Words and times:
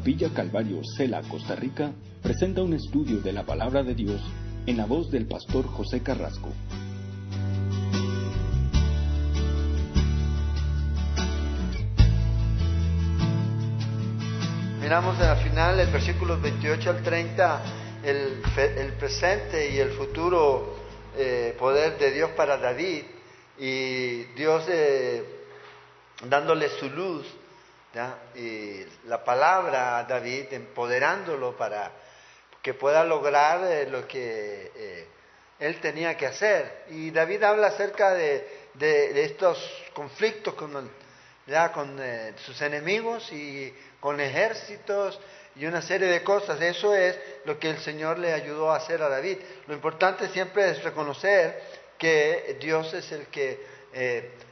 Capilla 0.00 0.30
Calvario 0.32 0.80
Cela, 0.96 1.20
Costa 1.28 1.54
Rica, 1.54 1.92
presenta 2.22 2.62
un 2.62 2.72
estudio 2.72 3.20
de 3.20 3.34
la 3.34 3.44
palabra 3.44 3.82
de 3.82 3.94
Dios 3.94 4.22
en 4.64 4.78
la 4.78 4.86
voz 4.86 5.10
del 5.10 5.26
pastor 5.26 5.66
José 5.66 6.02
Carrasco. 6.02 6.48
Miramos 14.80 15.20
en 15.20 15.26
la 15.26 15.36
final, 15.36 15.78
el 15.78 15.90
versículos 15.90 16.40
28 16.40 16.88
al 16.88 17.02
30, 17.02 17.62
el, 18.02 18.42
el 18.78 18.92
presente 18.94 19.70
y 19.70 19.80
el 19.80 19.90
futuro 19.90 20.76
eh, 21.18 21.54
poder 21.58 21.98
de 21.98 22.10
Dios 22.10 22.30
para 22.30 22.56
David 22.56 23.02
y 23.58 24.22
Dios 24.34 24.64
eh, 24.66 25.22
dándole 26.26 26.70
su 26.70 26.88
luz 26.88 27.26
y 28.36 28.84
la 29.06 29.24
palabra 29.24 29.98
a 29.98 30.04
David, 30.04 30.52
empoderándolo 30.52 31.56
para 31.56 31.90
que 32.62 32.74
pueda 32.74 33.04
lograr 33.04 33.64
eh, 33.64 33.88
lo 33.90 34.06
que 34.06 34.70
eh, 34.74 35.06
él 35.58 35.80
tenía 35.80 36.16
que 36.16 36.26
hacer. 36.26 36.84
Y 36.90 37.10
David 37.10 37.42
habla 37.42 37.68
acerca 37.68 38.14
de, 38.14 38.46
de, 38.74 39.24
estos 39.24 39.58
conflictos 39.92 40.54
con, 40.54 40.90
ya, 41.46 41.72
con 41.72 41.96
eh, 42.00 42.34
sus 42.44 42.60
enemigos 42.62 43.32
y 43.32 43.74
con 43.98 44.20
ejércitos 44.20 45.18
y 45.56 45.66
una 45.66 45.82
serie 45.82 46.08
de 46.08 46.22
cosas. 46.22 46.60
Eso 46.60 46.94
es 46.94 47.18
lo 47.44 47.58
que 47.58 47.70
el 47.70 47.78
Señor 47.78 48.18
le 48.18 48.32
ayudó 48.32 48.70
a 48.70 48.76
hacer 48.76 49.02
a 49.02 49.08
David. 49.08 49.38
Lo 49.66 49.74
importante 49.74 50.28
siempre 50.28 50.70
es 50.70 50.84
reconocer 50.84 51.60
que 51.98 52.56
Dios 52.60 52.94
es 52.94 53.10
el 53.12 53.26
que 53.26 53.68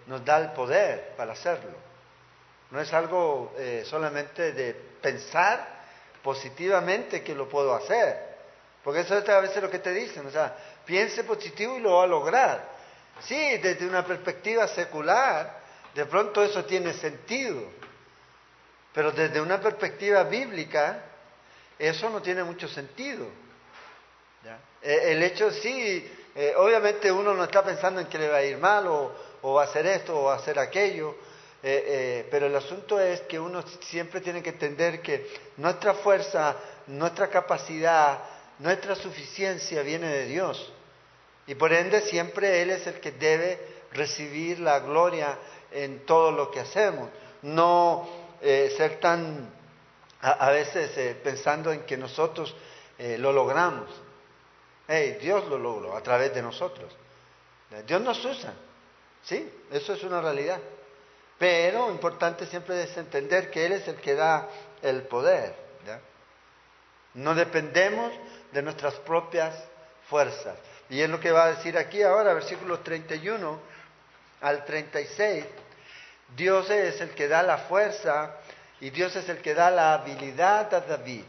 nos 0.06 0.24
da 0.24 0.38
el 0.38 0.50
poder 0.52 1.14
para 1.16 1.32
hacerlo. 1.32 1.87
No 2.70 2.80
es 2.80 2.92
algo 2.92 3.54
eh, 3.56 3.84
solamente 3.86 4.52
de 4.52 4.74
pensar 5.00 5.78
positivamente 6.22 7.22
que 7.22 7.34
lo 7.34 7.48
puedo 7.48 7.74
hacer. 7.74 8.28
Porque 8.84 9.00
eso 9.00 9.16
es 9.16 9.28
a 9.28 9.40
veces 9.40 9.62
lo 9.62 9.70
que 9.70 9.78
te 9.78 9.92
dicen. 9.92 10.26
O 10.26 10.30
sea, 10.30 10.56
piense 10.84 11.24
positivo 11.24 11.76
y 11.76 11.80
lo 11.80 11.96
va 11.96 12.04
a 12.04 12.06
lograr. 12.06 12.78
Sí, 13.20 13.58
desde 13.58 13.86
una 13.86 14.04
perspectiva 14.04 14.68
secular, 14.68 15.58
de 15.94 16.06
pronto 16.06 16.42
eso 16.42 16.64
tiene 16.64 16.92
sentido. 16.94 17.62
Pero 18.92 19.12
desde 19.12 19.40
una 19.40 19.60
perspectiva 19.60 20.22
bíblica, 20.24 21.02
eso 21.78 22.10
no 22.10 22.20
tiene 22.20 22.44
mucho 22.44 22.68
sentido. 22.68 23.26
E, 24.82 25.12
el 25.12 25.22
hecho 25.22 25.50
sí, 25.50 26.10
eh, 26.34 26.54
obviamente 26.56 27.10
uno 27.10 27.34
no 27.34 27.44
está 27.44 27.64
pensando 27.64 28.00
en 28.00 28.06
que 28.06 28.18
le 28.18 28.28
va 28.28 28.38
a 28.38 28.42
ir 28.42 28.58
mal 28.58 28.86
o, 28.86 29.12
o 29.42 29.54
va 29.54 29.62
a 29.62 29.64
hacer 29.64 29.86
esto 29.86 30.18
o 30.18 30.24
va 30.24 30.34
a 30.34 30.36
hacer 30.36 30.58
aquello, 30.58 31.16
eh, 31.60 31.84
eh, 31.86 32.28
pero 32.30 32.46
el 32.46 32.54
asunto 32.54 33.00
es 33.00 33.22
que 33.22 33.38
uno 33.38 33.64
siempre 33.80 34.20
tiene 34.20 34.42
que 34.42 34.50
entender 34.50 35.02
que 35.02 35.28
nuestra 35.56 35.94
fuerza, 35.94 36.56
nuestra 36.86 37.28
capacidad, 37.28 38.20
nuestra 38.60 38.94
suficiencia 38.94 39.82
viene 39.82 40.06
de 40.08 40.26
Dios. 40.26 40.72
Y 41.48 41.56
por 41.56 41.72
ende 41.72 42.02
siempre 42.02 42.62
Él 42.62 42.70
es 42.70 42.86
el 42.86 43.00
que 43.00 43.10
debe 43.10 43.58
recibir 43.92 44.60
la 44.60 44.78
gloria 44.80 45.36
en 45.72 46.06
todo 46.06 46.30
lo 46.30 46.50
que 46.50 46.60
hacemos. 46.60 47.08
No 47.42 48.08
eh, 48.40 48.72
ser 48.76 49.00
tan, 49.00 49.50
a, 50.20 50.50
veces 50.50 51.16
pensando 51.24 51.72
en 51.72 51.82
que 51.82 51.96
nosotros 51.96 52.54
lo 52.98 53.32
logramos. 53.32 53.88
Hey, 54.88 55.18
Dios 55.20 55.46
lo 55.46 55.56
logró 55.56 55.96
a 55.96 56.02
través 56.02 56.34
de 56.34 56.42
nosotros. 56.42 56.92
Dios 57.86 58.00
nos 58.00 58.24
usa. 58.24 58.54
¿Sí? 59.22 59.48
Eso 59.70 59.92
es 59.92 60.02
una 60.02 60.20
realidad. 60.20 60.58
Pero 61.38 61.90
importante 61.90 62.46
siempre 62.46 62.82
es 62.82 62.96
entender 62.96 63.50
que 63.50 63.66
Él 63.66 63.72
es 63.72 63.86
el 63.86 63.96
que 63.96 64.14
da 64.14 64.48
el 64.82 65.02
poder. 65.02 65.54
No 67.14 67.34
dependemos 67.34 68.12
de 68.52 68.62
nuestras 68.62 68.94
propias 68.94 69.54
fuerzas. 70.08 70.56
Y 70.90 71.00
es 71.00 71.08
lo 71.08 71.20
que 71.20 71.32
va 71.32 71.44
a 71.44 71.54
decir 71.54 71.76
aquí 71.76 72.02
ahora, 72.02 72.34
versículos 72.34 72.82
31 72.82 73.58
al 74.40 74.64
36. 74.64 75.44
Dios 76.36 76.70
es 76.70 77.00
el 77.00 77.10
que 77.10 77.28
da 77.28 77.42
la 77.42 77.58
fuerza 77.58 78.36
y 78.80 78.90
Dios 78.90 79.16
es 79.16 79.28
el 79.28 79.38
que 79.38 79.54
da 79.54 79.70
la 79.70 79.94
habilidad 79.94 80.72
a 80.74 80.80
David 80.80 81.24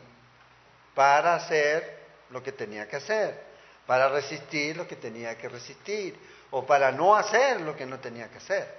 para 0.93 1.35
hacer 1.35 1.97
lo 2.29 2.43
que 2.43 2.51
tenía 2.51 2.87
que 2.87 2.97
hacer, 2.97 3.41
para 3.85 4.09
resistir 4.09 4.77
lo 4.77 4.87
que 4.87 4.95
tenía 4.95 5.37
que 5.37 5.49
resistir, 5.49 6.15
o 6.51 6.65
para 6.65 6.91
no 6.91 7.15
hacer 7.15 7.61
lo 7.61 7.75
que 7.75 7.85
no 7.85 7.99
tenía 7.99 8.29
que 8.29 8.37
hacer. 8.37 8.78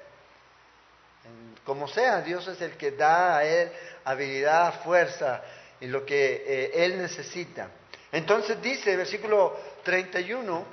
Como 1.64 1.86
sea, 1.88 2.22
Dios 2.22 2.46
es 2.48 2.60
el 2.62 2.76
que 2.76 2.92
da 2.92 3.38
a 3.38 3.44
él 3.44 3.70
habilidad, 4.04 4.82
fuerza 4.82 5.42
y 5.80 5.86
lo 5.86 6.04
que 6.04 6.44
eh, 6.46 6.84
él 6.84 6.98
necesita. 6.98 7.70
Entonces 8.12 8.60
dice, 8.60 8.96
versículo 8.96 9.56
31, 9.84 10.64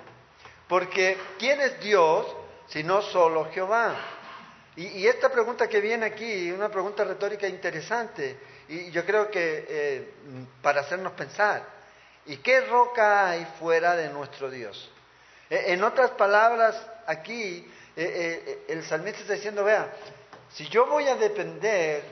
porque 0.68 1.18
¿quién 1.38 1.62
es 1.62 1.80
Dios 1.81 2.25
si 2.68 2.84
no 2.84 3.02
solo 3.02 3.50
Jehová? 3.52 3.96
Y, 4.75 5.08
esta 5.08 5.30
pregunta 5.30 5.68
que 5.68 5.81
viene 5.81 6.06
aquí, 6.06 6.52
una 6.52 6.69
pregunta 6.69 7.03
retórica 7.03 7.47
interesante, 7.47 8.38
y 8.69 8.91
yo 8.91 9.06
creo 9.06 9.31
que 9.31 9.66
eh, 9.68 10.14
para 10.62 10.81
hacernos 10.81 11.14
pensar, 11.14 11.64
¿y 12.28 12.38
qué 12.38 12.62
roca 12.62 13.29
hay 13.29 13.46
fuera 13.59 13.96
de 13.96 14.09
nuestro 14.09 14.52
Dios? 14.52 14.91
E, 15.50 15.74
en 15.74 15.84
otras 15.84 16.12
palabras, 16.12 16.79
aquí 17.08 17.68
eh, 17.96 18.66
el 18.68 18.84
salmista 18.84 19.22
está 19.22 19.34
diciendo, 19.34 19.64
vea, 19.64 19.91
si 20.52 20.68
yo 20.69 20.85
voy 20.85 21.08
a 21.08 21.16
depender 21.16 22.03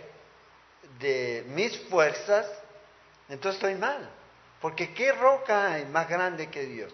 de 1.00 1.46
mis 1.48 1.78
fuerzas, 1.90 2.48
entonces 3.30 3.62
estoy 3.62 3.76
mal. 3.76 4.10
Porque 4.62 4.94
¿qué 4.94 5.12
roca 5.12 5.74
hay 5.74 5.86
más 5.86 6.08
grande 6.10 6.50
que 6.50 6.66
Dios? 6.66 6.94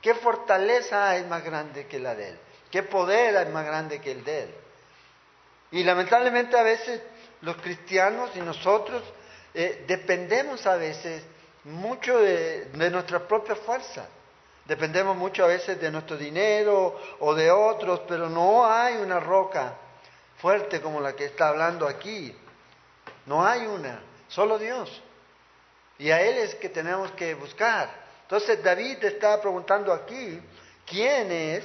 ¿Qué 0.00 0.14
fortaleza 0.14 1.10
hay 1.10 1.24
más 1.24 1.44
grande 1.44 1.86
que 1.86 1.98
la 1.98 2.14
de 2.14 2.30
Él? 2.30 2.38
¿Qué 2.70 2.82
poder 2.82 3.36
hay 3.36 3.46
más 3.52 3.64
grande 3.64 4.00
que 4.00 4.12
el 4.12 4.24
de 4.24 4.42
Él? 4.42 4.54
Y 5.72 5.84
lamentablemente 5.84 6.58
a 6.58 6.62
veces 6.62 7.00
los 7.40 7.56
cristianos 7.56 8.30
y 8.34 8.40
nosotros 8.40 9.02
eh, 9.54 9.84
dependemos 9.86 10.66
a 10.66 10.76
veces 10.76 11.22
mucho 11.64 12.18
de, 12.18 12.66
de 12.66 12.90
nuestra 12.90 13.26
propia 13.26 13.56
fuerza. 13.56 14.06
Dependemos 14.66 15.16
mucho 15.16 15.44
a 15.44 15.48
veces 15.48 15.80
de 15.80 15.90
nuestro 15.90 16.16
dinero 16.16 16.98
o 17.20 17.34
de 17.34 17.50
otros, 17.50 18.00
pero 18.08 18.28
no 18.28 18.66
hay 18.66 18.96
una 18.96 19.20
roca 19.20 19.74
fuerte 20.44 20.82
como 20.82 21.00
la 21.00 21.16
que 21.16 21.24
está 21.24 21.48
hablando 21.48 21.88
aquí. 21.88 22.36
No 23.24 23.46
hay 23.46 23.64
una, 23.64 24.02
solo 24.28 24.58
Dios. 24.58 25.02
Y 25.96 26.10
a 26.10 26.20
Él 26.20 26.36
es 26.36 26.54
que 26.56 26.68
tenemos 26.68 27.10
que 27.12 27.32
buscar. 27.32 27.88
Entonces 28.24 28.62
David 28.62 29.02
está 29.04 29.40
preguntando 29.40 29.90
aquí, 29.90 30.38
¿quién 30.84 31.32
es 31.32 31.64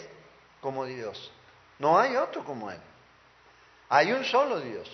como 0.62 0.86
Dios? 0.86 1.30
No 1.78 2.00
hay 2.00 2.16
otro 2.16 2.46
como 2.46 2.72
Él. 2.72 2.80
Hay 3.90 4.14
un 4.14 4.24
solo 4.24 4.62
Dios. 4.62 4.90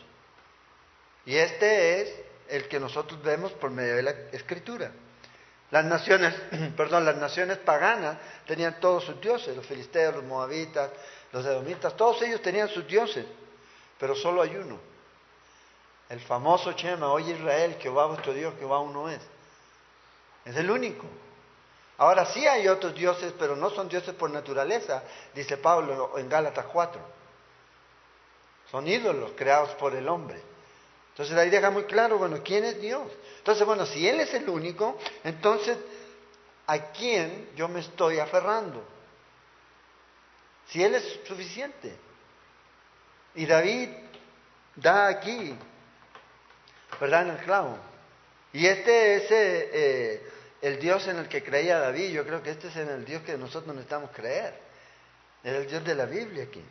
Y 1.27 1.35
este 1.35 2.01
es 2.01 2.15
el 2.49 2.67
que 2.67 2.79
nosotros 2.79 3.21
vemos 3.21 3.51
por 3.51 3.69
medio 3.69 3.97
de 3.97 4.01
la 4.01 4.15
escritura. 4.31 4.89
Las 5.69 5.85
naciones, 5.85 6.33
perdón, 6.75 7.05
las 7.05 7.17
naciones 7.17 7.59
paganas 7.59 8.17
tenían 8.47 8.79
todos 8.79 9.03
sus 9.03 9.21
dioses, 9.21 9.55
los 9.55 9.67
filisteos, 9.67 10.15
los 10.15 10.23
moabitas, 10.23 10.89
los 11.31 11.45
edomitas, 11.45 11.95
todos 11.95 12.19
ellos 12.23 12.41
tenían 12.41 12.67
sus 12.67 12.87
dioses 12.87 13.27
pero 13.99 14.15
solo 14.15 14.41
hay 14.41 14.55
uno. 14.55 14.79
El 16.09 16.19
famoso 16.19 16.73
Chema, 16.73 17.11
oye 17.11 17.33
Israel, 17.33 17.77
Jehová 17.79 18.05
vuestro 18.05 18.33
Dios, 18.33 18.53
Jehová 18.59 18.79
uno 18.79 19.09
es. 19.09 19.21
Es 20.45 20.55
el 20.55 20.69
único. 20.69 21.05
Ahora 21.97 22.25
sí 22.25 22.45
hay 22.45 22.67
otros 22.67 22.93
dioses, 22.93 23.33
pero 23.39 23.55
no 23.55 23.69
son 23.69 23.87
dioses 23.87 24.13
por 24.15 24.29
naturaleza, 24.29 25.03
dice 25.33 25.57
Pablo 25.57 26.17
en 26.17 26.29
Gálatas 26.29 26.65
4. 26.65 27.01
Son 28.69 28.87
ídolos 28.87 29.31
creados 29.35 29.71
por 29.71 29.95
el 29.95 30.07
hombre. 30.09 30.41
Entonces 31.11 31.37
ahí 31.37 31.49
deja 31.49 31.71
muy 31.71 31.85
claro, 31.85 32.17
bueno, 32.17 32.41
¿quién 32.43 32.65
es 32.65 32.81
Dios? 32.81 33.09
Entonces, 33.37 33.65
bueno, 33.65 33.85
si 33.85 34.05
Él 34.07 34.19
es 34.19 34.33
el 34.33 34.49
único, 34.49 34.97
entonces, 35.23 35.77
¿a 36.67 36.77
quién 36.91 37.51
yo 37.55 37.69
me 37.69 37.79
estoy 37.79 38.19
aferrando? 38.19 38.83
Si 40.67 40.83
Él 40.83 40.95
es 40.95 41.19
suficiente. 41.25 41.95
Y 43.35 43.45
David 43.45 43.89
da 44.75 45.07
aquí, 45.07 45.55
¿verdad? 46.99 47.23
En 47.23 47.29
el 47.31 47.37
clavo. 47.43 47.77
Y 48.53 48.65
este 48.65 49.15
es 49.15 49.31
eh, 49.31 49.69
eh, 49.73 50.29
el 50.61 50.79
Dios 50.79 51.07
en 51.07 51.17
el 51.17 51.27
que 51.27 51.43
creía 51.43 51.77
David. 51.79 52.11
Yo 52.11 52.25
creo 52.25 52.41
que 52.41 52.51
este 52.51 52.69
es 52.69 52.75
el 52.77 53.03
Dios 53.03 53.21
que 53.23 53.37
nosotros 53.37 53.75
necesitamos 53.75 54.11
creer. 54.11 54.53
Es 55.43 55.53
el 55.53 55.67
Dios 55.67 55.83
de 55.83 55.95
la 55.95 56.05
Biblia 56.05 56.45
aquí. 56.45 56.63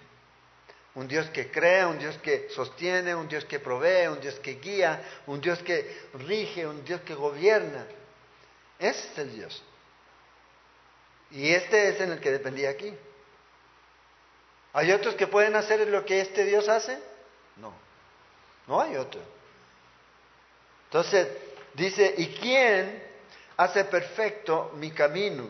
Un 0.94 1.08
Dios 1.08 1.28
que 1.30 1.50
crea, 1.50 1.88
un 1.88 1.98
Dios 1.98 2.16
que 2.18 2.48
sostiene, 2.50 3.14
un 3.14 3.28
Dios 3.28 3.44
que 3.44 3.58
provee, 3.58 4.08
un 4.08 4.20
Dios 4.20 4.36
que 4.36 4.54
guía, 4.54 5.02
un 5.26 5.40
Dios 5.40 5.58
que 5.58 6.08
rige, 6.14 6.66
un 6.66 6.84
Dios 6.84 7.00
que 7.02 7.14
gobierna. 7.14 7.84
Ese 8.78 9.08
es 9.12 9.18
el 9.18 9.32
Dios. 9.34 9.62
Y 11.32 11.50
este 11.52 11.88
es 11.88 12.00
en 12.00 12.12
el 12.12 12.20
que 12.20 12.30
dependía 12.30 12.70
aquí. 12.70 12.94
¿Hay 14.74 14.92
otros 14.92 15.14
que 15.14 15.26
pueden 15.26 15.56
hacer 15.56 15.88
lo 15.88 16.04
que 16.04 16.20
este 16.20 16.44
Dios 16.44 16.68
hace? 16.68 16.98
No, 17.56 17.72
no 18.66 18.80
hay 18.80 18.96
otro. 18.96 19.20
Entonces, 20.86 21.28
Dice, 21.74 22.14
¿y 22.16 22.28
quién 22.28 23.02
hace 23.56 23.84
perfecto 23.84 24.72
mi 24.76 24.92
camino? 24.92 25.48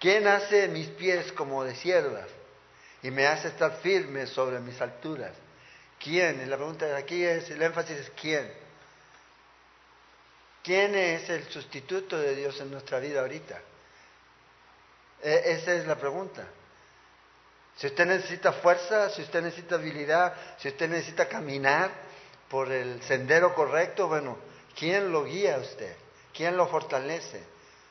¿Quién 0.00 0.26
hace 0.26 0.68
mis 0.68 0.88
pies 0.88 1.32
como 1.32 1.64
de 1.64 1.74
siervas 1.76 2.28
y 3.02 3.10
me 3.10 3.26
hace 3.26 3.48
estar 3.48 3.78
firme 3.78 4.26
sobre 4.26 4.58
mis 4.58 4.80
alturas? 4.80 5.32
¿Quién? 6.00 6.42
Y 6.42 6.46
la 6.46 6.56
pregunta 6.56 6.96
aquí 6.96 7.24
es, 7.24 7.48
el 7.50 7.62
énfasis 7.62 7.98
es 7.98 8.10
¿quién? 8.20 8.52
¿Quién 10.62 10.94
es 10.94 11.30
el 11.30 11.44
sustituto 11.44 12.18
de 12.18 12.34
Dios 12.34 12.60
en 12.60 12.70
nuestra 12.70 12.98
vida 12.98 13.20
ahorita? 13.20 13.60
E, 15.22 15.52
esa 15.52 15.74
es 15.74 15.86
la 15.86 15.96
pregunta. 15.96 16.44
Si 17.76 17.86
usted 17.88 18.06
necesita 18.06 18.52
fuerza, 18.52 19.10
si 19.10 19.22
usted 19.22 19.42
necesita 19.42 19.74
habilidad, 19.74 20.34
si 20.58 20.68
usted 20.68 20.88
necesita 20.88 21.28
caminar 21.28 21.90
por 22.48 22.70
el 22.70 23.02
sendero 23.02 23.54
correcto, 23.54 24.06
bueno, 24.06 24.38
¿quién 24.78 25.10
lo 25.10 25.24
guía 25.24 25.56
a 25.56 25.58
usted? 25.58 25.96
¿Quién 26.32 26.56
lo 26.56 26.68
fortalece? 26.68 27.42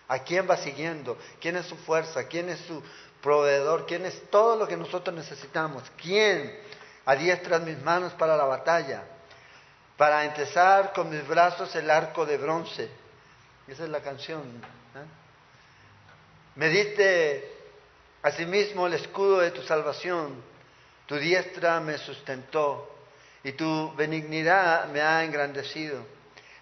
¿A 0.07 0.19
quién 0.19 0.49
va 0.49 0.57
siguiendo? 0.57 1.17
¿Quién 1.41 1.57
es 1.57 1.65
su 1.65 1.75
fuerza? 1.77 2.27
¿Quién 2.27 2.49
es 2.49 2.59
su 2.61 2.81
proveedor? 3.21 3.85
¿Quién 3.85 4.05
es 4.05 4.29
todo 4.29 4.55
lo 4.55 4.67
que 4.67 4.77
nosotros 4.77 5.15
necesitamos? 5.15 5.83
¿Quién 6.01 6.57
adiestra 7.05 7.59
mis 7.59 7.81
manos 7.81 8.13
para 8.13 8.37
la 8.37 8.45
batalla? 8.45 9.03
Para 9.97 10.23
empezar 10.25 10.93
con 10.93 11.09
mis 11.09 11.25
brazos 11.27 11.75
el 11.75 11.89
arco 11.89 12.25
de 12.25 12.37
bronce. 12.37 12.89
Esa 13.67 13.83
es 13.83 13.89
la 13.89 14.01
canción. 14.01 14.41
¿eh? 14.41 15.05
Me 16.55 16.69
diste 16.69 17.52
asimismo 18.23 18.87
el 18.87 18.93
escudo 18.93 19.39
de 19.39 19.51
tu 19.51 19.61
salvación. 19.61 20.41
Tu 21.05 21.17
diestra 21.17 21.79
me 21.79 21.97
sustentó 21.97 22.89
y 23.43 23.51
tu 23.51 23.93
benignidad 23.95 24.87
me 24.87 25.01
ha 25.01 25.23
engrandecido. 25.23 26.03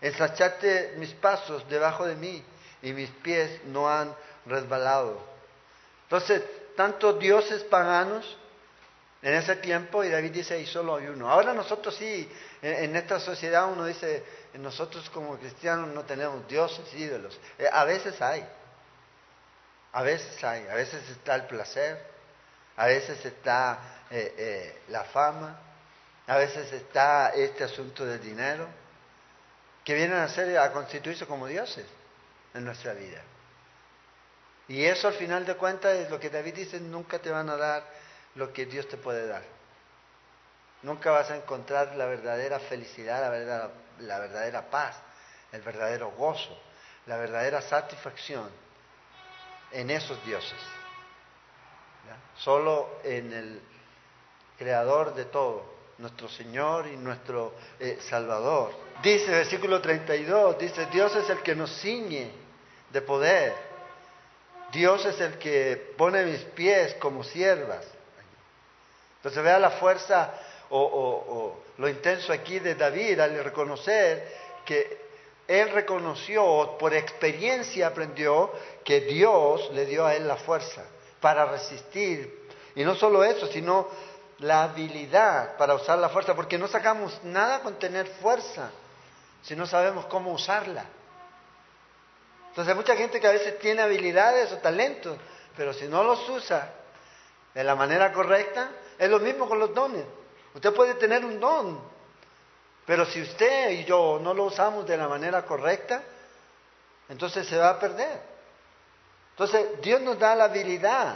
Ensachaste 0.01 0.95
mis 0.97 1.13
pasos 1.13 1.67
debajo 1.69 2.05
de 2.05 2.15
mí 2.15 2.43
y 2.81 2.91
mis 2.91 3.09
pies 3.09 3.61
no 3.65 3.87
han 3.89 4.13
resbalado. 4.47 5.21
Entonces, 6.03 6.43
tantos 6.75 7.19
dioses 7.19 7.63
paganos 7.63 8.37
en 9.21 9.35
ese 9.35 9.55
tiempo, 9.57 10.03
y 10.03 10.09
David 10.09 10.31
dice, 10.31 10.59
y 10.59 10.65
solo 10.65 10.95
hay 10.95 11.05
uno. 11.05 11.29
Ahora 11.29 11.53
nosotros 11.53 11.95
sí, 11.95 12.27
en, 12.61 12.95
esta 12.95 13.19
sociedad 13.19 13.71
uno 13.71 13.85
dice, 13.85 14.23
nosotros 14.55 15.07
como 15.11 15.37
cristianos 15.37 15.89
no 15.89 16.03
tenemos 16.03 16.47
dioses, 16.47 16.91
ídolos. 16.95 17.39
Eh, 17.59 17.67
a 17.71 17.85
veces 17.85 18.19
hay, 18.19 18.43
a 19.93 20.03
veces 20.03 20.43
hay, 20.43 20.67
a 20.67 20.75
veces 20.75 21.07
está 21.09 21.35
el 21.35 21.45
placer, 21.45 21.99
a 22.77 22.85
veces 22.87 23.23
está 23.25 23.79
eh, 24.09 24.33
eh, 24.37 24.81
la 24.89 25.03
fama, 25.05 25.59
a 26.27 26.37
veces 26.37 26.71
está 26.71 27.29
este 27.29 27.65
asunto 27.65 28.05
del 28.05 28.21
dinero, 28.21 28.67
que 29.83 29.93
vienen 29.93 30.17
a 30.17 30.29
ser, 30.29 30.57
a 30.57 30.71
constituirse 30.71 31.25
como 31.25 31.47
dioses 31.47 31.85
en 32.53 32.63
nuestra 32.63 32.93
vida. 32.93 33.21
Y 34.67 34.85
eso 34.85 35.09
al 35.09 35.15
final 35.15 35.45
de 35.45 35.55
cuentas 35.55 35.97
es 35.97 36.09
lo 36.09 36.19
que 36.19 36.29
David 36.29 36.55
dice, 36.55 36.79
nunca 36.79 37.19
te 37.19 37.29
van 37.29 37.49
a 37.49 37.57
dar 37.57 37.83
lo 38.35 38.53
que 38.53 38.65
Dios 38.65 38.87
te 38.87 38.95
puede 38.95 39.27
dar. 39.27 39.43
Nunca 40.83 41.11
vas 41.11 41.29
a 41.29 41.35
encontrar 41.35 41.95
la 41.95 42.05
verdadera 42.05 42.59
felicidad, 42.59 43.21
la 43.21 43.69
la 43.99 44.19
verdadera 44.19 44.69
paz, 44.69 44.95
el 45.51 45.61
verdadero 45.61 46.11
gozo, 46.11 46.57
la 47.05 47.17
verdadera 47.17 47.61
satisfacción 47.61 48.49
en 49.71 49.89
esos 49.89 50.23
dioses. 50.25 50.59
Solo 52.37 52.99
en 53.03 53.31
el 53.33 53.61
creador 54.57 55.13
de 55.13 55.25
todo, 55.25 55.63
nuestro 55.97 56.27
Señor 56.29 56.87
y 56.87 56.97
nuestro 56.97 57.53
eh, 57.79 57.99
Salvador. 58.09 58.73
Dice, 59.03 59.31
versículo 59.31 59.81
32, 59.81 60.57
dice, 60.57 60.87
Dios 60.87 61.15
es 61.15 61.29
el 61.29 61.39
que 61.39 61.55
nos 61.55 61.71
ciñe 61.81 62.31
de 62.91 63.01
poder. 63.01 63.53
Dios 64.71 65.05
es 65.05 65.19
el 65.19 65.37
que 65.37 65.93
pone 65.97 66.23
mis 66.25 66.41
pies 66.41 66.95
como 66.95 67.23
siervas. 67.23 67.85
Entonces 69.17 69.43
vea 69.43 69.59
la 69.59 69.71
fuerza 69.71 70.33
o, 70.69 71.57
lo 71.77 71.89
intenso 71.89 72.31
aquí 72.31 72.59
de 72.59 72.75
David 72.75 73.19
al 73.19 73.43
reconocer 73.43 74.27
que 74.65 75.00
él 75.59 75.69
reconoció, 75.71 76.77
por 76.79 76.93
experiencia 76.93 77.87
aprendió, 77.87 78.51
que 78.85 79.01
Dios 79.01 79.69
le 79.73 79.85
dio 79.85 80.05
a 80.05 80.15
él 80.15 80.27
la 80.27 80.37
fuerza 80.37 80.83
para 81.19 81.45
resistir. 81.45 82.47
Y 82.75 82.83
no 82.83 82.95
solo 82.95 83.23
eso, 83.23 83.47
sino 83.47 83.87
la 84.39 84.63
habilidad 84.63 85.57
para 85.57 85.75
usar 85.75 85.99
la 85.99 86.09
fuerza, 86.09 86.35
porque 86.35 86.57
no 86.57 86.67
sacamos 86.67 87.19
nada 87.23 87.61
con 87.61 87.77
tener 87.77 88.07
fuerza 88.21 88.71
si 89.43 89.55
no 89.55 89.65
sabemos 89.65 90.05
cómo 90.05 90.31
usarla. 90.31 90.85
Entonces 92.49 92.71
hay 92.71 92.77
mucha 92.77 92.95
gente 92.95 93.19
que 93.19 93.27
a 93.27 93.31
veces 93.31 93.59
tiene 93.59 93.81
habilidades 93.81 94.51
o 94.51 94.57
talentos, 94.57 95.17
pero 95.55 95.73
si 95.73 95.87
no 95.87 96.03
los 96.03 96.27
usa 96.29 96.73
de 97.53 97.63
la 97.63 97.75
manera 97.75 98.11
correcta, 98.13 98.71
es 98.97 99.09
lo 99.09 99.19
mismo 99.19 99.47
con 99.47 99.59
los 99.59 99.73
dones. 99.73 100.05
Usted 100.53 100.73
puede 100.73 100.95
tener 100.95 101.23
un 101.23 101.39
don, 101.39 101.79
pero 102.91 103.05
si 103.05 103.21
usted 103.21 103.69
y 103.69 103.85
yo 103.85 104.19
no 104.21 104.33
lo 104.33 104.43
usamos 104.43 104.85
de 104.85 104.97
la 104.97 105.07
manera 105.07 105.43
correcta, 105.45 106.03
entonces 107.07 107.47
se 107.47 107.55
va 107.55 107.69
a 107.69 107.79
perder. 107.79 108.19
Entonces 109.29 109.81
Dios 109.81 110.01
nos 110.01 110.19
da 110.19 110.35
la 110.35 110.43
habilidad. 110.43 111.15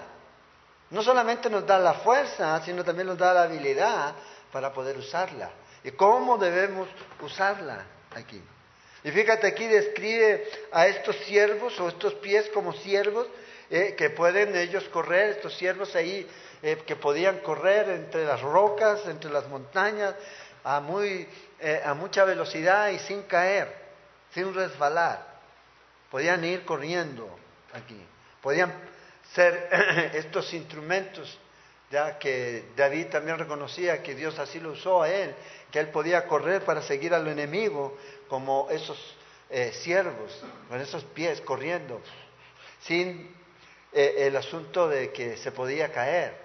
No 0.91 1.03
solamente 1.03 1.49
nos 1.49 1.67
da 1.67 1.77
la 1.77 1.95
fuerza, 1.95 2.63
sino 2.63 2.81
también 2.85 3.07
nos 3.07 3.17
da 3.17 3.33
la 3.33 3.43
habilidad 3.43 4.15
para 4.53 4.71
poder 4.71 4.97
usarla. 4.97 5.49
¿Y 5.83 5.91
cómo 5.91 6.37
debemos 6.37 6.87
usarla 7.19 7.83
aquí? 8.15 8.41
Y 9.03 9.11
fíjate, 9.11 9.45
aquí 9.45 9.67
describe 9.67 10.49
a 10.71 10.87
estos 10.87 11.17
siervos 11.25 11.77
o 11.81 11.89
estos 11.89 12.13
pies 12.13 12.49
como 12.53 12.71
siervos 12.71 13.27
eh, 13.69 13.95
que 13.97 14.11
pueden 14.11 14.55
ellos 14.55 14.85
correr, 14.93 15.31
estos 15.31 15.53
siervos 15.57 15.93
ahí 15.93 16.25
eh, 16.63 16.81
que 16.87 16.95
podían 16.95 17.39
correr 17.39 17.89
entre 17.89 18.23
las 18.23 18.39
rocas, 18.39 19.05
entre 19.07 19.29
las 19.29 19.45
montañas, 19.49 20.15
a, 20.65 20.79
muy, 20.79 21.27
eh, 21.59 21.81
a 21.83 21.93
mucha 21.93 22.23
velocidad 22.25 22.89
y 22.89 22.99
sin 22.99 23.23
caer, 23.23 23.73
sin 24.33 24.53
resbalar. 24.53 25.35
Podían 26.11 26.43
ir 26.43 26.65
corriendo 26.65 27.29
aquí. 27.73 27.99
Podían 28.41 28.73
ser 29.33 29.69
estos 30.13 30.53
instrumentos 30.53 31.39
ya 31.91 32.17
que 32.17 32.65
David 32.75 33.07
también 33.07 33.37
reconocía 33.37 34.01
que 34.01 34.15
Dios 34.15 34.37
así 34.39 34.59
lo 34.59 34.71
usó 34.71 35.03
a 35.03 35.09
él, 35.09 35.33
que 35.71 35.79
él 35.79 35.89
podía 35.89 36.25
correr 36.27 36.63
para 36.63 36.81
seguir 36.81 37.13
al 37.13 37.27
enemigo 37.27 37.97
como 38.27 38.67
esos 38.69 38.97
eh, 39.49 39.71
siervos, 39.71 40.43
con 40.67 40.81
esos 40.81 41.03
pies 41.03 41.41
corriendo, 41.41 42.01
sin 42.81 43.33
eh, 43.93 44.15
el 44.17 44.35
asunto 44.35 44.87
de 44.87 45.11
que 45.11 45.37
se 45.37 45.51
podía 45.51 45.91
caer. 45.91 46.35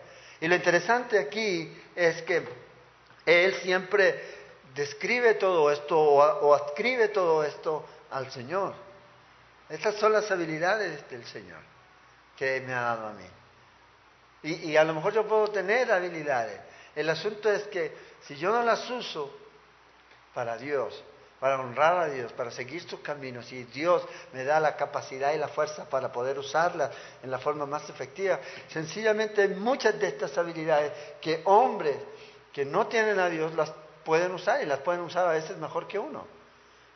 Y 0.41 0.49
lo 0.49 0.55
interesante 0.55 1.19
aquí 1.19 1.75
es 1.97 2.23
que 2.23 2.43
él 3.27 3.55
siempre 3.63 4.40
describe 4.75 5.35
todo 5.35 5.71
esto 5.71 5.99
o, 5.99 6.19
o 6.21 6.55
adscribe 6.55 7.09
todo 7.09 7.45
esto 7.45 7.85
al 8.11 8.31
Señor. 8.31 8.75
Estas 9.69 9.95
son 9.97 10.13
las 10.13 10.31
habilidades 10.31 11.09
del 11.11 11.25
Señor 11.27 11.61
que 12.37 12.61
me 12.63 12.73
ha 12.73 12.81
dado 12.81 13.09
a 13.09 13.13
mí. 13.13 13.27
Y, 14.43 14.77
a 14.77 14.85
lo 14.85 14.95
mejor 14.95 15.13
yo 15.13 15.27
puedo 15.29 15.49
tener 15.49 15.93
habilidades. 15.93 16.59
El 16.97 17.11
asunto 17.11 17.53
es 17.53 17.65
que 17.65 17.95
si 18.23 18.37
yo 18.37 18.51
no 18.51 18.63
las 18.63 18.89
uso 18.89 19.31
para 20.33 20.57
Dios, 20.57 21.05
para 21.39 21.61
honrar 21.61 21.99
a 21.99 22.07
Dios, 22.09 22.33
para 22.33 22.51
seguir 22.51 22.83
sus 22.89 23.01
caminos, 23.01 23.53
y 23.53 23.65
Dios 23.65 24.03
me 24.33 24.45
da 24.45 24.59
la 24.59 24.77
capacidad 24.77 25.35
y 25.35 25.39
la 25.39 25.49
fuerza 25.49 25.89
para 25.89 26.11
poder 26.11 26.39
usarlas 26.39 26.91
en 27.23 27.31
la 27.31 27.39
forma 27.39 27.67
más 27.67 27.89
efectiva, 27.91 28.41
sencillamente 28.69 29.47
muchas 29.49 29.99
de 29.99 30.09
estas 30.09 30.37
habilidades 30.39 30.93
que 31.21 31.43
hombres 31.45 31.97
que 32.53 32.65
no 32.65 32.87
tienen 32.87 33.19
a 33.19 33.29
Dios 33.29 33.55
las 33.55 33.71
pueden 34.05 34.33
usar 34.33 34.63
y 34.63 34.67
las 34.67 34.81
pueden 34.81 35.03
usar 35.03 35.27
a 35.27 35.33
veces 35.33 35.57
mejor 35.59 35.87
que 35.87 35.99
uno, 35.99 36.27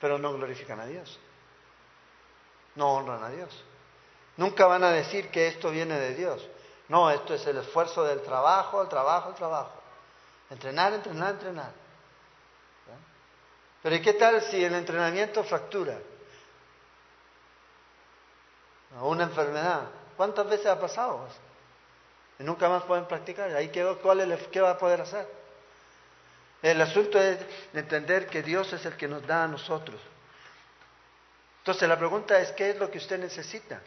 pero 0.00 0.18
no 0.18 0.32
glorifican 0.32 0.80
a 0.80 0.86
Dios, 0.86 1.18
no 2.74 2.94
honran 2.94 3.22
a 3.22 3.30
Dios. 3.30 3.64
Nunca 4.36 4.66
van 4.66 4.82
a 4.82 4.90
decir 4.90 5.30
que 5.30 5.46
esto 5.46 5.70
viene 5.70 5.98
de 5.98 6.14
Dios. 6.14 6.48
No, 6.88 7.10
esto 7.10 7.34
es 7.34 7.46
el 7.46 7.56
esfuerzo 7.58 8.04
del 8.04 8.20
trabajo, 8.22 8.82
el 8.82 8.88
trabajo, 8.88 9.30
el 9.30 9.34
trabajo. 9.34 9.72
Entrenar, 10.50 10.92
entrenar, 10.92 11.30
entrenar. 11.30 11.72
Pero 13.82 13.96
¿y 13.96 14.02
qué 14.02 14.14
tal 14.14 14.42
si 14.42 14.64
el 14.64 14.74
entrenamiento 14.74 15.44
fractura? 15.44 15.98
Una 19.00 19.24
enfermedad. 19.24 19.88
¿Cuántas 20.16 20.48
veces 20.48 20.66
ha 20.66 20.80
pasado? 20.80 21.26
Y 22.38 22.44
nunca 22.44 22.68
más 22.68 22.82
pueden 22.84 23.06
practicar. 23.06 23.50
Ahí 23.54 23.68
quedó, 23.68 24.00
¿cuál 24.00 24.38
¿qué 24.50 24.60
va 24.60 24.70
a 24.70 24.78
poder 24.78 25.00
hacer? 25.00 25.43
El 26.64 26.80
asunto 26.80 27.20
es 27.20 27.36
entender 27.74 28.26
que 28.26 28.42
Dios 28.42 28.72
es 28.72 28.86
el 28.86 28.96
que 28.96 29.06
nos 29.06 29.26
da 29.26 29.44
a 29.44 29.48
nosotros. 29.48 30.00
Entonces 31.58 31.86
la 31.86 31.98
pregunta 31.98 32.40
es, 32.40 32.52
¿qué 32.52 32.70
es 32.70 32.78
lo 32.78 32.90
que 32.90 32.96
usted 32.96 33.18
necesita? 33.18 33.82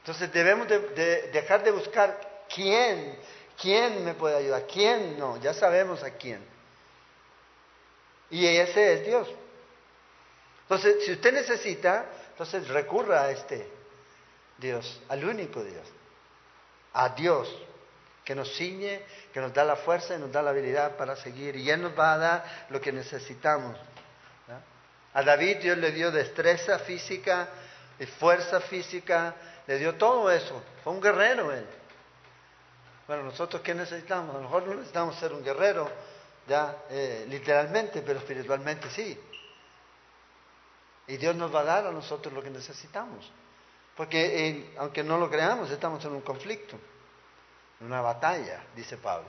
Entonces 0.00 0.32
debemos 0.32 0.66
de, 0.66 1.30
dejar 1.32 1.62
de 1.62 1.70
buscar 1.70 2.44
quién, 2.52 3.16
quién 3.56 4.04
me 4.04 4.14
puede 4.14 4.38
ayudar, 4.38 4.66
quién 4.66 5.16
no, 5.16 5.36
ya 5.36 5.54
sabemos 5.54 6.02
a 6.02 6.10
quién. 6.10 6.44
Y 8.30 8.44
ese 8.46 8.94
es 8.94 9.06
Dios. 9.06 9.28
Entonces, 10.62 11.04
si 11.04 11.12
usted 11.12 11.32
necesita, 11.32 12.04
entonces 12.32 12.66
recurra 12.66 13.22
a 13.22 13.30
este 13.30 13.70
Dios, 14.58 15.00
al 15.08 15.24
único 15.24 15.62
Dios, 15.62 15.86
a 16.94 17.10
Dios, 17.10 17.48
que 18.30 18.36
nos 18.36 18.54
ciñe, 18.56 19.02
que 19.34 19.40
nos 19.40 19.52
da 19.52 19.64
la 19.64 19.74
fuerza 19.74 20.14
y 20.14 20.18
nos 20.20 20.30
da 20.30 20.40
la 20.40 20.50
habilidad 20.50 20.96
para 20.96 21.16
seguir. 21.16 21.56
Y 21.56 21.68
Él 21.68 21.82
nos 21.82 21.98
va 21.98 22.12
a 22.12 22.16
dar 22.16 22.44
lo 22.68 22.80
que 22.80 22.92
necesitamos. 22.92 23.76
A 25.12 25.22
David 25.24 25.56
Dios 25.56 25.76
le 25.76 25.90
dio 25.90 26.12
destreza 26.12 26.78
física, 26.78 27.48
y 27.98 28.06
fuerza 28.06 28.60
física, 28.60 29.34
le 29.66 29.78
dio 29.78 29.96
todo 29.96 30.30
eso. 30.30 30.62
Fue 30.84 30.92
un 30.92 31.00
guerrero 31.00 31.50
Él. 31.50 31.66
Bueno, 33.08 33.24
nosotros 33.24 33.62
qué 33.62 33.74
necesitamos? 33.74 34.32
A 34.36 34.38
lo 34.38 34.44
mejor 34.44 34.62
no 34.62 34.74
necesitamos 34.74 35.16
ser 35.16 35.32
un 35.32 35.42
guerrero, 35.42 35.90
eh, 36.88 37.26
literalmente, 37.28 38.00
pero 38.00 38.20
espiritualmente 38.20 38.90
sí. 38.90 39.20
Y 41.08 41.16
Dios 41.16 41.34
nos 41.34 41.52
va 41.52 41.62
a 41.62 41.64
dar 41.64 41.86
a 41.88 41.90
nosotros 41.90 42.32
lo 42.32 42.44
que 42.44 42.50
necesitamos. 42.50 43.28
Porque 43.96 44.72
aunque 44.78 45.02
no 45.02 45.18
lo 45.18 45.28
creamos, 45.28 45.68
estamos 45.72 46.04
en 46.04 46.12
un 46.12 46.20
conflicto, 46.20 46.78
una 47.80 48.00
batalla, 48.00 48.62
dice 48.74 48.96
Pablo. 48.96 49.28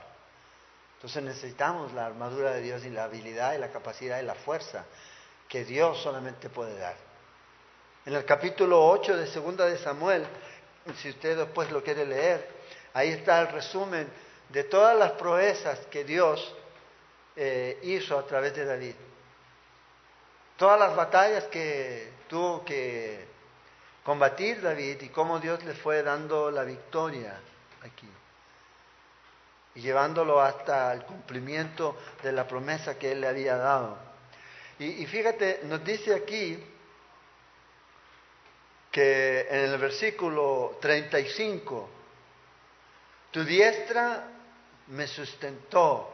Entonces 0.96 1.24
necesitamos 1.24 1.94
la 1.94 2.06
armadura 2.06 2.52
de 2.52 2.62
Dios 2.62 2.86
y 2.86 2.90
la 2.90 3.06
habilidad 3.06 3.54
y 3.54 3.58
la 3.58 3.72
capacidad 3.72 4.20
y 4.22 4.26
la 4.26 4.36
fuerza 4.36 4.86
que 5.48 5.66
Dios 5.66 6.02
solamente 6.02 6.50
puede 6.50 6.78
dar. 6.78 6.96
En 8.06 8.14
el 8.14 8.26
capítulo 8.26 8.88
8 8.88 9.18
de 9.18 9.28
Segunda 9.28 9.66
de 9.66 9.78
Samuel, 9.78 10.26
si 11.02 11.10
usted 11.10 11.38
después 11.38 11.72
lo 11.72 11.84
quiere 11.84 12.06
leer, 12.06 12.48
ahí 12.94 13.10
está 13.10 13.42
el 13.42 13.48
resumen 13.48 14.08
de 14.50 14.64
todas 14.66 14.98
las 14.98 15.12
proezas 15.14 15.80
que 15.88 16.04
Dios 16.04 16.56
eh, 17.36 17.80
hizo 17.84 18.18
a 18.18 18.26
través 18.26 18.56
de 18.56 18.66
David. 18.66 18.96
Todas 20.58 20.80
las 20.80 20.96
batallas 20.96 21.46
que 21.46 22.12
tuvo 22.28 22.64
que 22.64 23.26
combatir 24.04 24.62
David 24.62 25.02
y 25.02 25.10
cómo 25.10 25.40
Dios 25.40 25.64
le 25.64 25.74
fue 25.74 26.04
dando 26.04 26.52
la 26.52 26.64
victoria 26.64 27.40
aquí. 27.82 28.08
Llevándolo 29.76 30.42
hasta 30.42 30.94
el 30.94 31.04
cumplimiento 31.04 31.98
de 32.22 32.32
la 32.32 32.48
promesa 32.48 32.98
que 32.98 33.14
él 33.14 33.22
le 33.22 33.28
había 33.28 33.56
dado. 33.56 33.98
Y, 34.80 34.86
y 34.86 35.06
fíjate, 35.06 35.62
nos 35.64 35.84
dice 35.84 36.14
aquí 36.14 36.62
que 38.92 39.48
en 39.50 39.72
el 39.72 39.78
versículo 39.78 40.78
35, 40.82 41.90
tu 43.32 43.44
diestra 43.46 44.28
me 44.88 45.08
sustentó 45.08 46.12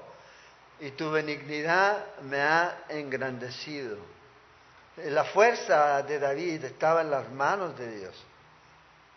y 0.80 0.92
tu 0.92 1.10
benignidad 1.10 2.20
me 2.22 2.40
ha 2.40 2.84
engrandecido. 2.90 3.98
La 4.98 5.24
fuerza 5.26 6.04
de 6.04 6.20
David 6.20 6.64
estaba 6.64 7.02
en 7.02 7.12
las 7.12 7.30
manos 7.32 7.78
de 7.78 8.00
Dios, 8.00 8.16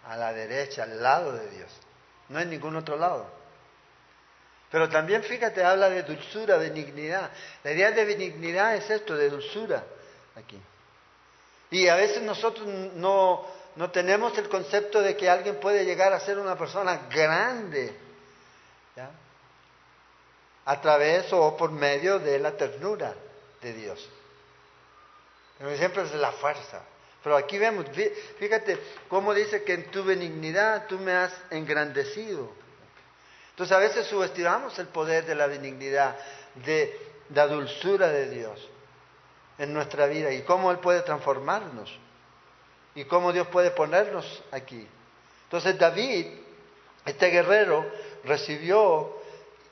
a 0.06 0.16
la 0.16 0.32
derecha, 0.32 0.84
al 0.84 1.02
lado 1.02 1.32
de 1.32 1.50
Dios, 1.50 1.70
no 2.30 2.40
en 2.40 2.50
ningún 2.50 2.76
otro 2.76 2.96
lado. 2.96 3.39
Pero 4.70 4.88
también 4.88 5.22
fíjate, 5.22 5.64
habla 5.64 5.90
de 5.90 6.02
dulzura, 6.02 6.56
benignidad. 6.56 7.30
La 7.64 7.72
idea 7.72 7.90
de 7.90 8.04
benignidad 8.04 8.76
es 8.76 8.88
esto, 8.88 9.16
de 9.16 9.28
dulzura 9.28 9.84
aquí. 10.36 10.60
Y 11.70 11.88
a 11.88 11.96
veces 11.96 12.22
nosotros 12.22 12.66
no, 12.66 13.46
no 13.76 13.90
tenemos 13.90 14.36
el 14.38 14.48
concepto 14.48 15.02
de 15.02 15.16
que 15.16 15.28
alguien 15.28 15.56
puede 15.60 15.84
llegar 15.84 16.12
a 16.12 16.20
ser 16.20 16.38
una 16.38 16.56
persona 16.56 17.08
grande 17.10 17.92
¿ya? 18.96 19.10
a 20.64 20.80
través 20.80 21.32
o 21.32 21.56
por 21.56 21.70
medio 21.70 22.18
de 22.18 22.38
la 22.38 22.56
ternura 22.56 23.14
de 23.60 23.72
Dios 23.72 24.08
siempre 25.76 26.02
es 26.02 26.14
la 26.14 26.32
fuerza. 26.32 26.82
Pero 27.22 27.36
aquí 27.36 27.58
vemos, 27.58 27.86
fíjate 28.38 28.78
cómo 29.08 29.34
dice 29.34 29.62
que 29.62 29.74
en 29.74 29.90
tu 29.90 30.02
benignidad 30.04 30.86
tú 30.86 30.98
me 30.98 31.12
has 31.12 31.32
engrandecido. 31.50 32.50
Entonces 33.60 33.76
a 33.76 33.80
veces 33.80 34.06
subestimamos 34.06 34.78
el 34.78 34.86
poder 34.86 35.26
de 35.26 35.34
la 35.34 35.46
benignidad, 35.46 36.16
de 36.64 36.98
la 37.34 37.46
dulzura 37.46 38.08
de 38.08 38.30
Dios 38.30 38.58
en 39.58 39.74
nuestra 39.74 40.06
vida 40.06 40.32
y 40.32 40.40
cómo 40.44 40.70
Él 40.70 40.78
puede 40.78 41.02
transformarnos 41.02 41.94
y 42.94 43.04
cómo 43.04 43.34
Dios 43.34 43.48
puede 43.48 43.70
ponernos 43.72 44.42
aquí. 44.50 44.88
Entonces 45.44 45.78
David, 45.78 46.28
este 47.04 47.26
guerrero, 47.26 47.84
recibió 48.24 49.14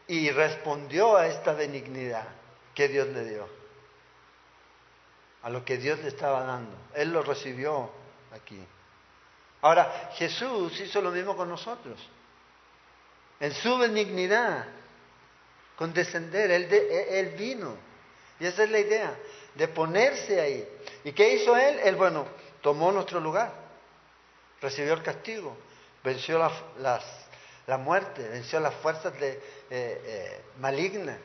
y 0.07 0.33
respondió 0.33 1.17
a 1.17 1.27
esta 1.27 1.55
benignidad 1.55 2.29
que 2.75 2.89
Dios 2.89 3.09
le 3.09 3.25
dio 3.25 3.49
a 5.45 5.49
lo 5.49 5.65
que 5.65 5.79
Dios 5.79 5.99
le 6.01 6.09
estaba 6.09 6.43
dando. 6.43 6.77
Él 6.93 7.11
lo 7.11 7.23
recibió 7.23 7.91
aquí. 8.35 8.63
Ahora, 9.63 10.11
Jesús 10.13 10.79
hizo 10.79 11.01
lo 11.01 11.11
mismo 11.11 11.35
con 11.35 11.49
nosotros. 11.49 11.99
En 13.41 13.53
su 13.53 13.79
benignidad, 13.79 14.67
con 15.77 15.93
descender, 15.93 16.51
él, 16.51 16.69
él 16.73 17.29
vino. 17.37 17.77
Y 18.41 18.47
esa 18.47 18.65
es 18.65 18.71
la 18.71 18.79
idea, 18.79 19.17
de 19.55 19.69
ponerse 19.69 20.41
ahí. 20.41 20.69
¿Y 21.05 21.13
qué 21.13 21.35
hizo 21.35 21.57
Él? 21.57 21.79
Él, 21.81 21.97
bueno, 21.97 22.27
tomó 22.61 22.93
nuestro 22.93 23.21
lugar, 23.21 23.53
recibió 24.61 24.95
el 24.95 25.03
castigo, 25.03 25.57
venció 26.05 26.39
la, 26.39 27.01
la 27.67 27.79
muerte, 27.79 28.27
venció 28.29 28.61
las 28.61 28.75
fuerzas 28.75 29.19
de, 29.19 29.31
eh, 29.31 29.41
eh, 29.71 30.43
malignas 30.59 31.19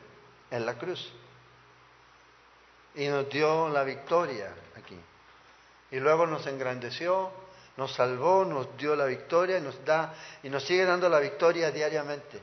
en 0.50 0.66
la 0.66 0.74
cruz 0.74 1.12
y 2.94 3.08
nos 3.08 3.28
dio 3.28 3.68
la 3.70 3.82
victoria 3.82 4.52
aquí. 4.76 4.98
Y 5.90 6.00
luego 6.00 6.26
nos 6.26 6.46
engrandeció, 6.46 7.30
nos 7.76 7.92
salvó, 7.94 8.44
nos 8.44 8.76
dio 8.76 8.94
la 8.94 9.06
victoria 9.06 9.58
y 9.58 9.60
nos 9.60 9.84
da 9.84 10.14
y 10.42 10.48
nos 10.48 10.64
sigue 10.64 10.84
dando 10.84 11.08
la 11.08 11.18
victoria 11.18 11.70
diariamente. 11.70 12.40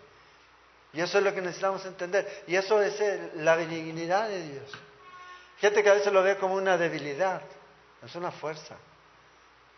Y 0.93 0.99
eso 0.99 1.19
es 1.19 1.23
lo 1.23 1.33
que 1.33 1.41
necesitamos 1.41 1.85
entender. 1.85 2.43
Y 2.47 2.55
eso 2.55 2.81
es 2.81 2.99
la 3.35 3.55
benignidad 3.55 4.27
de 4.27 4.41
Dios. 4.41 4.71
Fíjate 5.57 5.83
que 5.83 5.89
a 5.89 5.93
veces 5.93 6.11
lo 6.11 6.21
ve 6.21 6.37
como 6.37 6.55
una 6.55 6.77
debilidad, 6.77 7.41
es 8.03 8.15
una 8.15 8.31
fuerza. 8.31 8.75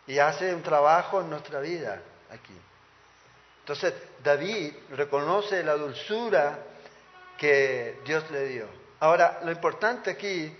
Y 0.06 0.18
hace 0.18 0.54
un 0.54 0.62
trabajo 0.62 1.20
en 1.20 1.30
nuestra 1.30 1.60
vida 1.60 2.02
aquí. 2.30 2.56
Entonces, 3.60 3.94
David 4.22 4.74
reconoce 4.90 5.62
la 5.62 5.74
dulzura 5.74 6.58
que 7.38 8.00
Dios 8.04 8.30
le 8.30 8.48
dio. 8.48 8.66
Ahora, 9.00 9.40
lo 9.44 9.52
importante 9.52 10.10
aquí 10.10 10.54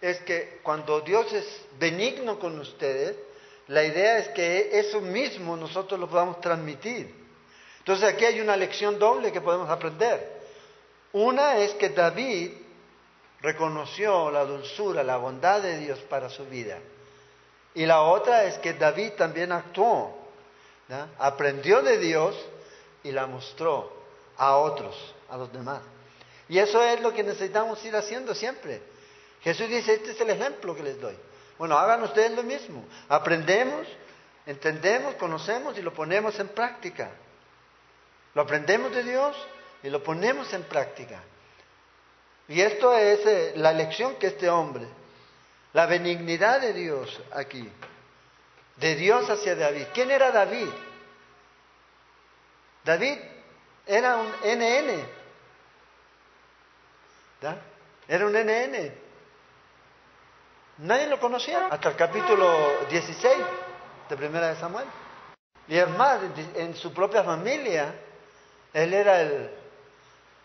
es 0.00 0.18
que 0.20 0.60
cuando 0.62 1.00
Dios 1.00 1.32
es 1.32 1.46
benigno 1.78 2.38
con 2.38 2.58
ustedes, 2.58 3.16
la 3.72 3.84
idea 3.84 4.18
es 4.18 4.28
que 4.28 4.78
eso 4.78 5.00
mismo 5.00 5.56
nosotros 5.56 5.98
lo 5.98 6.06
podamos 6.06 6.42
transmitir. 6.42 7.10
Entonces 7.78 8.06
aquí 8.06 8.26
hay 8.26 8.38
una 8.38 8.54
lección 8.54 8.98
doble 8.98 9.32
que 9.32 9.40
podemos 9.40 9.70
aprender. 9.70 10.42
Una 11.14 11.56
es 11.56 11.72
que 11.74 11.88
David 11.88 12.50
reconoció 13.40 14.30
la 14.30 14.44
dulzura, 14.44 15.02
la 15.02 15.16
bondad 15.16 15.62
de 15.62 15.78
Dios 15.78 15.98
para 16.00 16.28
su 16.28 16.44
vida. 16.44 16.80
Y 17.74 17.86
la 17.86 18.02
otra 18.02 18.44
es 18.44 18.58
que 18.58 18.74
David 18.74 19.12
también 19.12 19.52
actuó, 19.52 20.18
aprendió 21.18 21.80
de 21.80 21.96
Dios 21.96 22.36
y 23.02 23.10
la 23.10 23.26
mostró 23.26 23.90
a 24.36 24.58
otros, 24.58 24.94
a 25.30 25.38
los 25.38 25.50
demás. 25.50 25.80
Y 26.46 26.58
eso 26.58 26.82
es 26.82 27.00
lo 27.00 27.14
que 27.14 27.22
necesitamos 27.22 27.82
ir 27.86 27.96
haciendo 27.96 28.34
siempre. 28.34 28.82
Jesús 29.40 29.66
dice, 29.66 29.94
este 29.94 30.10
es 30.10 30.20
el 30.20 30.28
ejemplo 30.28 30.76
que 30.76 30.82
les 30.82 31.00
doy. 31.00 31.16
Bueno, 31.62 31.78
hagan 31.78 32.02
ustedes 32.02 32.32
lo 32.32 32.42
mismo. 32.42 32.84
Aprendemos, 33.08 33.86
entendemos, 34.46 35.14
conocemos 35.14 35.78
y 35.78 35.80
lo 35.80 35.94
ponemos 35.94 36.36
en 36.40 36.48
práctica. 36.48 37.12
Lo 38.34 38.42
aprendemos 38.42 38.92
de 38.92 39.04
Dios 39.04 39.36
y 39.84 39.88
lo 39.88 40.02
ponemos 40.02 40.52
en 40.54 40.64
práctica. 40.64 41.22
Y 42.48 42.60
esto 42.60 42.92
es 42.96 43.24
eh, 43.26 43.52
la 43.54 43.72
lección 43.72 44.16
que 44.16 44.26
este 44.26 44.50
hombre, 44.50 44.88
la 45.72 45.86
benignidad 45.86 46.60
de 46.60 46.72
Dios 46.72 47.22
aquí, 47.30 47.70
de 48.78 48.96
Dios 48.96 49.30
hacia 49.30 49.54
David. 49.54 49.86
¿Quién 49.94 50.10
era 50.10 50.32
David? 50.32 50.68
David 52.84 53.18
era 53.86 54.16
un 54.16 54.32
NN. 54.42 55.06
Era 58.08 58.26
un 58.26 58.32
NN. 58.32 59.01
Nadie 60.78 61.06
lo 61.06 61.20
conocía 61.20 61.66
hasta 61.66 61.90
el 61.90 61.96
capítulo 61.96 62.86
16 62.88 63.36
de 64.08 64.16
Primera 64.16 64.48
de 64.48 64.56
Samuel. 64.56 64.86
Y 65.68 65.76
es 65.76 65.88
más, 65.90 66.20
en 66.54 66.74
su 66.74 66.92
propia 66.92 67.22
familia, 67.22 67.94
él 68.72 68.94
era 68.94 69.20
el... 69.20 69.50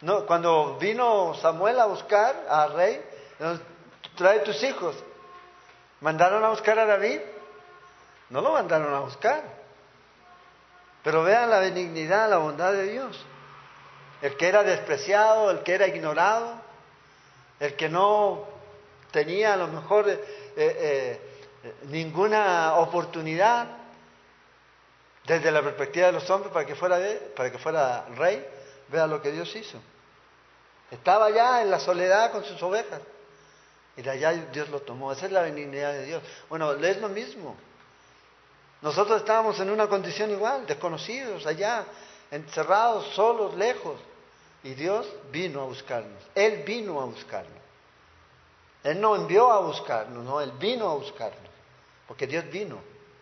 No, 0.02 0.26
cuando 0.26 0.78
vino 0.78 1.34
Samuel 1.36 1.80
a 1.80 1.86
buscar 1.86 2.46
al 2.50 2.74
rey, 2.74 3.02
trae 4.16 4.40
tus 4.40 4.62
hijos. 4.64 4.96
¿Mandaron 6.02 6.44
a 6.44 6.50
buscar 6.50 6.78
a 6.78 6.86
David? 6.86 7.22
No 8.30 8.42
lo 8.42 8.52
mandaron 8.52 8.94
a 8.94 9.00
buscar. 9.00 9.42
Pero 11.04 11.24
vean 11.24 11.50
la 11.50 11.60
benignidad, 11.60 12.30
la 12.30 12.38
bondad 12.38 12.74
de 12.74 12.84
Dios. 12.84 13.26
El 14.22 14.36
que 14.36 14.50
era 14.50 14.64
despreciado, 14.64 15.50
el 15.52 15.64
que 15.64 15.74
era 15.74 15.88
ignorado, 15.88 16.54
el 17.60 17.76
que 17.76 17.88
no 17.88 18.57
tenía 19.18 19.54
a 19.54 19.58
lo 19.58 19.68
mejor 19.68 20.08
eh, 20.08 20.20
eh, 20.56 21.20
ninguna 21.86 22.76
oportunidad 22.76 23.68
desde 25.26 25.52
la 25.52 25.64
perspectiva 25.64 26.06
de 26.08 26.12
los 26.12 26.30
hombres 26.30 26.54
para 26.54 26.68
que 26.68 26.76
fuera, 26.76 27.00
para 27.36 27.52
que 27.52 27.58
fuera 27.58 28.06
rey. 28.16 28.46
Vea 28.90 29.08
lo 29.08 29.20
que 29.20 29.32
Dios 29.32 29.54
hizo. 29.56 29.80
Estaba 30.92 31.26
allá 31.26 31.64
en 31.64 31.72
la 31.72 31.80
soledad 31.80 32.32
con 32.32 32.44
sus 32.44 32.62
ovejas. 32.62 33.02
Y 33.98 34.04
de 34.04 34.12
allá 34.12 34.34
Dios 34.54 34.70
lo 34.70 34.82
tomó. 34.82 35.12
Esa 35.12 35.26
es 35.26 35.32
la 35.32 35.42
benignidad 35.42 35.94
de 35.94 36.06
Dios. 36.06 36.22
Bueno, 36.48 36.72
es 36.74 37.02
lo 37.02 37.10
mismo. 37.10 37.56
Nosotros 38.84 39.18
estábamos 39.22 39.60
en 39.60 39.72
una 39.72 39.88
condición 39.88 40.30
igual, 40.30 40.68
desconocidos, 40.68 41.48
allá, 41.48 41.86
encerrados, 42.30 43.16
solos, 43.16 43.56
lejos. 43.56 44.00
Y 44.64 44.76
Dios 44.76 45.08
vino 45.32 45.62
a 45.62 45.66
buscarnos. 45.66 46.22
Él 46.36 46.62
vino 46.64 47.02
a 47.02 47.06
buscarnos. 47.06 47.67
Él 48.84 49.02
no 49.02 49.16
envió 49.16 49.52
a 49.52 49.60
buscarnos, 49.60 50.24
no, 50.24 50.40
Él 50.42 50.52
vino 50.60 50.90
a 50.90 50.96
buscarnos. 50.96 51.52
Porque 52.08 52.28
Dios 52.28 52.50
vino 52.50 52.80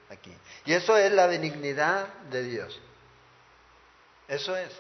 aquí. 0.10 0.32
Y 0.66 0.74
eso 0.74 0.96
es 0.98 1.12
la 1.12 1.28
benignidad 1.28 2.08
de 2.30 2.44
Dios. 2.44 2.80
Eso 4.28 4.56
es. 4.56 4.72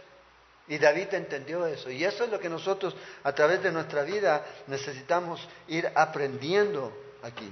Y 0.67 0.77
David 0.77 1.13
entendió 1.13 1.65
eso. 1.65 1.89
Y 1.89 2.03
eso 2.03 2.24
es 2.24 2.29
lo 2.29 2.39
que 2.39 2.50
nosotros 2.50 2.96
a 3.24 3.34
través 3.34 3.62
de 3.62 3.72
nuestra 3.72 4.03
vida 4.03 4.46
necesitamos 4.67 5.48
ir 5.67 5.91
aprendiendo 5.96 6.91
aquí. 7.22 7.51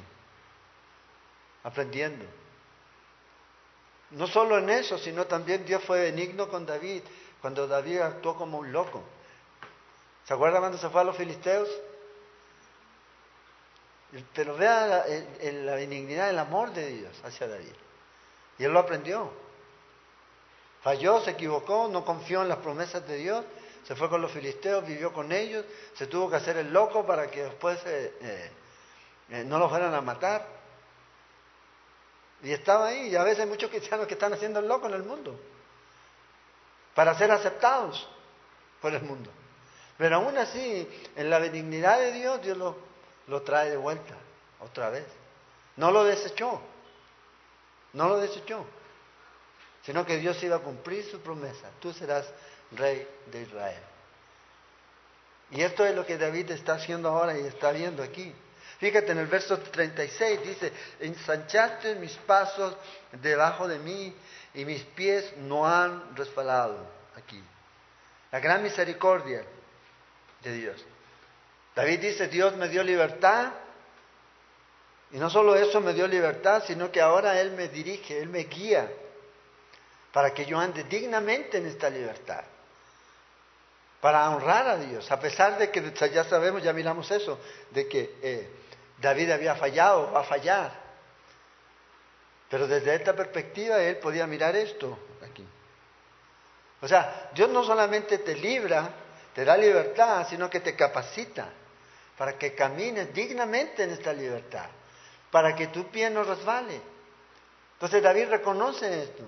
Aprendiendo. 1.64 2.26
No 4.12 4.28
solo 4.28 4.58
en 4.60 4.70
eso, 4.70 4.98
sino 4.98 5.26
también 5.26 5.66
Dios 5.66 5.84
fue 5.84 6.02
benigno 6.02 6.48
con 6.50 6.66
David 6.66 7.02
cuando 7.42 7.68
David 7.68 8.00
actuó 8.00 8.36
como 8.36 8.60
un 8.60 8.72
loco. 8.72 9.04
¿Se 10.26 10.34
acuerdan 10.34 10.62
cuando 10.62 10.78
se 10.78 10.90
fue 10.90 11.02
a 11.02 11.04
los 11.04 11.18
filisteos? 11.18 11.68
Pero 14.34 14.56
vea 14.56 14.86
la, 14.86 15.06
la 15.52 15.76
benignidad, 15.76 16.30
el 16.30 16.40
amor 16.40 16.72
de 16.72 16.88
Dios 16.88 17.22
hacia 17.24 17.48
David. 17.48 17.74
Y 18.60 18.64
él 18.64 18.72
lo 18.72 18.80
aprendió. 18.80 19.32
Falló, 20.84 21.22
se 21.22 21.32
equivocó, 21.32 21.88
no 21.88 22.04
confió 22.04 22.42
en 22.42 22.50
las 22.50 22.58
promesas 22.60 23.08
de 23.08 23.16
Dios, 23.16 23.46
se 23.86 23.96
fue 23.96 24.10
con 24.10 24.22
los 24.22 24.32
filisteos, 24.32 24.86
vivió 24.86 25.14
con 25.14 25.32
ellos, 25.32 25.66
se 25.96 26.08
tuvo 26.08 26.30
que 26.30 26.36
hacer 26.36 26.58
el 26.58 26.72
loco 26.72 27.06
para 27.06 27.32
que 27.32 27.44
después 27.44 27.80
eh, 27.86 28.14
eh, 28.22 28.52
eh, 29.30 29.44
no 29.46 29.58
lo 29.58 29.70
fueran 29.70 29.94
a 29.94 30.02
matar. 30.02 30.46
Y 32.44 32.52
estaba 32.52 32.88
ahí, 32.88 33.08
y 33.08 33.16
a 33.16 33.24
veces 33.24 33.40
hay 33.40 33.46
muchos 33.46 33.70
cristianos 33.70 34.06
que 34.08 34.16
están 34.16 34.34
haciendo 34.34 34.60
el 34.60 34.68
loco 34.68 34.88
en 34.88 34.94
el 34.94 35.04
mundo, 35.04 35.40
para 36.94 37.18
ser 37.18 37.32
aceptados 37.32 38.08
por 38.82 38.94
el 38.94 39.02
mundo. 39.04 39.32
Pero 39.98 40.18
aún 40.18 40.38
así, 40.38 40.88
en 41.16 41.30
la 41.30 41.40
benignidad 41.40 42.00
de 42.00 42.12
Dios, 42.12 42.42
Dios 42.42 42.58
lo, 42.58 42.76
lo 43.28 43.42
trae 43.42 43.70
de 43.70 43.78
vuelta, 43.78 44.16
otra 44.60 44.90
vez. 44.90 45.06
No 45.76 45.92
lo 45.92 46.04
desechó, 46.04 46.62
no 47.94 48.10
lo 48.10 48.18
desechó 48.18 48.66
sino 49.86 50.06
que 50.06 50.18
Dios 50.18 50.42
iba 50.44 50.58
a 50.58 50.60
cumplir 50.60 51.04
su 51.10 51.20
promesa. 51.20 51.70
Tú 51.80 51.94
serás 51.94 52.26
rey 52.72 53.08
de 53.32 53.42
Israel. 53.42 53.82
Y 55.52 55.62
esto 55.62 55.86
es 55.86 55.94
lo 55.94 56.06
que 56.06 56.18
David 56.18 56.52
está 56.52 56.76
haciendo 56.76 57.10
ahora 57.10 57.38
y 57.38 57.46
está 57.46 57.72
viendo 57.72 58.02
aquí. 58.02 58.34
Fíjate 58.80 59.12
en 59.12 59.20
el 59.20 59.28
verso 59.28 59.60
36, 59.60 60.42
dice, 60.44 60.74
ensanchaste 61.00 61.96
mis 61.96 62.14
pasos 62.16 62.76
debajo 63.12 63.68
de 63.68 63.78
mí 63.80 64.16
y 64.54 64.66
mis 64.66 64.84
pies 64.84 65.36
no 65.38 65.68
han 65.68 66.16
resbalado 66.16 66.78
aquí. 67.16 67.42
La 68.32 68.40
gran 68.40 68.64
misericordia 68.64 69.44
de 70.42 70.54
Dios. 70.54 70.86
David 71.76 72.00
dice, 72.00 72.28
Dios 72.28 72.56
me 72.56 72.70
dio 72.70 72.84
libertad 72.84 73.52
y 75.12 75.18
no 75.18 75.30
solo 75.30 75.56
eso 75.56 75.80
me 75.82 75.94
dio 75.94 76.08
libertad, 76.08 76.64
sino 76.66 76.92
que 76.92 77.02
ahora 77.02 77.40
Él 77.40 77.52
me 77.52 77.68
dirige, 77.68 78.20
Él 78.20 78.30
me 78.30 78.46
guía 78.46 78.92
para 80.12 80.34
que 80.34 80.46
yo 80.46 80.60
ande 80.60 80.84
dignamente 80.84 81.58
en 81.58 81.66
esta 81.66 81.90
libertad, 81.90 82.44
para 84.00 84.30
honrar 84.30 84.68
a 84.68 84.78
Dios, 84.78 85.12
a 85.12 85.20
pesar 85.20 85.58
de 85.58 85.72
que 85.72 85.94
ya 86.12 86.24
sabemos, 86.26 86.62
ya 86.62 86.74
miramos 86.74 87.10
eso, 87.10 87.40
de 87.72 87.88
que 87.88 88.16
eh, 88.22 88.50
David 89.00 89.32
había 89.32 89.56
fallado, 89.56 90.12
va 90.12 90.22
a 90.22 90.24
fallar. 90.24 90.84
Pero 92.50 92.68
desde 92.68 92.94
esta 92.94 93.14
perspectiva 93.14 93.82
él 93.82 93.98
podía 93.98 94.28
mirar 94.28 94.56
esto 94.56 94.98
aquí. 95.28 95.46
O 96.82 96.88
sea, 96.88 97.32
Dios 97.34 97.50
no 97.50 97.64
solamente 97.64 98.20
te 98.20 98.36
libra, 98.36 98.90
te 99.34 99.44
da 99.44 99.58
libertad, 99.58 100.28
sino 100.30 100.50
que 100.50 100.60
te 100.60 100.76
capacita 100.76 101.50
para 102.18 102.38
que 102.38 102.54
camines 102.54 103.14
dignamente 103.14 103.84
en 103.84 103.92
esta 103.92 104.14
libertad, 104.14 104.68
para 105.32 105.56
que 105.56 105.68
tu 105.68 105.86
pie 105.90 106.10
no 106.10 106.24
resbale. 106.24 106.80
Entonces 107.74 108.02
David 108.02 108.30
reconoce 108.30 109.04
esto. 109.04 109.24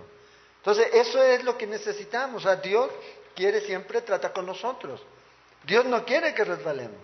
Entonces, 0.57 0.87
eso 0.93 1.21
es 1.23 1.43
lo 1.43 1.57
que 1.57 1.67
necesitamos. 1.67 2.43
O 2.43 2.47
sea, 2.47 2.55
Dios 2.55 2.89
quiere 3.35 3.61
siempre 3.61 4.01
tratar 4.01 4.33
con 4.33 4.45
nosotros. 4.45 5.01
Dios 5.63 5.85
no 5.85 6.03
quiere 6.05 6.33
que 6.33 6.43
resbalemos. 6.43 6.97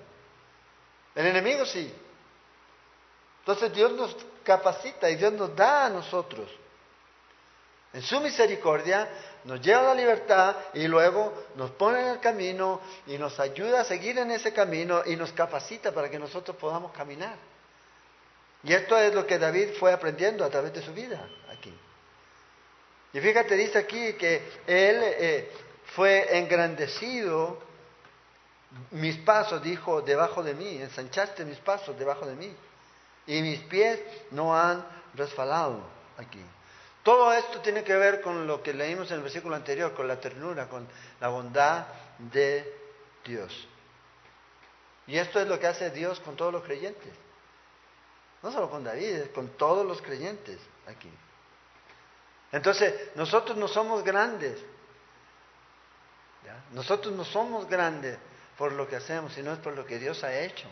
El 1.13 1.27
enemigo 1.27 1.65
sí. 1.65 1.93
Entonces 3.39 3.73
Dios 3.73 3.91
nos 3.91 4.15
capacita 4.43 5.09
y 5.09 5.15
Dios 5.15 5.33
nos 5.33 5.55
da 5.55 5.85
a 5.85 5.89
nosotros. 5.89 6.49
En 7.93 8.01
su 8.01 8.19
misericordia 8.21 9.07
nos 9.43 9.61
lleva 9.61 9.81
a 9.81 9.93
la 9.93 9.95
libertad 9.95 10.55
y 10.73 10.87
luego 10.87 11.33
nos 11.55 11.71
pone 11.71 11.99
en 12.01 12.07
el 12.07 12.19
camino 12.19 12.79
y 13.05 13.17
nos 13.17 13.39
ayuda 13.39 13.81
a 13.81 13.85
seguir 13.85 14.17
en 14.17 14.31
ese 14.31 14.53
camino 14.53 15.01
y 15.05 15.15
nos 15.15 15.33
capacita 15.33 15.91
para 15.91 16.09
que 16.09 16.17
nosotros 16.17 16.55
podamos 16.57 16.91
caminar. 16.93 17.35
Y 18.63 18.73
esto 18.73 18.97
es 18.97 19.13
lo 19.13 19.25
que 19.25 19.39
David 19.39 19.73
fue 19.79 19.91
aprendiendo 19.91 20.45
a 20.45 20.49
través 20.49 20.73
de 20.73 20.81
su 20.81 20.93
vida 20.93 21.27
aquí. 21.51 21.73
Y 23.13 23.19
fíjate, 23.19 23.55
dice 23.57 23.79
aquí 23.79 24.13
que 24.13 24.35
Él 24.67 24.99
eh, 25.03 25.51
fue 25.95 26.37
engrandecido, 26.37 27.59
mis 28.91 29.17
pasos, 29.17 29.61
dijo, 29.61 30.01
debajo 30.01 30.43
de 30.43 30.53
mí, 30.53 30.77
ensanchaste 30.77 31.43
mis 31.43 31.57
pasos 31.57 31.97
debajo 31.99 32.25
de 32.25 32.35
mí, 32.35 32.55
y 33.27 33.41
mis 33.41 33.59
pies 33.63 33.99
no 34.31 34.55
han 34.55 34.85
resbalado 35.13 35.81
aquí. 36.17 36.41
Todo 37.03 37.33
esto 37.33 37.61
tiene 37.61 37.83
que 37.83 37.95
ver 37.95 38.21
con 38.21 38.45
lo 38.45 38.61
que 38.61 38.73
leímos 38.73 39.09
en 39.09 39.17
el 39.17 39.23
versículo 39.23 39.55
anterior, 39.55 39.93
con 39.93 40.07
la 40.07 40.19
ternura, 40.19 40.67
con 40.67 40.87
la 41.19 41.29
bondad 41.29 41.87
de 42.19 42.73
Dios. 43.25 43.67
Y 45.07 45.17
esto 45.17 45.39
es 45.39 45.47
lo 45.47 45.59
que 45.59 45.67
hace 45.67 45.89
Dios 45.89 46.19
con 46.19 46.35
todos 46.35 46.53
los 46.53 46.63
creyentes. 46.63 47.11
No 48.43 48.51
solo 48.51 48.69
con 48.69 48.83
David, 48.83 49.31
con 49.33 49.49
todos 49.49 49.85
los 49.85 50.01
creyentes 50.01 50.59
aquí. 50.87 51.11
Entonces, 52.51 53.15
nosotros 53.15 53.57
no 53.57 53.67
somos 53.67 54.03
grandes. 54.03 54.59
Nosotros 56.71 57.13
no 57.13 57.23
somos 57.25 57.67
grandes 57.67 58.17
por 58.57 58.71
lo 58.73 58.87
que 58.87 58.95
hacemos, 58.95 59.33
sino 59.33 59.53
es 59.53 59.59
por 59.59 59.73
lo 59.73 59.85
que 59.85 59.99
Dios 59.99 60.23
ha 60.23 60.33
hecho. 60.39 60.67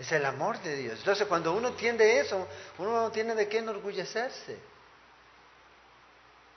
Es 0.00 0.10
el 0.12 0.24
amor 0.24 0.58
de 0.60 0.76
Dios. 0.76 0.98
Entonces, 0.98 1.28
cuando 1.28 1.52
uno 1.52 1.68
entiende 1.68 2.20
eso, 2.20 2.48
uno 2.78 3.02
no 3.02 3.10
tiene 3.10 3.34
de 3.34 3.48
qué 3.48 3.58
enorgullecerse. 3.58 4.56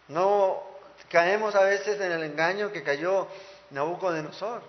No 0.07 0.63
caemos 1.09 1.53
a 1.53 1.63
veces 1.63 1.99
en 1.99 2.13
el 2.13 2.23
engaño 2.23 2.71
que 2.71 2.83
cayó 2.83 3.27
Nabucodonosor. 3.71 4.61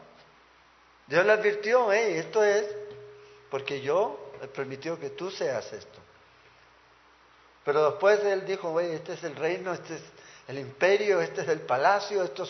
Dios 1.07 1.25
le 1.25 1.33
advirtió, 1.33 1.93
hey, 1.93 2.15
esto 2.17 2.43
es 2.43 2.67
porque 3.49 3.81
yo 3.81 4.33
he 4.43 4.49
permitido 4.49 4.99
que 4.99 5.11
tú 5.11 5.31
seas 5.31 5.73
esto. 5.73 6.01
Pero 7.65 7.93
después 7.93 8.25
él 8.25 8.45
dijo, 8.45 8.71
güey, 8.71 8.91
este 8.93 9.13
es 9.13 9.23
el 9.23 9.37
reino, 9.37 9.73
este 9.73 9.95
es 9.95 10.03
el 10.49 10.59
imperio, 10.59 11.21
este 11.21 11.43
es 11.43 11.49
el 11.49 11.61
palacio, 11.61 12.25
esto 12.25 12.45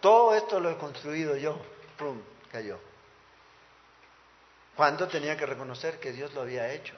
todo 0.00 0.34
esto 0.34 0.58
lo 0.60 0.70
he 0.70 0.78
construido 0.78 1.36
yo. 1.36 1.58
¡Pum! 1.98 2.22
Cayó. 2.50 2.91
Cuando 4.76 5.06
tenía 5.08 5.36
que 5.36 5.46
reconocer 5.46 6.00
que 6.00 6.12
Dios 6.12 6.32
lo 6.34 6.42
había 6.42 6.72
hecho. 6.72 6.94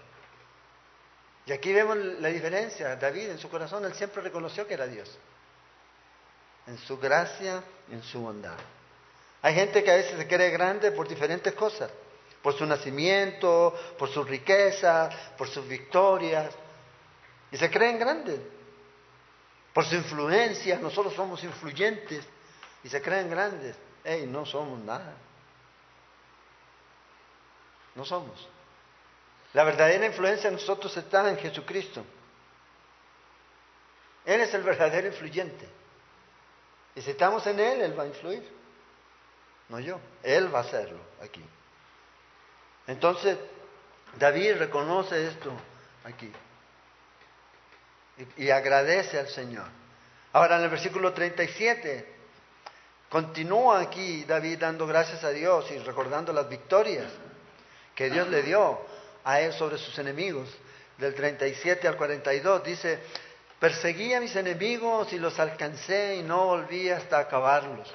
Y 1.46 1.52
aquí 1.52 1.72
vemos 1.72 1.96
la 1.96 2.28
diferencia. 2.28 2.96
David 2.96 3.30
en 3.30 3.38
su 3.38 3.48
corazón, 3.48 3.84
él 3.84 3.94
siempre 3.94 4.22
reconoció 4.22 4.66
que 4.66 4.74
era 4.74 4.86
Dios. 4.86 5.10
En 6.66 6.78
su 6.78 6.98
gracia, 6.98 7.62
en 7.90 8.02
su 8.02 8.20
bondad. 8.20 8.56
Hay 9.42 9.54
gente 9.54 9.84
que 9.84 9.90
a 9.90 9.96
veces 9.96 10.16
se 10.16 10.26
cree 10.26 10.50
grande 10.50 10.92
por 10.92 11.06
diferentes 11.06 11.52
cosas. 11.52 11.90
Por 12.42 12.54
su 12.54 12.64
nacimiento, 12.64 13.74
por 13.98 14.08
su 14.08 14.22
riqueza, 14.24 15.10
por 15.36 15.48
sus 15.48 15.66
victorias. 15.66 16.54
Y 17.50 17.56
se 17.56 17.70
creen 17.70 17.98
grandes. 17.98 18.40
Por 19.74 19.84
su 19.84 19.96
influencia, 19.96 20.78
nosotros 20.78 21.14
somos 21.14 21.42
influyentes 21.42 22.24
y 22.84 22.88
se 22.88 23.02
creen 23.02 23.28
grandes. 23.28 23.76
¡Ey, 24.04 24.26
no 24.26 24.46
somos 24.46 24.78
nada! 24.78 25.14
No 27.94 28.04
somos. 28.04 28.48
La 29.52 29.64
verdadera 29.64 30.06
influencia 30.06 30.48
en 30.48 30.54
nosotros 30.54 30.96
está 30.96 31.28
en 31.28 31.38
Jesucristo. 31.38 32.04
Él 34.24 34.40
es 34.40 34.52
el 34.54 34.62
verdadero 34.62 35.06
influyente. 35.06 35.68
Y 36.96 37.02
si 37.02 37.10
estamos 37.10 37.46
en 37.46 37.60
Él, 37.60 37.80
Él 37.82 37.98
va 37.98 38.04
a 38.04 38.06
influir. 38.06 38.48
No 39.68 39.78
yo. 39.78 40.00
Él 40.22 40.52
va 40.52 40.58
a 40.58 40.62
hacerlo 40.62 40.98
aquí. 41.22 41.44
Entonces, 42.86 43.38
David 44.18 44.56
reconoce 44.58 45.26
esto 45.28 45.52
aquí 46.04 46.32
y, 48.36 48.44
y 48.44 48.50
agradece 48.50 49.18
al 49.18 49.28
Señor. 49.28 49.66
Ahora 50.32 50.56
en 50.56 50.64
el 50.64 50.70
versículo 50.70 51.12
37 51.12 52.12
continúa 53.08 53.80
aquí 53.80 54.24
David 54.24 54.58
dando 54.58 54.86
gracias 54.86 55.22
a 55.24 55.30
Dios 55.30 55.70
y 55.70 55.78
recordando 55.78 56.32
las 56.32 56.48
victorias 56.48 57.10
que 57.94 58.10
Dios 58.10 58.28
le 58.28 58.42
dio 58.42 58.80
a 59.24 59.40
él 59.40 59.52
sobre 59.52 59.78
sus 59.78 59.98
enemigos. 59.98 60.48
Del 60.98 61.14
37 61.14 61.88
al 61.88 61.96
42 61.96 62.64
dice, 62.64 63.00
perseguí 63.58 64.14
a 64.14 64.20
mis 64.20 64.34
enemigos 64.36 65.12
y 65.12 65.18
los 65.18 65.38
alcancé 65.38 66.16
y 66.16 66.22
no 66.22 66.46
volví 66.46 66.88
hasta 66.90 67.18
acabarlos. 67.18 67.92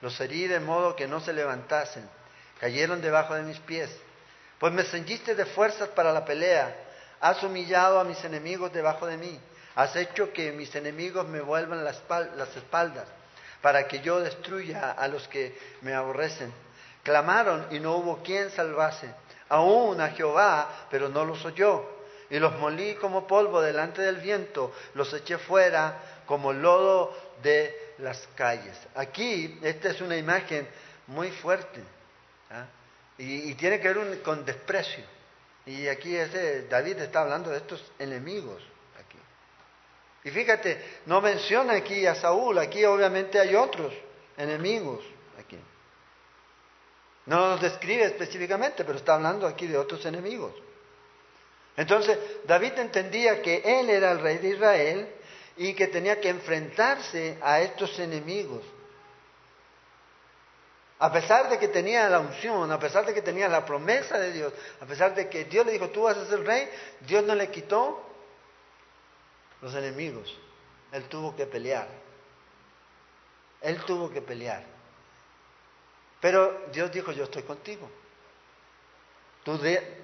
Los 0.00 0.20
herí 0.20 0.48
de 0.48 0.58
modo 0.58 0.96
que 0.96 1.06
no 1.06 1.20
se 1.20 1.32
levantasen, 1.32 2.08
cayeron 2.58 3.00
debajo 3.00 3.34
de 3.34 3.42
mis 3.42 3.58
pies. 3.60 3.90
Pues 4.58 4.72
me 4.72 4.84
ceñiste 4.84 5.34
de 5.34 5.46
fuerzas 5.46 5.88
para 5.90 6.12
la 6.12 6.24
pelea, 6.24 6.74
has 7.20 7.42
humillado 7.42 8.00
a 8.00 8.04
mis 8.04 8.22
enemigos 8.24 8.72
debajo 8.72 9.06
de 9.06 9.16
mí, 9.16 9.38
has 9.76 9.94
hecho 9.94 10.32
que 10.32 10.50
mis 10.52 10.74
enemigos 10.74 11.26
me 11.28 11.40
vuelvan 11.40 11.84
las 11.84 11.96
espaldas, 12.56 13.06
para 13.60 13.86
que 13.86 14.00
yo 14.00 14.18
destruya 14.20 14.90
a 14.90 15.06
los 15.06 15.28
que 15.28 15.56
me 15.82 15.94
aborrecen. 15.94 16.52
Clamaron 17.04 17.66
y 17.70 17.78
no 17.78 17.96
hubo 17.96 18.22
quien 18.22 18.50
salvase 18.50 19.12
aún 19.52 20.00
a 20.00 20.08
Jehová, 20.08 20.86
pero 20.90 21.10
no 21.10 21.24
los 21.24 21.44
oyó. 21.44 21.84
Y 22.30 22.38
los 22.38 22.58
molí 22.58 22.94
como 22.94 23.26
polvo 23.26 23.60
delante 23.60 24.00
del 24.00 24.16
viento, 24.16 24.72
los 24.94 25.12
eché 25.12 25.36
fuera 25.36 26.22
como 26.24 26.54
lodo 26.54 27.14
de 27.42 27.94
las 27.98 28.26
calles. 28.34 28.74
Aquí, 28.94 29.58
esta 29.62 29.90
es 29.90 30.00
una 30.00 30.16
imagen 30.16 30.66
muy 31.08 31.30
fuerte 31.30 31.82
¿ah? 32.50 32.64
y, 33.18 33.54
tiene 33.54 33.78
que 33.78 33.92
ver 33.92 34.22
con 34.22 34.42
desprecio. 34.46 35.04
Y 35.66 35.86
aquí 35.86 36.16
David 36.70 37.00
está 37.00 37.20
hablando 37.20 37.50
de 37.50 37.58
estos 37.58 37.84
enemigos. 37.98 38.62
Aquí. 38.98 39.18
Y 40.24 40.30
fíjate, 40.30 40.82
no 41.04 41.20
menciona 41.20 41.74
aquí 41.74 42.06
a 42.06 42.14
Saúl, 42.14 42.58
aquí 42.58 42.82
obviamente 42.86 43.38
hay 43.38 43.54
otros 43.54 43.92
enemigos. 44.38 45.04
No 47.26 47.50
los 47.50 47.60
describe 47.60 48.04
específicamente, 48.04 48.84
pero 48.84 48.98
está 48.98 49.14
hablando 49.14 49.46
aquí 49.46 49.66
de 49.66 49.78
otros 49.78 50.04
enemigos. 50.04 50.52
Entonces, 51.76 52.18
David 52.44 52.78
entendía 52.78 53.40
que 53.40 53.62
él 53.64 53.88
era 53.88 54.12
el 54.12 54.20
rey 54.20 54.38
de 54.38 54.48
Israel 54.50 55.08
y 55.56 55.74
que 55.74 55.86
tenía 55.86 56.20
que 56.20 56.28
enfrentarse 56.28 57.38
a 57.40 57.60
estos 57.60 57.98
enemigos. 57.98 58.62
A 60.98 61.10
pesar 61.10 61.48
de 61.48 61.58
que 61.58 61.68
tenía 61.68 62.08
la 62.08 62.20
unción, 62.20 62.70
a 62.70 62.78
pesar 62.78 63.04
de 63.04 63.14
que 63.14 63.22
tenía 63.22 63.48
la 63.48 63.64
promesa 63.64 64.18
de 64.18 64.32
Dios, 64.32 64.52
a 64.80 64.86
pesar 64.86 65.14
de 65.14 65.28
que 65.28 65.44
Dios 65.44 65.66
le 65.66 65.72
dijo, 65.72 65.88
tú 65.90 66.02
vas 66.02 66.16
a 66.16 66.26
ser 66.26 66.44
rey, 66.44 66.68
Dios 67.00 67.24
no 67.24 67.34
le 67.34 67.50
quitó 67.50 68.04
los 69.60 69.74
enemigos. 69.74 70.36
Él 70.92 71.04
tuvo 71.08 71.34
que 71.34 71.46
pelear. 71.46 71.88
Él 73.60 73.82
tuvo 73.84 74.10
que 74.10 74.22
pelear. 74.22 74.71
Pero 76.22 76.68
Dios 76.72 76.92
dijo, 76.92 77.10
yo 77.10 77.24
estoy 77.24 77.42
contigo. 77.42 77.90
Tú 79.42 79.58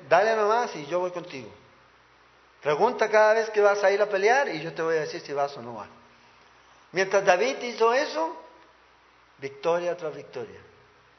dale 0.08 0.34
nomás 0.34 0.74
y 0.74 0.84
yo 0.86 0.98
voy 0.98 1.12
contigo. 1.12 1.48
Pregunta 2.60 3.08
cada 3.08 3.34
vez 3.34 3.48
que 3.50 3.60
vas 3.60 3.84
a 3.84 3.90
ir 3.92 4.02
a 4.02 4.08
pelear 4.08 4.48
y 4.48 4.60
yo 4.60 4.74
te 4.74 4.82
voy 4.82 4.96
a 4.96 5.00
decir 5.02 5.20
si 5.20 5.32
vas 5.32 5.56
o 5.56 5.62
no 5.62 5.74
vas. 5.74 5.88
Mientras 6.90 7.24
David 7.24 7.62
hizo 7.62 7.94
eso, 7.94 8.36
victoria 9.38 9.96
tras 9.96 10.16
victoria. 10.16 10.58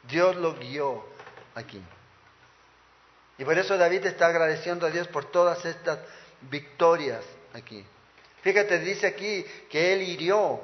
Dios 0.04 0.36
lo 0.36 0.54
guió 0.56 1.06
aquí. 1.56 1.82
Y 3.38 3.46
por 3.46 3.58
eso 3.58 3.78
David 3.78 4.06
está 4.06 4.28
agradeciendo 4.28 4.86
a 4.86 4.90
Dios 4.90 5.08
por 5.08 5.32
todas 5.32 5.64
estas 5.64 6.00
victorias 6.42 7.24
aquí. 7.54 7.86
Fíjate, 8.42 8.80
dice 8.80 9.08
aquí 9.08 9.46
que 9.70 9.94
él 9.94 10.02
hirió. 10.02 10.60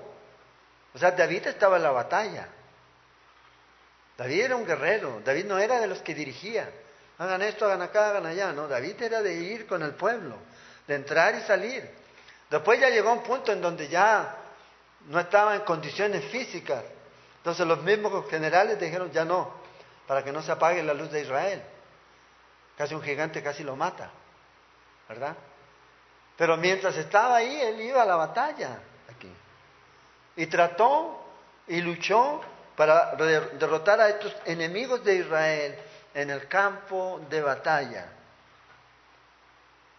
O 0.93 0.97
sea, 0.97 1.11
David 1.11 1.47
estaba 1.47 1.77
en 1.77 1.83
la 1.83 1.91
batalla. 1.91 2.49
David 4.17 4.41
era 4.41 4.55
un 4.55 4.65
guerrero, 4.65 5.21
David 5.23 5.45
no 5.45 5.57
era 5.59 5.79
de 5.79 5.87
los 5.87 5.99
que 5.99 6.15
dirigía. 6.15 6.69
Hagan 7.17 7.41
esto, 7.41 7.65
hagan 7.65 7.81
acá, 7.81 8.09
hagan 8.09 8.25
allá. 8.25 8.51
No, 8.53 8.67
David 8.67 9.01
era 9.01 9.21
de 9.21 9.33
ir 9.33 9.67
con 9.67 9.83
el 9.83 9.93
pueblo, 9.93 10.35
de 10.87 10.95
entrar 10.95 11.35
y 11.35 11.41
salir. 11.41 11.89
Después 12.49 12.79
ya 12.79 12.89
llegó 12.89 13.11
un 13.11 13.23
punto 13.23 13.51
en 13.51 13.61
donde 13.61 13.87
ya 13.87 14.35
no 15.07 15.19
estaba 15.19 15.55
en 15.55 15.61
condiciones 15.61 16.25
físicas. 16.25 16.83
Entonces 17.37 17.65
los 17.67 17.81
mismos 17.83 18.29
generales 18.29 18.79
dijeron, 18.79 19.11
ya 19.11 19.25
no, 19.25 19.51
para 20.07 20.23
que 20.23 20.31
no 20.31 20.41
se 20.41 20.51
apague 20.51 20.81
la 20.83 20.93
luz 20.93 21.11
de 21.11 21.21
Israel. 21.21 21.61
Casi 22.77 22.93
un 22.93 23.01
gigante 23.01 23.41
casi 23.41 23.63
lo 23.63 23.75
mata, 23.75 24.09
¿verdad? 25.07 25.35
Pero 26.37 26.57
mientras 26.57 26.97
estaba 26.97 27.37
ahí, 27.37 27.61
él 27.61 27.81
iba 27.81 28.01
a 28.01 28.05
la 28.05 28.15
batalla 28.15 28.79
aquí. 29.09 29.31
Y 30.35 30.47
trató 30.47 31.23
y 31.67 31.81
luchó 31.81 32.41
para 32.75 33.15
derrotar 33.15 33.99
a 34.01 34.09
estos 34.09 34.35
enemigos 34.45 35.03
de 35.03 35.15
Israel 35.15 35.75
en 36.13 36.29
el 36.29 36.47
campo 36.47 37.21
de 37.29 37.41
batalla. 37.41 38.07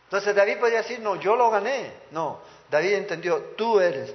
Entonces 0.04 0.34
David 0.34 0.58
podía 0.58 0.78
decir, 0.78 1.00
no, 1.00 1.16
yo 1.16 1.36
lo 1.36 1.50
gané. 1.50 1.92
No, 2.10 2.40
David 2.70 2.94
entendió, 2.94 3.40
tú 3.56 3.80
eres, 3.80 4.14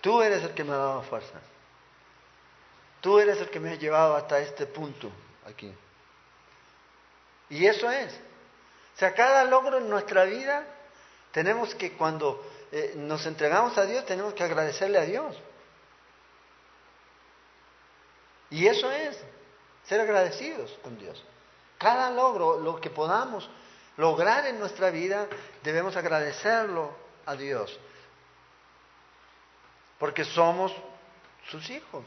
tú 0.00 0.22
eres 0.22 0.42
el 0.42 0.50
que 0.54 0.64
me 0.64 0.72
ha 0.72 0.78
dado 0.78 1.02
fuerza. 1.02 1.40
Tú 3.00 3.18
eres 3.18 3.38
el 3.38 3.50
que 3.50 3.60
me 3.60 3.72
ha 3.72 3.74
llevado 3.74 4.16
hasta 4.16 4.38
este 4.38 4.66
punto 4.66 5.10
aquí. 5.46 5.72
Y 7.50 7.66
eso 7.66 7.90
es. 7.90 8.12
O 8.94 8.98
sea, 8.98 9.12
cada 9.12 9.44
logro 9.44 9.78
en 9.78 9.90
nuestra 9.90 10.24
vida 10.24 10.64
tenemos 11.32 11.74
que 11.74 11.92
cuando 11.92 12.42
eh, 12.72 12.94
nos 12.96 13.26
entregamos 13.26 13.76
a 13.76 13.84
Dios, 13.84 14.06
tenemos 14.06 14.32
que 14.34 14.44
agradecerle 14.44 14.98
a 14.98 15.02
Dios. 15.02 15.36
Y 18.50 18.66
eso 18.66 18.90
es 18.90 19.18
ser 19.84 20.00
agradecidos 20.00 20.76
con 20.82 20.98
Dios. 20.98 21.22
Cada 21.78 22.10
logro, 22.10 22.58
lo 22.58 22.80
que 22.80 22.90
podamos 22.90 23.48
lograr 23.96 24.46
en 24.46 24.58
nuestra 24.58 24.90
vida, 24.90 25.26
debemos 25.62 25.96
agradecerlo 25.96 26.94
a 27.26 27.34
Dios. 27.36 27.78
Porque 29.98 30.24
somos 30.24 30.72
sus 31.50 31.68
hijos. 31.70 32.04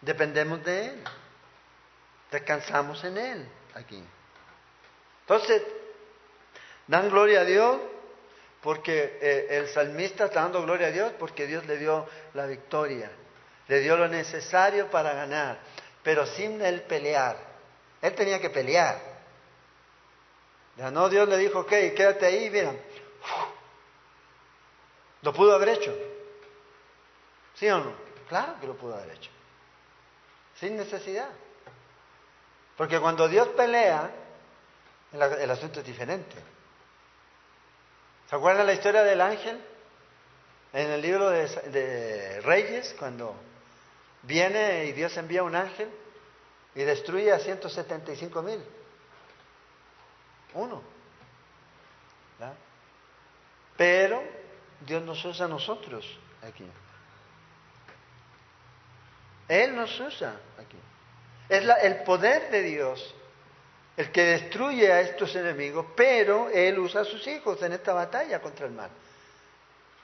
Dependemos 0.00 0.62
de 0.64 0.86
Él. 0.86 1.04
Descansamos 2.30 3.02
en 3.04 3.16
Él 3.18 3.48
aquí. 3.74 4.02
Entonces, 5.22 5.62
dan 6.86 7.08
gloria 7.08 7.40
a 7.40 7.44
Dios 7.44 7.80
porque 8.62 9.18
eh, 9.20 9.46
el 9.50 9.68
salmista 9.68 10.26
está 10.26 10.42
dando 10.42 10.62
gloria 10.62 10.88
a 10.88 10.90
Dios 10.90 11.12
porque 11.18 11.46
Dios 11.46 11.66
le 11.66 11.78
dio 11.78 12.06
la 12.34 12.46
victoria. 12.46 13.10
Le 13.68 13.80
dio 13.80 13.96
lo 13.96 14.08
necesario 14.08 14.90
para 14.90 15.12
ganar 15.12 15.58
pero 16.06 16.24
sin 16.24 16.62
él 16.62 16.82
pelear. 16.82 17.36
Él 18.00 18.14
tenía 18.14 18.40
que 18.40 18.48
pelear. 18.48 18.96
Ya 20.76 20.88
no, 20.88 21.08
Dios 21.08 21.28
le 21.28 21.36
dijo, 21.36 21.58
ok, 21.58 21.68
quédate 21.96 22.26
ahí, 22.26 22.48
mira. 22.48 22.72
Lo 25.22 25.32
pudo 25.32 25.56
haber 25.56 25.70
hecho. 25.70 25.92
¿Sí 27.54 27.68
o 27.68 27.78
no? 27.78 27.92
Claro 28.28 28.54
que 28.60 28.68
lo 28.68 28.76
pudo 28.76 28.94
haber 28.94 29.16
hecho. 29.16 29.32
Sin 30.60 30.76
necesidad. 30.76 31.28
Porque 32.76 33.00
cuando 33.00 33.26
Dios 33.26 33.48
pelea, 33.48 34.08
el, 35.12 35.50
asunto 35.50 35.80
es 35.80 35.86
diferente. 35.86 36.36
¿Se 38.30 38.36
acuerdan 38.36 38.64
la 38.64 38.74
historia 38.74 39.02
del 39.02 39.20
ángel? 39.20 39.60
En 40.72 40.88
el 40.88 41.02
libro 41.02 41.30
de 41.30 42.40
Reyes, 42.44 42.94
cuando 42.96 43.34
Viene 44.26 44.86
y 44.86 44.92
Dios 44.92 45.16
envía 45.16 45.42
un 45.42 45.54
ángel 45.54 45.88
y 46.74 46.82
destruye 46.82 47.32
a 47.32 47.38
175 47.38 48.42
mil. 48.42 48.60
Uno. 50.54 50.82
Pero 53.76 54.22
Dios 54.80 55.02
nos 55.02 55.24
usa 55.24 55.46
a 55.46 55.48
nosotros 55.48 56.18
aquí. 56.42 56.66
Él 59.48 59.76
nos 59.76 59.98
usa 60.00 60.34
aquí. 60.58 60.78
Es 61.48 61.62
el 61.82 62.02
poder 62.02 62.50
de 62.50 62.62
Dios 62.62 63.14
el 63.96 64.10
que 64.10 64.22
destruye 64.22 64.92
a 64.92 65.00
estos 65.00 65.34
enemigos, 65.36 65.86
pero 65.96 66.50
Él 66.50 66.78
usa 66.78 67.02
a 67.02 67.04
sus 67.04 67.26
hijos 67.26 67.62
en 67.62 67.72
esta 67.72 67.94
batalla 67.94 68.40
contra 68.40 68.66
el 68.66 68.72
mal. 68.72 68.90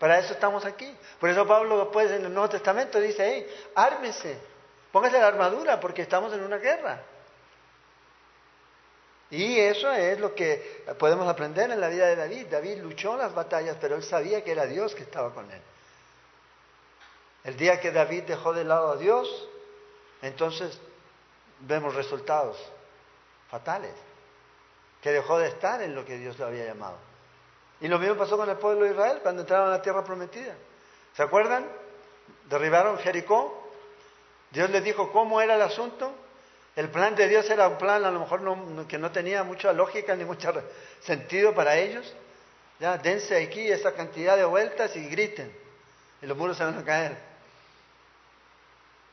Para 0.03 0.19
eso 0.19 0.33
estamos 0.33 0.65
aquí. 0.65 0.93
Por 1.21 1.31
eso 1.31 1.47
Pablo 1.47 1.79
después 1.79 2.11
en 2.11 2.25
el 2.25 2.35
Nuevo 2.35 2.49
Testamento 2.49 2.99
dice, 2.99 3.25
hey, 3.25 3.71
ármese, 3.77 4.37
póngase 4.91 5.17
la 5.21 5.29
armadura 5.29 5.79
porque 5.79 6.03
estamos 6.03 6.33
en 6.33 6.43
una 6.43 6.57
guerra. 6.57 7.01
Y 9.31 9.61
eso 9.61 9.93
es 9.93 10.19
lo 10.19 10.35
que 10.35 10.85
podemos 10.99 11.29
aprender 11.29 11.71
en 11.71 11.81
la 11.81 11.87
vida 11.87 12.09
de 12.09 12.17
David. 12.17 12.49
David 12.51 12.79
luchó 12.79 13.17
las 13.17 13.33
batallas, 13.33 13.77
pero 13.81 13.95
él 13.95 14.03
sabía 14.03 14.43
que 14.43 14.51
era 14.51 14.67
Dios 14.67 14.93
que 14.93 15.05
estaba 15.05 15.33
con 15.33 15.49
él. 15.49 15.63
El 17.45 17.57
día 17.57 17.79
que 17.79 17.93
David 17.93 18.25
dejó 18.25 18.53
de 18.53 18.65
lado 18.65 18.91
a 18.91 18.97
Dios, 18.97 19.49
entonces 20.21 20.81
vemos 21.61 21.95
resultados 21.95 22.59
fatales. 23.49 23.95
que 25.01 25.13
dejó 25.13 25.39
de 25.39 25.47
estar 25.47 25.81
en 25.81 25.95
lo 25.95 26.05
que 26.05 26.19
Dios 26.19 26.37
le 26.41 26.45
había 26.45 26.65
llamado. 26.65 27.12
Y 27.83 27.89
lo 27.89 27.99
mismo 27.99 28.17
pasó 28.17 28.37
con 28.37 28.49
el 28.49 28.57
pueblo 28.57 28.85
de 28.85 28.93
Israel 28.93 29.19
cuando 29.23 29.43
entraron 29.43 29.69
a 29.69 29.73
la 29.73 29.83
tierra 29.83 30.05
prometida. 30.05 30.55
¿Se 31.17 31.23
acuerdan? 31.23 31.67
Derribaron 32.49 32.97
Jericó. 32.99 33.71
Dios 34.53 34.71
les 34.71 34.85
dijo 34.85 35.11
cómo 35.11 35.41
era 35.41 35.57
el 35.57 35.63
asunto. 35.63 36.13
El 36.77 36.91
plan 36.91 37.17
de 37.17 37.27
Dios 37.27 37.51
era 37.51 37.67
un 37.67 37.79
plan 37.79 38.05
a 38.05 38.11
lo 38.13 38.21
mejor 38.21 38.87
que 38.87 38.99
no 38.99 39.11
tenía 39.11 39.43
mucha 39.43 39.73
lógica 39.73 40.15
ni 40.15 40.25
mucho 40.25 40.53
sentido 41.01 41.55
para 41.55 41.77
ellos. 41.77 42.15
Ya, 42.79 42.97
dense 42.99 43.37
aquí 43.37 43.69
esa 43.69 43.93
cantidad 43.93 44.37
de 44.37 44.45
vueltas 44.45 44.95
y 44.95 45.09
griten. 45.09 45.53
Y 46.23 46.27
los 46.27 46.37
muros 46.37 46.57
se 46.57 46.65
van 46.65 46.79
a 46.79 46.85
caer. 46.85 47.19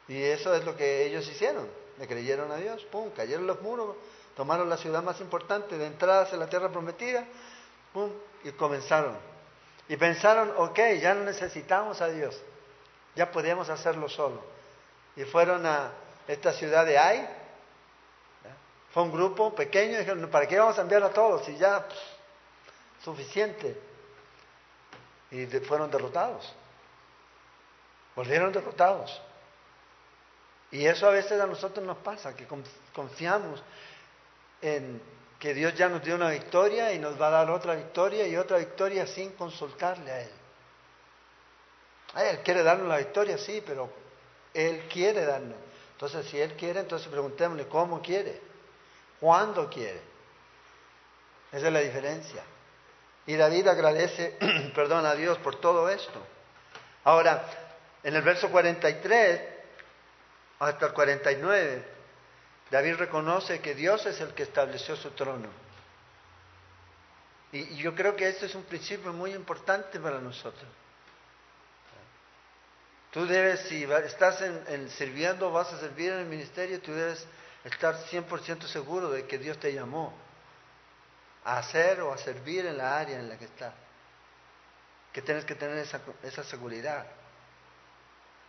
Y 0.07 0.21
eso 0.21 0.53
es 0.53 0.63
lo 0.63 0.77
que 0.77 1.07
ellos 1.07 1.27
hicieron. 1.27 1.67
Le 1.97 2.07
creyeron 2.07 2.51
a 2.51 2.57
Dios. 2.57 2.83
Pum, 2.85 3.09
cayeron 3.15 3.47
los 3.47 3.61
muros. 3.61 3.95
Tomaron 4.35 4.69
la 4.69 4.77
ciudad 4.77 5.01
más 5.01 5.19
importante 5.21 5.75
de 5.77 5.87
entradas 5.87 6.31
en 6.33 6.39
la 6.39 6.47
tierra 6.47 6.69
prometida. 6.69 7.25
Pum, 7.93 8.11
y 8.43 8.51
comenzaron. 8.51 9.17
Y 9.87 9.97
pensaron, 9.97 10.53
ok, 10.57 10.79
ya 11.01 11.13
no 11.13 11.23
necesitamos 11.23 11.99
a 12.01 12.07
Dios. 12.07 12.39
Ya 13.15 13.31
podíamos 13.31 13.69
hacerlo 13.69 14.07
solo. 14.07 14.43
Y 15.15 15.23
fueron 15.23 15.65
a 15.65 15.91
esta 16.27 16.53
ciudad 16.53 16.85
de 16.85 16.97
Ai, 16.97 17.27
fue 18.91 19.03
un 19.03 19.11
grupo 19.11 19.53
pequeño 19.53 19.93
y 19.93 19.97
dijeron, 19.97 20.29
¿para 20.29 20.47
qué 20.47 20.57
vamos 20.57 20.77
a 20.77 20.81
enviar 20.81 21.03
a 21.03 21.09
todos? 21.09 21.45
Si 21.45 21.55
ya, 21.57 21.85
suficiente. 23.03 23.79
Y 25.31 25.45
fueron 25.59 25.91
derrotados. 25.91 26.53
Volvieron 28.15 28.51
derrotados. 28.51 29.21
Y 30.71 30.85
eso 30.85 31.07
a 31.07 31.11
veces 31.11 31.39
a 31.39 31.47
nosotros 31.47 31.85
nos 31.85 31.97
pasa, 31.97 32.35
que 32.35 32.47
confiamos 32.93 33.63
en 34.61 35.01
que 35.39 35.53
Dios 35.53 35.73
ya 35.75 35.87
nos 35.87 36.03
dio 36.03 36.15
una 36.15 36.29
victoria 36.29 36.91
y 36.93 36.99
nos 36.99 37.19
va 37.19 37.27
a 37.27 37.31
dar 37.31 37.49
otra 37.49 37.73
victoria 37.73 38.27
y 38.27 38.35
otra 38.35 38.57
victoria 38.57 39.07
sin 39.07 39.31
consultarle 39.31 40.11
a 40.11 40.21
Él. 40.21 40.31
Él 42.17 42.39
quiere 42.43 42.63
darnos 42.63 42.87
la 42.87 42.97
victoria, 42.97 43.37
sí, 43.37 43.63
pero 43.65 43.89
Él 44.53 44.87
quiere 44.91 45.25
darnos. 45.25 45.57
Entonces, 45.93 46.25
si 46.27 46.39
Él 46.39 46.53
quiere, 46.55 46.81
entonces 46.81 47.07
preguntémosle 47.07 47.67
cómo 47.67 48.01
quiere 48.01 48.41
cuando 49.19 49.69
quiere. 49.69 50.01
Esa 51.51 51.67
es 51.67 51.73
la 51.73 51.79
diferencia. 51.79 52.43
Y 53.25 53.35
David 53.35 53.67
agradece, 53.67 54.37
perdón, 54.75 55.05
a 55.05 55.15
Dios 55.15 55.37
por 55.37 55.55
todo 55.55 55.89
esto. 55.89 56.19
Ahora, 57.03 57.43
en 58.03 58.15
el 58.15 58.21
verso 58.21 58.49
43 58.49 59.41
hasta 60.59 60.87
el 60.87 60.93
49, 60.93 61.98
David 62.69 62.95
reconoce 62.95 63.61
que 63.61 63.73
Dios 63.73 64.05
es 64.05 64.21
el 64.21 64.33
que 64.33 64.43
estableció 64.43 64.95
su 64.95 65.11
trono. 65.11 65.49
Y, 67.51 67.75
yo 67.77 67.95
creo 67.95 68.15
que 68.15 68.29
este 68.29 68.45
es 68.45 68.55
un 68.55 68.63
principio 68.63 69.11
muy 69.11 69.33
importante 69.33 69.99
para 69.99 70.19
nosotros. 70.19 70.69
Tú 73.11 73.25
debes, 73.25 73.61
si 73.61 73.83
estás 73.83 74.39
en, 74.41 74.89
sirviendo, 74.91 75.51
vas 75.51 75.73
a 75.73 75.79
servir 75.79 76.11
en 76.11 76.19
el 76.19 76.25
ministerio, 76.27 76.79
tú 76.79 76.93
debes 76.93 77.25
estar 77.63 77.95
100% 77.95 78.67
seguro 78.67 79.09
de 79.09 79.25
que 79.25 79.39
Dios 79.39 79.59
te 79.59 79.73
llamó 79.73 80.13
a 81.43 81.57
hacer 81.57 82.01
o 82.01 82.13
a 82.13 82.17
servir 82.19 82.67
en 82.67 82.77
la 82.77 82.99
área 82.99 83.17
en 83.17 83.27
la 83.27 83.37
que 83.39 83.45
estás. 83.45 83.73
Que 85.11 85.23
tienes 85.23 85.43
que 85.43 85.55
tener 85.55 85.77
esa, 85.79 86.01
esa 86.21 86.43
seguridad. 86.43 87.07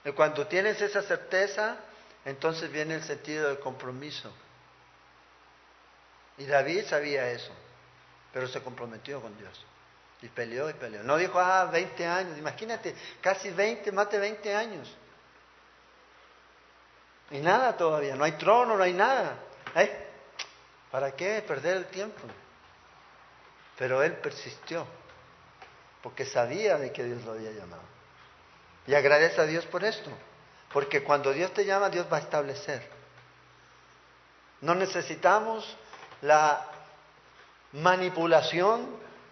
Y 0.04 0.12
cuando 0.12 0.46
tienes 0.46 0.78
esa 0.82 1.00
certeza, 1.00 1.78
entonces 2.24 2.70
viene 2.70 2.94
el 2.94 3.02
sentido 3.02 3.48
del 3.48 3.58
compromiso. 3.58 4.32
Y 6.38 6.46
David 6.46 6.84
sabía 6.86 7.30
eso, 7.30 7.52
pero 8.32 8.48
se 8.48 8.62
comprometió 8.62 9.20
con 9.20 9.36
Dios. 9.36 9.64
Y 10.22 10.28
peleó 10.28 10.68
y 10.68 10.74
peleó. 10.74 11.02
No 11.02 11.16
dijo, 11.16 11.38
ah, 11.38 11.66
20 11.66 12.06
años. 12.06 12.38
Imagínate, 12.38 12.94
casi 13.20 13.50
20, 13.50 13.90
más 13.92 14.10
de 14.10 14.18
20 14.18 14.54
años. 14.54 14.96
Y 17.30 17.38
nada 17.38 17.76
todavía, 17.76 18.16
no 18.16 18.24
hay 18.24 18.32
trono, 18.32 18.76
no 18.76 18.82
hay 18.82 18.92
nada. 18.92 19.36
¿Eh? 19.74 20.06
¿Para 20.90 21.12
qué 21.12 21.42
perder 21.46 21.76
el 21.76 21.86
tiempo? 21.86 22.22
Pero 23.78 24.02
él 24.02 24.14
persistió, 24.14 24.86
porque 26.02 26.26
sabía 26.26 26.76
de 26.76 26.92
que 26.92 27.04
Dios 27.04 27.24
lo 27.24 27.32
había 27.32 27.52
llamado. 27.52 27.82
Y 28.86 28.94
agradece 28.94 29.40
a 29.40 29.44
Dios 29.44 29.64
por 29.66 29.84
esto, 29.84 30.10
porque 30.72 31.02
cuando 31.02 31.32
Dios 31.32 31.52
te 31.52 31.64
llama, 31.64 31.90
Dios 31.90 32.06
va 32.10 32.18
a 32.18 32.20
establecer. 32.20 32.86
No 34.60 34.74
necesitamos 34.74 35.76
la 36.22 36.64
manipulación, 37.72 38.86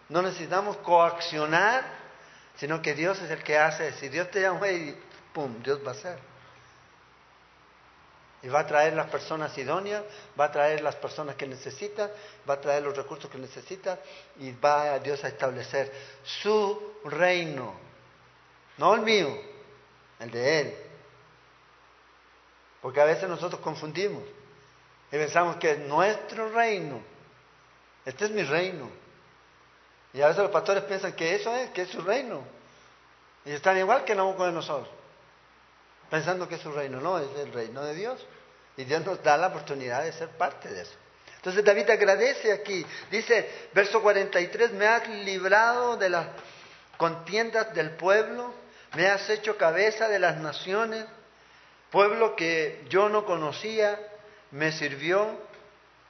no 0.09 0.23
necesitamos 0.23 0.79
coaccionar, 0.79 1.85
sino 2.57 2.83
que 2.83 2.95
Dios 2.95 3.21
es 3.21 3.31
el 3.31 3.43
que 3.43 3.57
hace. 3.57 3.93
Si 3.95 4.09
Dios 4.09 4.31
te 4.31 4.41
llama 4.41 4.69
y 4.69 4.99
pum, 5.33 5.63
Dios 5.63 5.81
va 5.85 5.91
a 5.91 5.95
hacer. 5.95 6.19
Y 8.43 8.49
va 8.49 8.61
a 8.61 8.67
traer 8.67 8.95
las 8.95 9.11
personas 9.11 9.57
idóneas, 9.59 10.03
va 10.39 10.47
a 10.47 10.53
traer 10.53 10.81
las 10.81 10.97
personas 10.97 11.37
que 11.37 11.47
necesita, 11.47 12.11
va 12.49 12.55
a 12.55 12.61
traer 12.61 12.83
los 12.83 12.97
recursos 12.97 13.31
que 13.31 13.39
necesita 13.39 13.99
y 14.39 14.53
va 14.53 14.95
a 14.95 14.99
Dios 14.99 15.23
a 15.25 15.29
establecer 15.29 15.93
su 16.25 17.01
reino. 17.05 17.75
No 18.77 18.95
el 18.95 19.03
mío, 19.03 19.37
el 20.21 20.31
de 20.31 20.61
Él. 20.61 20.88
Porque 22.83 23.01
a 23.01 23.05
veces 23.05 23.29
nosotros 23.29 23.61
confundimos 23.61 24.23
y 25.11 25.17
pensamos 25.17 25.57
que 25.57 25.73
es 25.73 25.79
nuestro 25.81 26.51
reino, 26.51 27.01
este 28.05 28.27
es 28.27 28.31
mi 28.31 28.43
reino. 28.43 28.89
Y 30.13 30.23
a 30.23 30.29
veces 30.29 30.43
los 30.43 30.53
pastores 30.53 30.85
piensan 30.85 31.13
que 31.13 31.35
eso 31.35 31.55
es, 31.55 31.71
que 31.71 31.83
es 31.83 31.91
su 31.91 32.01
reino. 32.01 32.43
Y 33.45 33.53
están 33.53 33.77
igual 33.77 34.05
que 34.05 34.15
no 34.15 34.35
con 34.37 34.55
nosotros 34.55 34.99
pensando 36.11 36.49
que 36.49 36.57
es 36.57 36.61
su 36.61 36.73
reino. 36.73 37.01
No, 37.01 37.19
es 37.19 37.29
el 37.39 37.53
reino 37.53 37.85
de 37.85 37.95
Dios. 37.95 38.25
Y 38.77 38.85
Dios 38.85 39.05
nos 39.05 39.23
da 39.23 39.37
la 39.37 39.49
oportunidad 39.49 40.05
de 40.05 40.13
ser 40.13 40.29
parte 40.31 40.69
de 40.69 40.83
eso. 40.83 40.95
Entonces 41.37 41.65
David 41.65 41.91
agradece 41.91 42.53
aquí. 42.53 42.85
Dice, 43.11 43.69
verso 43.73 44.03
43, 44.03 44.73
me 44.73 44.87
has 44.87 45.09
librado 45.09 45.97
de 45.97 46.11
las 46.11 46.27
contiendas 46.97 47.75
del 47.75 47.93
pueblo, 47.93 48.53
me 48.95 49.07
has 49.07 49.29
hecho 49.31 49.57
cabeza 49.57 50.09
de 50.09 50.19
las 50.19 50.37
naciones, 50.39 51.05
pueblo 51.91 52.37
que 52.37 52.85
yo 52.89 53.09
no 53.09 53.25
conocía, 53.25 53.99
me 54.51 54.73
sirvió. 54.73 55.29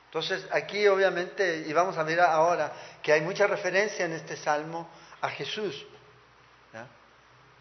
Entonces 0.07 0.47
aquí 0.51 0.87
obviamente, 0.87 1.65
y 1.67 1.73
vamos 1.73 1.99
a 1.99 2.05
mirar 2.05 2.31
ahora, 2.31 2.73
que 3.03 3.13
hay 3.13 3.21
mucha 3.21 3.47
referencia 3.47 4.05
en 4.05 4.13
este 4.13 4.37
salmo 4.37 4.89
a 5.21 5.29
Jesús. 5.31 5.87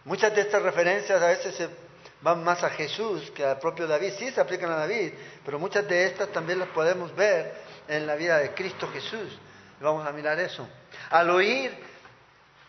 Muchas 0.06 0.34
de 0.34 0.41
estas 0.41 0.62
referencias 0.62 1.21
a 1.21 1.27
veces 1.27 1.53
se 1.56 1.67
van 2.21 2.41
más 2.41 2.63
a 2.63 2.69
Jesús 2.69 3.30
que 3.32 3.43
al 3.43 3.60
propio 3.60 3.88
David. 3.88 4.13
Sí 4.17 4.32
se 4.32 4.39
aplican 4.39 4.71
a 4.71 4.77
David, 4.77 5.12
pero 5.43 5.60
muchas 5.60 5.86
de 5.86 6.06
estas 6.06 6.30
también 6.30 6.60
las 6.60 6.69
podemos 6.69 7.13
ver 7.13 7.53
en 7.89 8.08
la 8.08 8.15
vida 8.15 8.38
de 8.38 8.53
Cristo 8.53 8.88
Jesús. 8.88 9.38
Vamos 9.82 10.08
a 10.08 10.12
mirar 10.13 10.39
eso. 10.39 10.67
Al 11.10 11.30
oír 11.30 11.71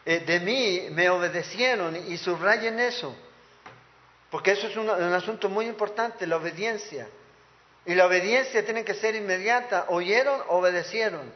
eh, 0.05 0.21
de 0.21 0.41
mí 0.41 0.89
me 0.91 1.09
obedecieron 1.11 1.95
y 2.11 2.17
subrayen 2.17 2.81
eso, 2.81 3.15
porque 4.31 4.53
eso 4.53 4.67
es 4.67 4.77
un, 4.77 4.89
un 4.89 5.13
asunto 5.13 5.49
muy 5.49 5.67
importante, 5.67 6.27
la 6.27 6.37
obediencia. 6.37 7.09
Y 7.87 7.95
la 7.95 8.07
obediencia 8.07 8.63
tiene 8.65 8.85
que 8.85 8.93
ser 8.93 9.15
inmediata. 9.15 9.87
Oyeron, 9.89 10.43
obedecieron. 10.49 11.33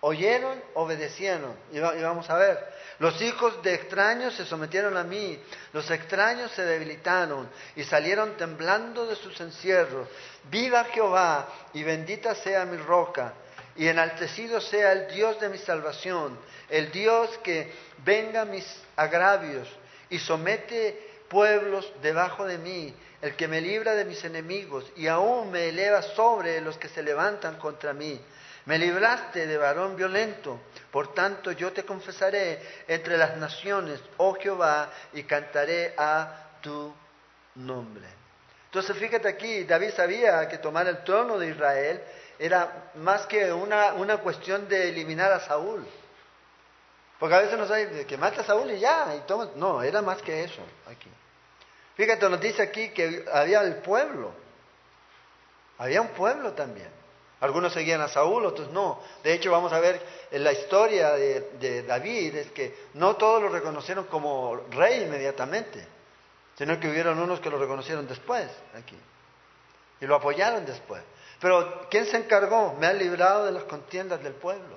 Oyeron, 0.00 0.60
obedecieron. 0.74 1.56
Y 1.70 1.78
vamos 1.78 2.28
a 2.28 2.36
ver. 2.36 2.58
Los 2.98 3.22
hijos 3.22 3.62
de 3.62 3.74
extraños 3.74 4.34
se 4.34 4.44
sometieron 4.44 4.96
a 4.96 5.04
mí. 5.04 5.40
Los 5.72 5.88
extraños 5.92 6.50
se 6.50 6.64
debilitaron 6.64 7.48
y 7.76 7.84
salieron 7.84 8.36
temblando 8.36 9.06
de 9.06 9.14
sus 9.14 9.40
encierros. 9.40 10.08
Viva 10.50 10.82
Jehová 10.86 11.48
y 11.72 11.84
bendita 11.84 12.34
sea 12.34 12.64
mi 12.64 12.78
roca. 12.78 13.34
Y 13.76 13.86
enaltecido 13.86 14.60
sea 14.60 14.90
el 14.90 15.14
Dios 15.14 15.38
de 15.38 15.48
mi 15.48 15.58
salvación. 15.58 16.36
El 16.68 16.90
Dios 16.90 17.38
que 17.44 17.72
venga 18.04 18.44
mis 18.44 18.66
agravios 18.96 19.68
y 20.12 20.18
somete 20.18 21.24
pueblos 21.28 21.90
debajo 22.02 22.44
de 22.46 22.58
mí. 22.58 22.94
El 23.22 23.34
que 23.34 23.48
me 23.48 23.60
libra 23.60 23.94
de 23.94 24.04
mis 24.04 24.22
enemigos 24.24 24.84
y 24.96 25.06
aún 25.06 25.50
me 25.50 25.70
eleva 25.70 26.02
sobre 26.02 26.60
los 26.60 26.76
que 26.76 26.88
se 26.88 27.02
levantan 27.02 27.56
contra 27.56 27.92
mí. 27.94 28.20
Me 28.66 28.78
libraste 28.78 29.46
de 29.46 29.56
varón 29.56 29.96
violento, 29.96 30.60
por 30.90 31.14
tanto 31.14 31.50
yo 31.50 31.72
te 31.72 31.84
confesaré 31.84 32.60
entre 32.86 33.16
las 33.16 33.36
naciones, 33.38 34.00
oh 34.18 34.34
Jehová, 34.34 34.90
y 35.14 35.24
cantaré 35.24 35.94
a 35.96 36.58
tu 36.60 36.92
nombre. 37.56 38.06
Entonces 38.66 38.96
fíjate 38.96 39.28
aquí, 39.28 39.64
David 39.64 39.90
sabía 39.96 40.46
que 40.48 40.58
tomar 40.58 40.86
el 40.86 41.02
trono 41.04 41.38
de 41.38 41.48
Israel 41.48 42.02
era 42.38 42.90
más 42.96 43.26
que 43.26 43.52
una, 43.52 43.94
una 43.94 44.18
cuestión 44.18 44.68
de 44.68 44.90
eliminar 44.90 45.32
a 45.32 45.40
Saúl. 45.40 45.86
Porque 47.22 47.36
a 47.36 47.40
veces 47.42 47.56
nos 47.56 47.70
hay 47.70 48.04
que 48.04 48.16
mata 48.16 48.40
a 48.40 48.44
Saúl 48.44 48.68
y 48.72 48.80
ya, 48.80 49.14
y 49.14 49.20
toma. 49.20 49.50
No, 49.54 49.80
era 49.80 50.02
más 50.02 50.20
que 50.22 50.42
eso 50.42 50.60
aquí. 50.90 51.08
Fíjate, 51.94 52.28
nos 52.28 52.40
dice 52.40 52.60
aquí 52.60 52.88
que 52.88 53.24
había 53.32 53.60
el 53.60 53.76
pueblo. 53.76 54.32
Había 55.78 56.00
un 56.00 56.08
pueblo 56.08 56.52
también. 56.54 56.88
Algunos 57.38 57.72
seguían 57.74 58.00
a 58.00 58.08
Saúl, 58.08 58.44
otros 58.44 58.72
no. 58.72 59.00
De 59.22 59.32
hecho, 59.34 59.52
vamos 59.52 59.72
a 59.72 59.78
ver 59.78 60.02
en 60.32 60.42
la 60.42 60.52
historia 60.52 61.12
de, 61.12 61.84
David, 61.84 62.34
es 62.34 62.50
que 62.50 62.88
no 62.94 63.14
todos 63.14 63.40
lo 63.40 63.50
reconocieron 63.50 64.06
como 64.06 64.56
rey 64.70 65.04
inmediatamente, 65.04 65.86
sino 66.58 66.80
que 66.80 66.88
hubieron 66.88 67.20
unos 67.20 67.38
que 67.38 67.50
lo 67.50 67.58
reconocieron 67.58 68.08
después, 68.08 68.50
aquí. 68.74 68.98
Y 70.00 70.06
lo 70.06 70.16
apoyaron 70.16 70.66
después. 70.66 71.00
Pero, 71.40 71.86
¿quién 71.88 72.04
se 72.04 72.16
encargó? 72.16 72.74
Me 72.80 72.88
ha 72.88 72.92
librado 72.92 73.44
de 73.44 73.52
las 73.52 73.62
contiendas 73.62 74.20
del 74.24 74.32
pueblo. 74.32 74.76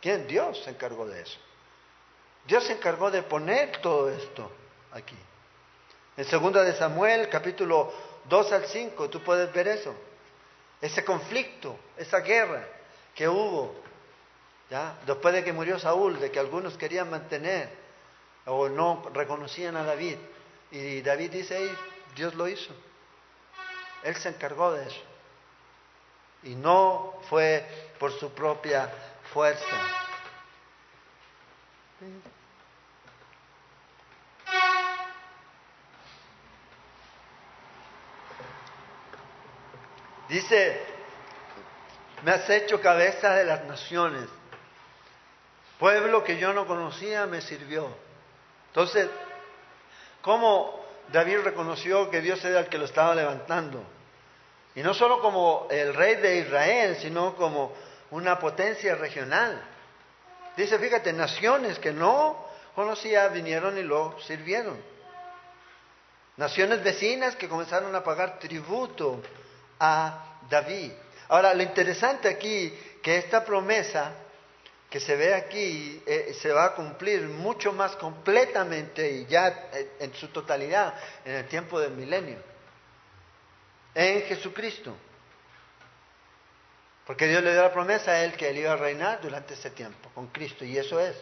¿Quién? 0.00 0.26
Dios 0.26 0.58
se 0.64 0.70
encargó 0.70 1.06
de 1.06 1.20
eso. 1.20 1.38
Dios 2.46 2.64
se 2.64 2.72
encargó 2.72 3.10
de 3.10 3.22
poner 3.22 3.80
todo 3.80 4.10
esto 4.10 4.50
aquí. 4.92 5.16
En 6.16 6.24
segunda 6.24 6.62
de 6.62 6.74
Samuel, 6.74 7.28
capítulo 7.28 7.92
2 8.28 8.52
al 8.52 8.66
5, 8.66 9.08
tú 9.08 9.22
puedes 9.22 9.52
ver 9.52 9.68
eso 9.68 9.94
ese 10.80 11.04
conflicto, 11.04 11.78
esa 11.96 12.20
guerra 12.20 12.66
que 13.14 13.28
hubo, 13.28 13.74
¿ya? 14.70 14.96
después 15.06 15.34
de 15.34 15.44
que 15.44 15.52
murió 15.52 15.78
Saúl, 15.78 16.18
de 16.18 16.30
que 16.30 16.38
algunos 16.38 16.76
querían 16.76 17.10
mantener 17.10 17.68
o 18.46 18.68
no 18.68 19.10
reconocían 19.12 19.76
a 19.76 19.84
David. 19.84 20.16
Y 20.70 21.02
David 21.02 21.32
dice, 21.32 21.70
Dios 22.14 22.34
lo 22.34 22.48
hizo. 22.48 22.72
Él 24.02 24.16
se 24.16 24.30
encargó 24.30 24.72
de 24.72 24.86
eso. 24.86 25.02
Y 26.44 26.54
no 26.54 27.20
fue 27.28 27.66
por 27.98 28.12
su 28.18 28.32
propia 28.32 28.90
fuerza. 29.34 29.99
Dice, 40.28 40.80
me 42.22 42.30
has 42.30 42.48
hecho 42.48 42.80
cabeza 42.80 43.34
de 43.34 43.44
las 43.44 43.64
naciones. 43.64 44.28
Pueblo 45.78 46.22
que 46.22 46.38
yo 46.38 46.52
no 46.52 46.66
conocía 46.66 47.26
me 47.26 47.40
sirvió. 47.40 47.88
Entonces, 48.68 49.08
¿cómo 50.22 50.84
David 51.08 51.40
reconoció 51.40 52.10
que 52.10 52.20
Dios 52.20 52.44
era 52.44 52.60
el 52.60 52.68
que 52.68 52.78
lo 52.78 52.84
estaba 52.84 53.14
levantando? 53.14 53.82
Y 54.74 54.82
no 54.82 54.94
solo 54.94 55.20
como 55.20 55.66
el 55.70 55.94
rey 55.94 56.16
de 56.16 56.38
Israel, 56.38 56.96
sino 57.00 57.34
como 57.34 57.74
una 58.10 58.38
potencia 58.38 58.94
regional. 58.94 59.60
Dice, 60.56 60.78
fíjate, 60.78 61.12
naciones 61.12 61.78
que 61.78 61.92
no 61.92 62.46
conocía 62.74 63.28
vinieron 63.28 63.78
y 63.78 63.82
lo 63.82 64.18
sirvieron. 64.20 64.78
Naciones 66.36 66.82
vecinas 66.82 67.36
que 67.36 67.48
comenzaron 67.48 67.94
a 67.94 68.02
pagar 68.02 68.38
tributo 68.38 69.20
a 69.78 70.38
David. 70.48 70.92
Ahora, 71.28 71.54
lo 71.54 71.62
interesante 71.62 72.28
aquí, 72.28 72.72
que 73.02 73.18
esta 73.18 73.44
promesa 73.44 74.12
que 74.90 74.98
se 74.98 75.14
ve 75.14 75.32
aquí 75.32 76.02
eh, 76.04 76.34
se 76.40 76.50
va 76.50 76.64
a 76.64 76.74
cumplir 76.74 77.22
mucho 77.22 77.72
más 77.72 77.94
completamente 77.96 79.08
y 79.08 79.26
ya 79.26 79.68
eh, 79.72 79.92
en 80.00 80.12
su 80.14 80.28
totalidad 80.28 80.94
en 81.24 81.36
el 81.36 81.46
tiempo 81.46 81.78
del 81.78 81.92
milenio, 81.92 82.38
en 83.94 84.22
Jesucristo. 84.22 84.96
Porque 87.10 87.26
Dios 87.26 87.42
le 87.42 87.50
dio 87.50 87.62
la 87.62 87.72
promesa 87.72 88.12
a 88.12 88.22
él 88.22 88.34
que 88.34 88.50
él 88.50 88.58
iba 88.58 88.70
a 88.70 88.76
reinar 88.76 89.20
durante 89.20 89.54
ese 89.54 89.70
tiempo 89.70 90.08
con 90.14 90.28
Cristo, 90.28 90.64
y 90.64 90.78
eso 90.78 91.00
es. 91.00 91.16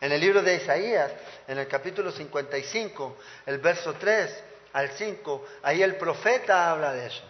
En 0.00 0.10
el 0.10 0.20
libro 0.20 0.42
de 0.42 0.56
Isaías, 0.56 1.12
en 1.46 1.58
el 1.58 1.68
capítulo 1.68 2.10
55, 2.10 3.16
el 3.46 3.58
verso 3.58 3.94
3 3.94 4.42
al 4.72 4.90
5, 4.90 5.46
ahí 5.62 5.80
el 5.80 5.94
profeta 5.94 6.72
habla 6.72 6.92
de 6.92 7.06
eso 7.06 7.22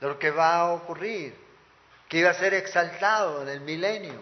de 0.00 0.08
lo 0.08 0.18
que 0.18 0.30
va 0.30 0.54
a 0.54 0.72
ocurrir, 0.72 1.36
que 2.08 2.16
iba 2.16 2.30
a 2.30 2.34
ser 2.34 2.54
exaltado 2.54 3.42
en 3.42 3.50
el 3.50 3.60
milenio 3.60 4.18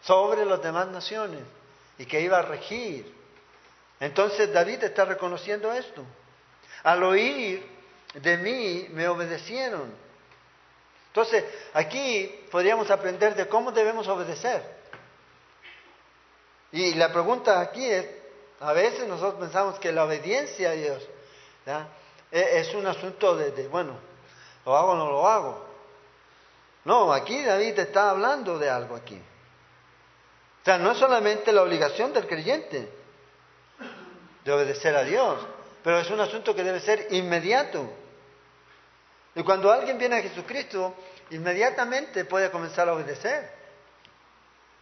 sobre 0.00 0.46
las 0.46 0.62
demás 0.62 0.86
naciones 0.86 1.42
y 1.98 2.06
que 2.06 2.20
iba 2.20 2.38
a 2.38 2.42
regir. 2.42 3.12
Entonces 3.98 4.52
David 4.52 4.84
está 4.84 5.04
reconociendo 5.04 5.72
esto. 5.72 6.04
Al 6.84 7.02
oír 7.02 7.66
de 8.14 8.36
mí 8.36 8.86
me 8.90 9.08
obedecieron. 9.08 10.03
Entonces 11.14 11.44
aquí 11.74 12.44
podríamos 12.50 12.90
aprender 12.90 13.36
de 13.36 13.46
cómo 13.46 13.70
debemos 13.70 14.08
obedecer. 14.08 14.60
Y 16.72 16.94
la 16.94 17.12
pregunta 17.12 17.60
aquí 17.60 17.86
es, 17.88 18.04
a 18.58 18.72
veces 18.72 19.06
nosotros 19.06 19.34
pensamos 19.38 19.78
que 19.78 19.92
la 19.92 20.06
obediencia 20.06 20.70
a 20.70 20.72
Dios 20.72 21.08
e, 22.32 22.58
es 22.58 22.74
un 22.74 22.84
asunto 22.88 23.36
de, 23.36 23.68
bueno, 23.68 23.92
¿lo 24.66 24.76
hago 24.76 24.90
o 24.90 24.96
no 24.96 25.08
lo 25.08 25.28
hago? 25.28 25.64
No, 26.84 27.12
aquí 27.12 27.44
David 27.44 27.78
está 27.78 28.10
hablando 28.10 28.58
de 28.58 28.68
algo 28.68 28.96
aquí. 28.96 29.22
O 30.62 30.64
sea, 30.64 30.78
no 30.78 30.90
es 30.90 30.98
solamente 30.98 31.52
la 31.52 31.62
obligación 31.62 32.12
del 32.12 32.26
creyente 32.26 32.90
de 34.44 34.52
obedecer 34.52 34.96
a 34.96 35.04
Dios, 35.04 35.46
pero 35.84 36.00
es 36.00 36.10
un 36.10 36.18
asunto 36.18 36.56
que 36.56 36.64
debe 36.64 36.80
ser 36.80 37.06
inmediato. 37.12 37.88
Y 39.34 39.42
cuando 39.42 39.70
alguien 39.70 39.98
viene 39.98 40.18
a 40.18 40.22
Jesucristo, 40.22 40.94
inmediatamente 41.30 42.24
puede 42.24 42.50
comenzar 42.50 42.88
a 42.88 42.94
obedecer. 42.94 43.50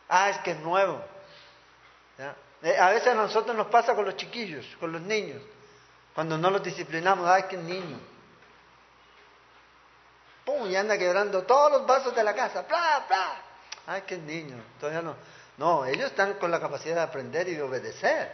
Ah, 0.09 0.31
es 0.31 0.39
que 0.39 0.53
es 0.53 0.61
nuevo. 0.61 1.03
Eh, 2.63 2.79
a 2.79 2.91
veces 2.91 3.09
a 3.09 3.15
nosotros 3.15 3.57
nos 3.57 3.67
pasa 3.69 3.95
con 3.95 4.05
los 4.05 4.17
chiquillos, 4.17 4.65
con 4.79 4.93
los 4.93 5.01
niños. 5.01 5.43
Cuando 6.15 6.37
no 6.37 6.51
los 6.51 6.63
disciplinamos, 6.63 7.29
ay, 7.29 7.45
qué 7.49 7.57
niño. 7.57 7.99
¡Pum! 10.45 10.69
Y 10.71 10.77
anda 10.77 10.99
quebrando 10.99 11.43
todos 11.43 11.73
los 11.73 11.87
vasos 11.87 12.15
de 12.15 12.23
la 12.23 12.35
casa. 12.35 12.67
¡Pla, 12.67 13.05
pla! 13.09 13.43
Ay, 13.87 14.03
qué 14.07 14.19
niño. 14.19 14.63
Todavía 14.79 15.03
no. 15.03 15.17
No, 15.57 15.85
ellos 15.87 16.07
están 16.07 16.35
con 16.35 16.51
la 16.51 16.61
capacidad 16.61 16.97
de 16.97 17.01
aprender 17.03 17.49
y 17.49 17.55
de 17.55 17.63
obedecer. 17.63 18.31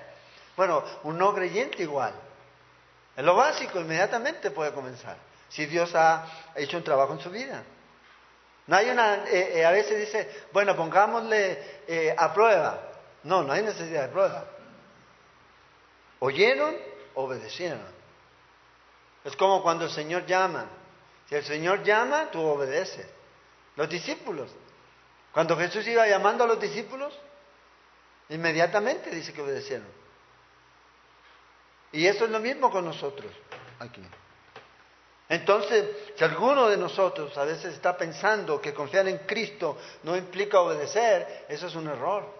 Bueno, 0.57 0.83
un 1.05 1.17
no 1.17 1.35
creyente 1.35 1.83
igual. 1.83 2.13
En 3.17 3.25
lo 3.25 3.35
básico, 3.37 3.81
inmediatamente 3.81 4.51
puede 4.51 4.73
comenzar. 4.73 5.17
Si 5.49 5.67
Dios 5.67 5.95
ha 5.95 6.27
hecho 6.55 6.77
un 6.77 6.85
trabajo 6.85 7.13
en 7.13 7.21
su 7.21 7.31
vida. 7.31 7.63
No 8.67 8.77
hay 8.77 8.91
una, 8.91 9.25
eh, 9.25 9.59
eh, 9.59 9.65
a 9.65 9.71
veces 9.71 9.99
dice, 9.99 10.47
bueno, 10.53 10.77
pongámosle 10.77 11.83
eh, 11.89 12.15
a 12.17 12.33
prueba. 12.35 12.79
No, 13.23 13.43
no 13.43 13.53
hay 13.53 13.63
necesidad 13.63 14.03
de 14.03 14.09
prueba. 14.09 14.45
Oyeron, 16.19 16.77
obedecieron. 17.15 17.81
Es 19.25 19.35
como 19.37 19.63
cuando 19.63 19.87
el 19.87 19.91
Señor 19.91 20.27
llama. 20.27 20.67
Si 21.29 21.35
el 21.35 21.45
Señor 21.45 21.83
llama, 21.83 22.31
tú 22.31 22.41
obedeces. 22.43 23.07
Los 23.77 23.89
discípulos. 23.89 24.51
Cuando 25.33 25.57
Jesús 25.57 25.87
iba 25.87 26.07
llamando 26.07 26.45
a 26.45 26.47
los 26.47 26.61
discípulos, 26.61 27.19
inmediatamente 28.29 29.11
dice 29.11 29.33
que 29.33 29.41
obedecieron. 29.41 29.87
Y 31.93 32.07
eso 32.07 32.27
es 32.27 32.31
lo 32.31 32.41
mismo 32.41 32.71
con 32.71 32.85
nosotros 32.85 33.33
aquí. 33.79 34.03
Entonces, 35.29 35.85
si 36.17 36.25
alguno 36.25 36.69
de 36.69 36.79
nosotros 36.79 37.37
a 37.37 37.45
veces 37.45 37.75
está 37.75 37.97
pensando 37.97 38.61
que 38.61 38.73
confiar 38.73 39.07
en 39.09 39.19
Cristo 39.19 39.77
no 40.05 40.17
implica 40.17 40.61
obedecer, 40.61 41.45
eso 41.49 41.67
es 41.67 41.75
un 41.75 41.87
error. 41.89 42.39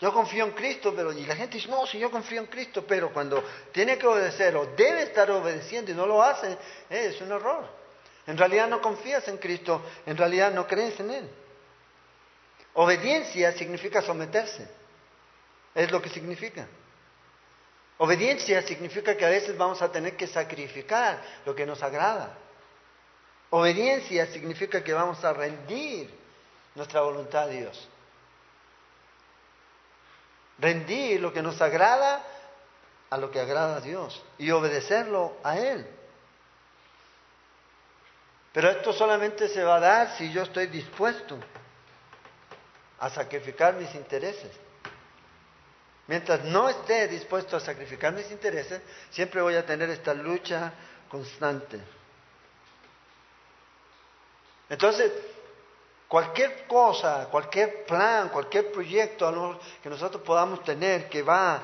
Yo 0.00 0.12
confío 0.12 0.44
en 0.44 0.52
Cristo, 0.52 0.92
pero 0.96 1.12
y 1.12 1.24
la 1.24 1.36
gente 1.36 1.56
dice, 1.56 1.68
no, 1.68 1.86
si 1.86 1.98
yo 1.98 2.10
confío 2.10 2.40
en 2.40 2.46
Cristo, 2.46 2.84
pero 2.86 3.12
cuando 3.12 3.44
tiene 3.70 3.96
que 3.98 4.06
obedecer 4.06 4.56
o 4.56 4.66
debe 4.66 5.02
estar 5.04 5.30
obedeciendo 5.30 5.90
y 5.90 5.94
no 5.94 6.06
lo 6.06 6.22
hace, 6.22 6.52
eh, 6.90 7.12
es 7.14 7.20
un 7.20 7.30
error. 7.30 7.66
En 8.26 8.36
realidad 8.36 8.68
no 8.68 8.80
confías 8.80 9.28
en 9.28 9.36
Cristo, 9.36 9.82
en 10.06 10.16
realidad 10.16 10.52
no 10.52 10.66
crees 10.66 10.98
en 11.00 11.10
Él. 11.10 11.30
Obediencia 12.74 13.52
significa 13.52 14.02
someterse, 14.02 14.66
es 15.74 15.90
lo 15.90 16.02
que 16.02 16.08
significa. 16.08 16.66
Obediencia 17.98 18.62
significa 18.62 19.16
que 19.16 19.24
a 19.24 19.30
veces 19.30 19.56
vamos 19.56 19.80
a 19.80 19.90
tener 19.90 20.16
que 20.16 20.26
sacrificar 20.26 21.22
lo 21.46 21.54
que 21.54 21.64
nos 21.64 21.82
agrada. 21.82 22.36
Obediencia 23.50 24.26
significa 24.26 24.82
que 24.82 24.92
vamos 24.92 25.24
a 25.24 25.32
rendir 25.32 26.10
nuestra 26.74 27.02
voluntad 27.02 27.44
a 27.44 27.48
Dios 27.48 27.88
rendir 30.58 31.20
lo 31.20 31.32
que 31.32 31.42
nos 31.42 31.60
agrada 31.60 32.22
a 33.10 33.16
lo 33.16 33.30
que 33.30 33.40
agrada 33.40 33.76
a 33.76 33.80
Dios 33.80 34.22
y 34.38 34.50
obedecerlo 34.50 35.36
a 35.42 35.58
Él. 35.58 35.86
Pero 38.52 38.70
esto 38.70 38.92
solamente 38.92 39.48
se 39.48 39.64
va 39.64 39.76
a 39.76 39.80
dar 39.80 40.16
si 40.16 40.32
yo 40.32 40.42
estoy 40.42 40.68
dispuesto 40.68 41.38
a 42.98 43.10
sacrificar 43.10 43.74
mis 43.74 43.92
intereses. 43.94 44.50
Mientras 46.06 46.44
no 46.44 46.68
esté 46.68 47.08
dispuesto 47.08 47.56
a 47.56 47.60
sacrificar 47.60 48.12
mis 48.12 48.30
intereses, 48.30 48.80
siempre 49.10 49.40
voy 49.40 49.54
a 49.54 49.64
tener 49.64 49.88
esta 49.90 50.12
lucha 50.12 50.72
constante. 51.08 51.80
Entonces, 54.68 55.12
Cualquier 56.14 56.66
cosa, 56.68 57.28
cualquier 57.28 57.84
plan, 57.86 58.28
cualquier 58.28 58.70
proyecto 58.70 59.58
que 59.82 59.90
nosotros 59.90 60.22
podamos 60.22 60.62
tener 60.62 61.08
que 61.08 61.22
va 61.22 61.56
a 61.56 61.62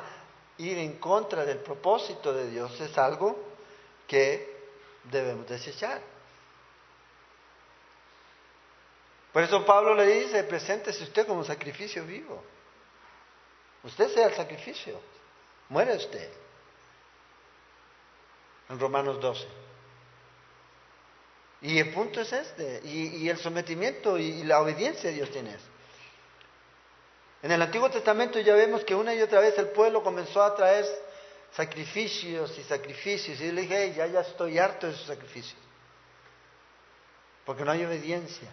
ir 0.58 0.76
en 0.78 0.98
contra 0.98 1.44
del 1.44 1.58
propósito 1.58 2.32
de 2.32 2.50
Dios 2.50 2.80
es 2.80 2.98
algo 2.98 3.38
que 4.08 4.58
debemos 5.04 5.48
desechar. 5.48 6.00
Por 9.32 9.44
eso 9.44 9.64
Pablo 9.64 9.94
le 9.94 10.06
dice, 10.06 10.42
preséntese 10.42 11.04
usted 11.04 11.28
como 11.28 11.44
sacrificio 11.44 12.04
vivo. 12.04 12.42
Usted 13.82 14.08
sea 14.12 14.26
el 14.26 14.34
sacrificio. 14.34 15.00
Muere 15.68 15.96
usted. 15.96 16.30
En 18.68 18.78
Romanos 18.78 19.20
12. 19.20 19.46
Y 21.62 21.78
el 21.78 21.92
punto 21.92 22.20
es 22.20 22.32
este. 22.32 22.80
Y, 22.84 23.28
el 23.28 23.38
sometimiento 23.38 24.18
y, 24.18 24.44
la 24.44 24.60
obediencia 24.60 25.10
Dios 25.10 25.30
tiene. 25.30 25.56
En 27.42 27.50
el 27.50 27.62
Antiguo 27.62 27.90
Testamento 27.90 28.38
ya 28.40 28.54
vemos 28.54 28.84
que 28.84 28.94
una 28.94 29.14
y 29.14 29.22
otra 29.22 29.40
vez 29.40 29.56
el 29.58 29.68
pueblo 29.68 30.02
comenzó 30.02 30.42
a 30.42 30.54
traer 30.54 30.84
sacrificios 31.52 32.56
y 32.58 32.62
sacrificios. 32.64 33.40
Y 33.40 33.46
yo 33.46 33.52
le 33.52 33.62
dije, 33.62 33.94
ya, 33.94 34.06
ya 34.06 34.20
estoy 34.20 34.58
harto 34.58 34.86
de 34.86 34.92
esos 34.92 35.06
sacrificios. 35.06 35.58
Porque 37.44 37.64
no 37.64 37.72
hay 37.72 37.84
obediencia. 37.84 38.50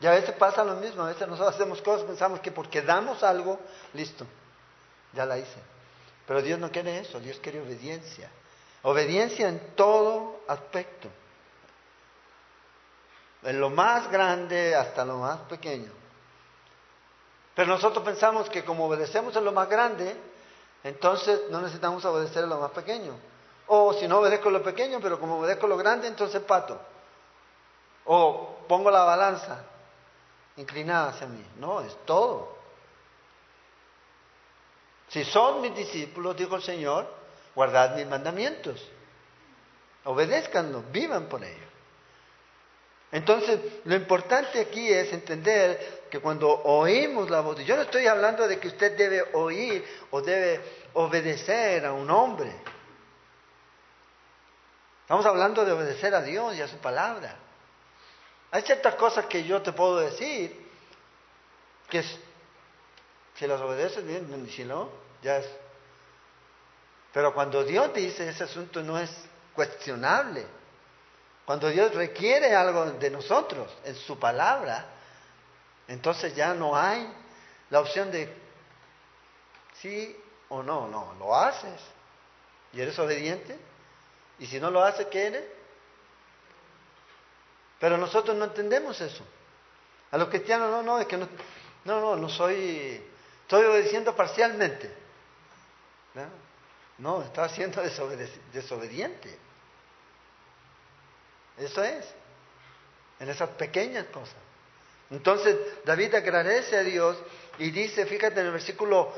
Y 0.00 0.06
a 0.06 0.12
veces 0.12 0.34
pasa 0.34 0.64
lo 0.64 0.76
mismo, 0.76 1.02
a 1.02 1.08
veces 1.08 1.28
nosotros 1.28 1.54
hacemos 1.54 1.82
cosas, 1.82 2.06
pensamos 2.06 2.40
que 2.40 2.50
porque 2.50 2.80
damos 2.80 3.22
algo, 3.22 3.60
listo, 3.92 4.24
ya 5.12 5.26
la 5.26 5.36
hice. 5.38 5.60
Pero 6.26 6.40
Dios 6.40 6.58
no 6.58 6.70
quiere 6.70 6.98
eso, 6.98 7.20
Dios 7.20 7.38
quiere 7.42 7.60
obediencia. 7.60 8.30
Obediencia 8.82 9.48
en 9.48 9.74
todo 9.74 10.40
aspecto. 10.48 11.08
En 13.42 13.60
lo 13.60 13.68
más 13.68 14.10
grande 14.10 14.74
hasta 14.74 15.04
lo 15.04 15.18
más 15.18 15.40
pequeño. 15.40 15.92
Pero 17.54 17.68
nosotros 17.68 18.02
pensamos 18.02 18.48
que 18.48 18.64
como 18.64 18.86
obedecemos 18.86 19.36
en 19.36 19.44
lo 19.44 19.52
más 19.52 19.68
grande, 19.68 20.16
entonces 20.82 21.42
no 21.50 21.60
necesitamos 21.60 22.02
obedecer 22.06 22.44
en 22.44 22.50
lo 22.50 22.58
más 22.58 22.70
pequeño. 22.70 23.12
O 23.66 23.92
si 23.92 24.08
no 24.08 24.20
obedezco 24.20 24.48
en 24.48 24.54
lo 24.54 24.62
pequeño, 24.62 24.98
pero 25.02 25.20
como 25.20 25.38
obedezco 25.38 25.66
en 25.66 25.70
lo 25.70 25.76
grande, 25.76 26.08
entonces 26.08 26.40
pato. 26.42 26.80
O 28.06 28.60
pongo 28.66 28.90
la 28.90 29.04
balanza 29.04 29.64
inclinada 30.60 31.10
hacia 31.10 31.26
mí. 31.26 31.44
No, 31.58 31.80
es 31.80 31.96
todo. 32.04 32.58
Si 35.08 35.24
son 35.24 35.60
mis 35.60 35.74
discípulos, 35.74 36.36
dijo 36.36 36.56
el 36.56 36.62
Señor, 36.62 37.12
guardad 37.54 37.96
mis 37.96 38.06
mandamientos. 38.06 38.86
Obedézcanlo, 40.04 40.84
vivan 40.92 41.26
por 41.26 41.42
ello. 41.42 41.70
Entonces, 43.12 43.58
lo 43.84 43.96
importante 43.96 44.60
aquí 44.60 44.88
es 44.88 45.12
entender 45.12 46.04
que 46.10 46.20
cuando 46.20 46.48
oímos 46.48 47.28
la 47.28 47.40
voz, 47.40 47.58
yo 47.64 47.74
no 47.74 47.82
estoy 47.82 48.06
hablando 48.06 48.46
de 48.46 48.60
que 48.60 48.68
usted 48.68 48.96
debe 48.96 49.24
oír 49.32 49.84
o 50.12 50.22
debe 50.22 50.60
obedecer 50.94 51.84
a 51.86 51.92
un 51.92 52.08
hombre. 52.08 52.52
Estamos 55.02 55.26
hablando 55.26 55.64
de 55.64 55.72
obedecer 55.72 56.14
a 56.14 56.22
Dios 56.22 56.54
y 56.54 56.62
a 56.62 56.68
su 56.68 56.76
palabra. 56.76 57.36
Hay 58.50 58.62
ciertas 58.62 58.94
cosas 58.96 59.26
que 59.26 59.44
yo 59.44 59.62
te 59.62 59.72
puedo 59.72 59.98
decir 59.98 60.68
que 61.88 62.02
si 63.34 63.46
las 63.46 63.60
obedeces 63.60 64.04
bien, 64.04 64.48
si 64.50 64.64
no, 64.64 64.90
ya 65.22 65.38
es. 65.38 65.46
Pero 67.12 67.32
cuando 67.32 67.64
Dios 67.64 67.92
dice 67.94 68.28
ese 68.28 68.44
asunto 68.44 68.82
no 68.82 68.98
es 68.98 69.10
cuestionable. 69.54 70.46
Cuando 71.44 71.68
Dios 71.68 71.94
requiere 71.94 72.54
algo 72.54 72.92
de 72.92 73.10
nosotros 73.10 73.72
en 73.84 73.96
su 73.96 74.18
palabra, 74.18 74.86
entonces 75.88 76.34
ya 76.34 76.54
no 76.54 76.76
hay 76.76 77.12
la 77.70 77.80
opción 77.80 78.10
de 78.10 78.32
sí 79.74 80.16
o 80.48 80.62
no, 80.62 80.86
no, 80.88 81.14
lo 81.18 81.34
haces. 81.34 81.80
Y 82.72 82.80
eres 82.80 82.98
obediente. 82.98 83.58
Y 84.38 84.46
si 84.46 84.60
no 84.60 84.70
lo 84.70 84.82
haces, 84.82 85.06
¿qué 85.06 85.26
eres? 85.26 85.44
Pero 87.80 87.96
nosotros 87.96 88.36
no 88.36 88.44
entendemos 88.44 89.00
eso. 89.00 89.24
A 90.10 90.18
los 90.18 90.28
cristianos 90.28 90.70
no, 90.70 90.82
no, 90.82 91.00
es 91.00 91.06
que 91.06 91.16
no, 91.16 91.26
no, 91.84 92.00
no, 92.00 92.16
no 92.16 92.28
soy, 92.28 93.02
estoy 93.42 93.64
obedeciendo 93.64 94.14
parcialmente. 94.14 94.92
No, 96.14 96.26
no 96.98 97.22
está 97.22 97.48
siendo 97.48 97.82
desobediente. 98.52 99.38
Eso 101.56 101.82
es, 101.82 102.06
en 103.18 103.30
esas 103.30 103.48
pequeñas 103.50 104.06
cosas. 104.06 104.36
Entonces 105.10 105.56
David 105.84 106.14
agradece 106.14 106.76
a 106.76 106.82
Dios 106.82 107.16
y 107.58 107.70
dice, 107.70 108.06
fíjate 108.06 108.40
en 108.40 108.46
el 108.46 108.52
versículo 108.52 109.12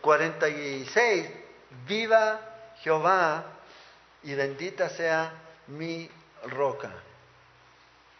46, 0.00 1.24
eh, 1.24 1.28
eh, 1.32 1.44
viva 1.86 2.74
Jehová 2.82 3.44
y 4.22 4.34
bendita 4.34 4.88
sea 4.88 5.32
mi 5.68 6.10
roca. 6.44 6.92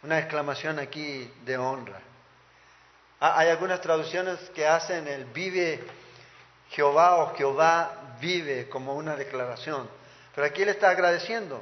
Una 0.03 0.19
exclamación 0.19 0.79
aquí 0.79 1.31
de 1.45 1.57
honra. 1.57 1.99
Ah, 3.19 3.37
hay 3.37 3.49
algunas 3.49 3.81
traducciones 3.81 4.39
que 4.55 4.67
hacen 4.67 5.07
el 5.07 5.25
vive 5.25 5.83
Jehová 6.71 7.17
o 7.17 7.35
Jehová 7.35 8.15
vive 8.19 8.67
como 8.69 8.95
una 8.95 9.15
declaración. 9.15 9.87
Pero 10.33 10.47
aquí 10.47 10.63
él 10.63 10.69
está 10.69 10.89
agradeciendo 10.89 11.61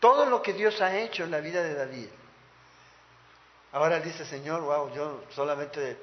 todo 0.00 0.24
lo 0.24 0.40
que 0.42 0.54
Dios 0.54 0.80
ha 0.80 0.96
hecho 0.96 1.24
en 1.24 1.30
la 1.30 1.40
vida 1.40 1.62
de 1.62 1.74
David. 1.74 2.08
Ahora 3.72 3.98
él 3.98 4.02
dice, 4.02 4.24
Señor, 4.24 4.62
wow, 4.62 4.92
yo 4.94 5.24
solamente 5.30 5.98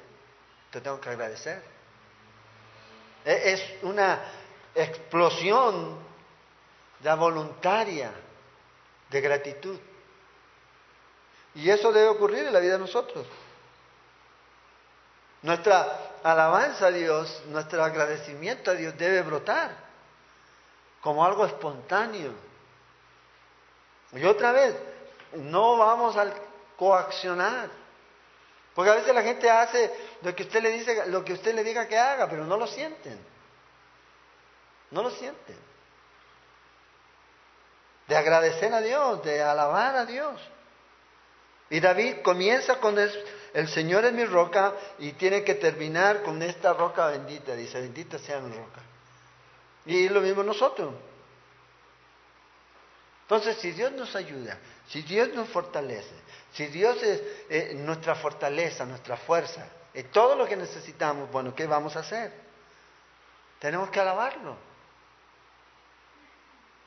te 0.72 0.82
tengo 0.82 1.02
que 1.02 1.10
agradecer. 1.10 1.62
E, 3.26 3.54
es 3.54 3.84
una 3.84 4.22
explosión 4.74 5.98
ya 7.02 7.16
voluntaria 7.16 8.12
de 9.10 9.22
gratitud. 9.22 9.80
Y 11.58 11.72
eso 11.72 11.92
debe 11.92 12.10
ocurrir 12.10 12.46
en 12.46 12.54
la 12.54 12.60
vida 12.60 12.74
de 12.74 12.80
nosotros. 12.80 13.26
Nuestra 15.42 16.20
alabanza 16.24 16.88
a 16.88 16.92
Dios, 16.92 17.42
nuestro 17.48 17.84
agradecimiento 17.84 18.70
a 18.70 18.76
Dios 18.76 18.96
debe 18.96 19.24
brotar 19.24 19.72
como 21.02 21.26
algo 21.26 21.46
espontáneo. 21.48 22.32
Y 24.12 24.24
otra 24.24 24.52
vez, 24.52 24.76
no 25.34 25.78
vamos 25.78 26.16
a 26.16 26.32
coaccionar. 26.78 27.70
Porque 28.76 28.92
a 28.92 28.96
veces 28.96 29.16
la 29.16 29.24
gente 29.24 29.50
hace 29.50 29.92
lo 30.22 30.36
que 30.36 30.44
usted 30.44 30.62
le 30.62 30.70
dice, 30.70 31.08
lo 31.08 31.26
que 31.26 31.34
usted 31.34 31.56
le 31.56 31.64
diga 31.64 31.88
que 31.88 31.98
haga, 31.98 32.30
pero 32.30 32.46
no 32.46 32.56
lo 32.56 32.68
sienten. 32.68 33.20
No 34.92 35.02
lo 35.02 35.10
sienten. 35.10 35.58
De 38.08 38.16
agradecer 38.16 38.72
a 38.72 38.80
Dios, 38.80 39.24
de 39.24 39.42
alabar 39.42 39.96
a 39.96 40.06
Dios. 40.06 40.40
Y 41.70 41.80
David 41.80 42.18
comienza 42.24 42.80
con 42.80 42.98
el, 42.98 43.68
Señor 43.68 44.06
es 44.06 44.14
mi 44.14 44.24
roca 44.24 44.74
y 45.00 45.14
tiene 45.14 45.44
que 45.44 45.56
terminar 45.56 46.24
con 46.24 46.42
esta 46.42 46.74
roca 46.74 47.08
bendita. 47.08 47.56
Dice, 47.56 47.82
bendita 47.82 48.18
sea 48.18 48.40
mi 48.40 48.56
roca. 48.56 48.82
Y 49.86 50.08
lo 50.10 50.22
mismo 50.22 50.44
nosotros. 50.44 50.94
Entonces, 53.24 53.58
si 53.58 53.72
Dios 53.72 53.92
nos 53.92 54.16
ayuda, 54.16 54.58
si 54.88 55.02
Dios 55.02 55.30
nos 55.34 55.50
fortalece, 55.50 56.16
si 56.54 56.68
Dios 56.68 57.02
es 57.04 57.22
eh, 57.50 57.74
nuestra 57.76 58.16
fortaleza, 58.16 58.86
nuestra 58.86 59.18
fuerza, 59.18 59.68
eh, 59.94 60.04
todo 60.04 60.36
lo 60.36 60.48
que 60.48 60.56
necesitamos, 60.56 61.30
bueno, 61.30 61.54
¿qué 61.54 61.68
vamos 61.68 61.98
a 61.98 62.00
hacer? 62.00 62.32
Tenemos 63.60 63.90
que 63.90 64.00
alabarlo. 64.00 64.56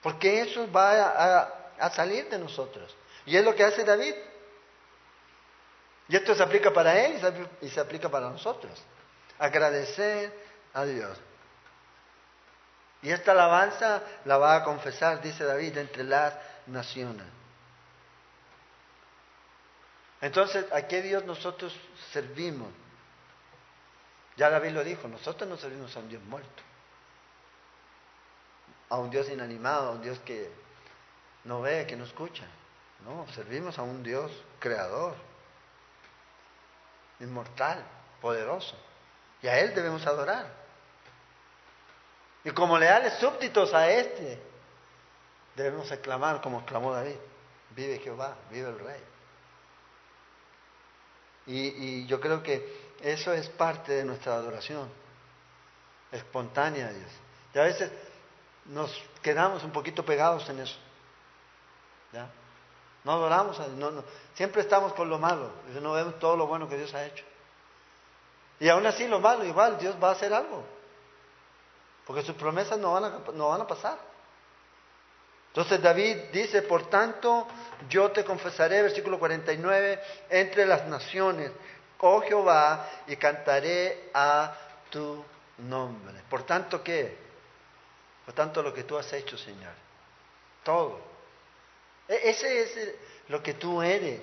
Porque 0.03 0.41
eso 0.41 0.71
va 0.73 1.43
a 1.79 1.91
salir 1.91 2.31
de 2.31 2.39
nosotros. 2.39 2.97
Y 3.27 3.37
es 3.37 3.45
lo 3.45 3.55
que 3.55 3.65
hace 3.65 3.85
David. 3.85 4.15
Y 6.11 6.17
esto 6.17 6.35
se 6.35 6.43
aplica 6.43 6.73
para 6.73 7.07
él 7.07 7.21
y 7.63 7.69
se 7.69 7.79
aplica 7.79 8.09
para 8.09 8.29
nosotros. 8.29 8.73
Agradecer 9.39 10.37
a 10.75 10.85
Dios. 10.85 11.17
Y 13.01 13.13
esta 13.13 13.31
alabanza 13.31 14.03
la 14.25 14.37
va 14.37 14.57
a 14.57 14.65
confesar, 14.65 15.23
dice 15.23 15.45
David, 15.45 15.79
entre 15.79 16.03
las 16.03 16.35
naciones. 16.67 17.27
Entonces, 20.21 20.67
¿a 20.73 20.83
qué 20.89 21.01
Dios 21.01 21.25
nosotros 21.25 21.73
servimos? 22.13 22.73
Ya 24.37 24.51
David 24.51 24.71
lo 24.73 24.83
dijo, 24.83 25.07
nosotros 25.07 25.49
no 25.49 25.57
servimos 25.57 25.97
a 25.97 26.01
un 26.01 26.09
Dios 26.09 26.23
muerto, 26.25 26.63
a 28.89 28.99
un 28.99 29.11
Dios 29.11 29.31
inanimado, 29.31 29.91
a 29.91 29.93
un 29.93 30.03
Dios 30.03 30.19
que 30.21 30.51
no 31.45 31.61
ve, 31.61 31.87
que 31.87 31.95
no 31.95 32.03
escucha. 32.03 32.47
No, 33.05 33.29
servimos 33.33 33.79
a 33.79 33.83
un 33.83 34.03
Dios 34.03 34.33
creador, 34.59 35.30
inmortal, 37.21 37.85
poderoso. 38.21 38.77
Y 39.43 39.49
a 39.49 39.59
Él 39.59 39.75
debemos 39.75 40.07
adorar. 40.07 40.47
Y 42.45 42.51
como 42.51 42.79
leales 42.79 43.15
súbditos 43.19 43.73
a 43.75 43.91
este, 43.91 44.41
debemos 45.55 45.91
exclamar 45.91 46.41
como 46.41 46.61
exclamó 46.61 46.93
David, 46.93 47.17
vive 47.71 47.99
Jehová, 47.99 48.37
vive 48.51 48.69
el 48.69 48.79
Rey. 48.79 49.03
Y, 51.47 52.07
yo 52.07 52.21
creo 52.21 52.43
que 52.43 52.95
eso 53.01 53.33
es 53.33 53.49
parte 53.49 53.93
de 53.93 54.05
nuestra 54.05 54.35
adoración, 54.35 54.89
espontánea 56.13 56.93
Dios. 56.93 57.11
Y 57.55 57.59
a 57.59 57.63
veces 57.63 57.91
nos 58.67 58.93
quedamos 59.23 59.65
un 59.65 59.73
poquito 59.73 60.05
pegados 60.05 60.49
en 60.49 60.61
eso. 60.61 60.79
¿Ya? 62.13 62.31
No 63.05 63.13
adoramos, 63.13 63.59
no, 63.77 63.91
no, 63.91 64.05
siempre 64.35 64.61
estamos 64.61 64.93
con 64.93 65.09
lo 65.09 65.19
malo, 65.19 65.51
no 65.81 65.93
vemos 65.93 66.19
todo 66.19 66.37
lo 66.37 66.47
bueno 66.47 66.69
que 66.69 66.77
Dios 66.77 66.93
ha 66.95 67.07
hecho. 67.07 67.25
Y 68.59 68.69
aún 68.69 68.87
así 68.87 69.09
lo 69.09 69.21
malo, 69.21 69.45
igual 69.45 69.79
Dios 69.79 69.97
va 70.03 70.11
a 70.11 70.13
hacer 70.13 70.35
algo, 70.35 70.63
porque 72.07 72.23
sus 72.23 72.37
promesas 72.37 72.79
no 72.79 72.93
van 72.93 73.05
a, 73.05 73.19
no 73.33 73.49
van 73.49 73.63
a 73.63 73.67
pasar. 73.67 73.99
Entonces 75.49 75.83
David 75.83 76.17
dice, 76.33 76.63
por 76.63 76.89
tanto, 76.89 77.49
yo 77.89 78.13
te 78.13 78.25
confesaré, 78.25 78.83
versículo 78.83 79.19
49, 79.19 80.01
entre 80.29 80.67
las 80.67 80.87
naciones, 80.87 81.51
oh 81.99 82.21
Jehová, 82.21 82.89
y 83.07 83.17
cantaré 83.17 84.11
a 84.15 84.55
tu 84.91 85.25
nombre. 85.59 86.23
Por 86.29 86.45
tanto, 86.45 86.83
¿qué? 86.85 87.19
Por 88.25 88.35
tanto, 88.35 88.63
lo 88.63 88.73
que 88.73 88.85
tú 88.85 88.97
has 88.97 89.13
hecho, 89.13 89.37
Señor. 89.37 89.73
Todo. 90.63 91.10
E, 92.11 92.31
ese 92.31 92.63
es 92.63 92.95
lo 93.29 93.41
que 93.41 93.55
tú 93.55 93.81
eres. 93.81 94.21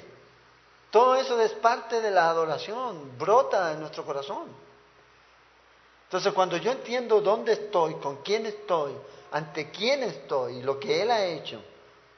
Todo 0.92 1.16
eso 1.16 1.40
es 1.42 1.54
parte 1.54 2.02
de 2.02 2.12
la 2.12 2.30
adoración, 2.30 3.18
brota 3.18 3.72
en 3.72 3.80
nuestro 3.80 4.06
corazón. 4.06 4.48
Entonces, 6.04 6.34
cuando 6.34 6.58
yo 6.58 6.72
entiendo 6.72 7.22
dónde 7.22 7.54
estoy, 7.54 7.96
con 7.96 8.18
quién 8.24 8.46
estoy, 8.46 8.94
ante 9.32 9.72
quién 9.72 10.04
estoy, 10.04 10.62
lo 10.62 10.80
que 10.80 11.02
Él 11.02 11.12
ha 11.12 11.26
hecho, 11.26 11.62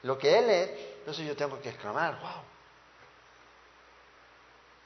lo 0.02 0.18
que 0.18 0.38
Él 0.38 0.50
es, 0.50 0.70
entonces 0.98 1.26
yo 1.26 1.36
tengo 1.36 1.60
que 1.60 1.70
exclamar, 1.70 2.20
wow. 2.20 2.42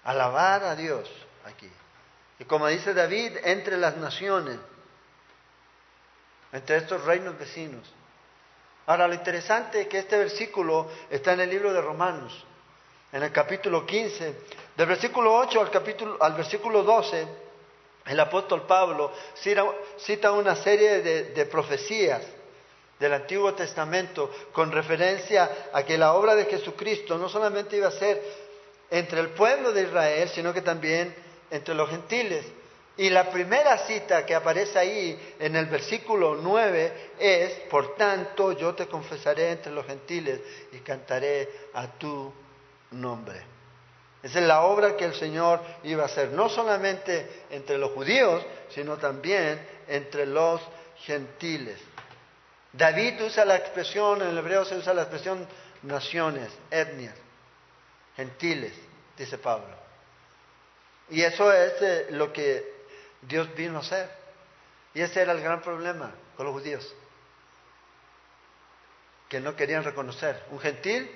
Alabar 0.05 0.65
a 0.65 0.77
Dios 0.77 1.11
aquí. 1.45 1.71
Y 2.39 2.45
como 2.45 2.67
dice 2.67 2.93
David, 2.93 3.39
entre 3.45 3.77
las 3.77 3.97
naciones, 3.97 4.59
entre 6.53 6.77
estos 6.77 7.03
reinos 7.05 7.39
vecinos. 7.39 7.91
Ahora, 8.87 9.09
lo 9.09 9.15
interesante 9.15 9.83
es 9.83 9.89
que 9.89 9.99
este 9.99 10.19
versículo 10.19 10.89
está 11.11 11.33
en 11.33 11.41
el 11.41 11.51
libro 11.51 11.73
de 11.73 11.81
Romanos, 11.81 12.45
en 13.13 13.23
el 13.23 13.33
capítulo 13.33 13.87
15. 13.87 14.35
Del 14.77 14.87
versículo 14.87 15.35
8 15.37 15.61
al, 15.61 15.71
capítulo, 15.71 16.17
al 16.21 16.35
versículo 16.35 16.83
12, 16.83 17.27
el 18.07 18.21
apóstol 18.21 18.63
Pablo 18.63 19.13
cita, 19.97 20.33
una 20.33 20.57
serie 20.57 21.01
de, 21.01 21.25
de 21.33 21.47
profecías 21.47 22.23
del 22.99 23.15
Antiguo 23.15 23.55
Testamento 23.55 24.31
con 24.53 24.71
referencia 24.71 25.69
a 25.73 25.83
que 25.83 25.97
la 25.97 26.13
obra 26.15 26.35
de 26.35 26.45
Jesucristo 26.45 27.17
no 27.17 27.29
solamente 27.29 27.77
iba 27.77 27.89
a 27.89 27.93
ser 27.93 28.23
entre 28.91 29.21
el 29.21 29.31
pueblo 29.31 29.73
de 29.73 29.83
Israel, 29.83 30.29
sino 30.29 30.53
que 30.53 30.61
también 30.61 31.15
entre 31.51 31.75
los 31.75 31.89
gentiles. 31.89 32.45
Y 32.97 33.11
la 33.11 33.29
primera 33.29 33.79
cita 33.87 34.25
que 34.25 34.35
aparece 34.35 34.79
ahí 34.79 35.35
en 35.41 35.57
el 35.57 35.67
versículo 35.67 36.37
9 36.37 37.11
es, 37.19 37.53
por 37.69 37.97
tanto 37.97 38.53
yo 38.53 38.75
te 38.75 38.87
confesaré 38.87 39.51
entre 39.51 39.73
los 39.73 39.85
gentiles 39.85 40.41
y 40.71 40.79
cantaré 40.79 41.49
a 41.75 41.89
tu 41.89 42.33
nombre. 42.93 43.43
Esa 44.23 44.39
es 44.39 44.47
la 44.47 44.63
obra 44.63 44.97
que 44.97 45.05
el 45.05 45.15
Señor 45.15 45.61
iba 45.83 46.05
a 46.05 46.07
hacer, 46.07 46.31
no 46.31 46.49
solamente 46.49 47.45
entre 47.51 47.79
los 47.79 47.91
judíos, 47.91 48.45
sino 48.71 48.97
también 48.97 49.61
entre 49.89 50.25
los 50.25 50.61
gentiles. 50.99 51.79
David 52.73 53.23
usa 53.23 53.45
la 53.45 53.57
expresión, 53.57 54.23
en 54.23 54.29
el 54.29 54.39
hebreo 54.39 54.65
se 54.65 54.77
usa 54.77 54.95
la 54.95 55.03
expresión 55.03 55.47
naciones, 55.83 56.49
etnias, 56.71 57.15
gentiles, 58.17 58.73
dice 59.17 59.37
Pablo. 59.37 59.77
Y 61.11 61.23
eso 61.23 61.53
es 61.53 61.83
eh, 61.83 62.07
lo 62.11 62.33
que 62.33 62.74
Dios 63.27 63.55
vino 63.55 63.79
a 63.79 63.81
hacer. 63.81 64.09
Y 64.93 65.01
ese 65.01 65.23
era 65.23 65.33
el 65.33 65.41
gran 65.41 65.61
problema 65.61 66.13
con 66.37 66.47
los 66.47 66.55
judíos, 66.55 66.95
que 69.29 69.41
no 69.41 69.57
querían 69.57 69.83
reconocer. 69.83 70.45
Un 70.51 70.61
gentil 70.61 71.11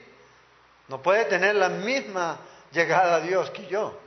no 0.88 1.00
puede 1.00 1.26
tener 1.26 1.54
la 1.54 1.68
misma 1.68 2.40
llegada 2.72 3.16
a 3.16 3.20
Dios 3.20 3.50
que 3.50 3.66
yo, 3.66 3.98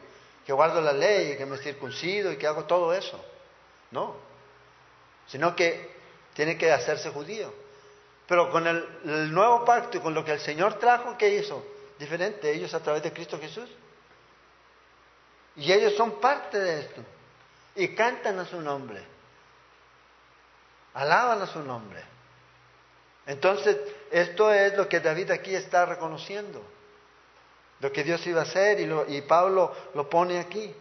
que 0.46 0.52
guardo 0.52 0.82
la 0.82 0.92
ley, 0.92 1.38
que 1.38 1.46
me 1.46 1.58
circuncido 1.58 2.32
y 2.32 2.38
que 2.38 2.48
hago 2.48 2.66
todo 2.66 2.94
eso. 2.94 3.24
No, 3.92 4.16
sino 5.28 5.56
que 5.56 5.92
tiene 6.34 6.58
que 6.58 6.72
hacerse 6.72 7.10
judío. 7.10 7.54
Pero 8.28 8.50
con 8.50 8.66
el, 8.66 8.88
el 9.06 9.34
nuevo 9.34 9.64
pacto 9.66 9.98
y 9.98 10.02
con 10.02 10.14
lo 10.14 10.24
que 10.24 10.34
el 10.34 10.40
Señor 10.40 10.76
trajo, 10.76 11.18
¿qué 11.18 11.30
hizo? 11.36 11.64
Diferente, 12.00 12.52
ellos 12.52 12.74
a 12.74 12.80
través 12.82 13.04
de 13.04 13.14
Cristo 13.14 13.38
Jesús. 13.40 13.70
Y 15.56 15.72
ellos 15.72 15.96
son 15.96 16.20
parte 16.20 16.58
de 16.58 16.80
esto 16.80 17.02
y 17.76 17.96
cantan 17.96 18.40
a 18.40 18.46
su 18.46 18.62
nombre. 18.62 19.02
Alaban 20.94 21.42
a 21.42 21.48
su 21.48 21.60
nombre. 21.60 22.04
Entonces, 23.26 23.78
esto 24.12 24.52
es 24.52 24.76
lo 24.76 24.90
que 24.90 25.00
David 25.00 25.32
aquí 25.32 25.56
está 25.56 25.86
reconociendo. 25.86 26.62
Lo 27.80 27.92
que 27.92 28.04
Dios 28.04 28.26
iba 28.28 28.42
a 28.42 28.44
hacer 28.44 28.80
y, 28.80 29.16
y 29.16 29.22
Pablo 29.22 29.74
lo 29.94 30.10
pone 30.10 30.40
aquí 30.40 30.74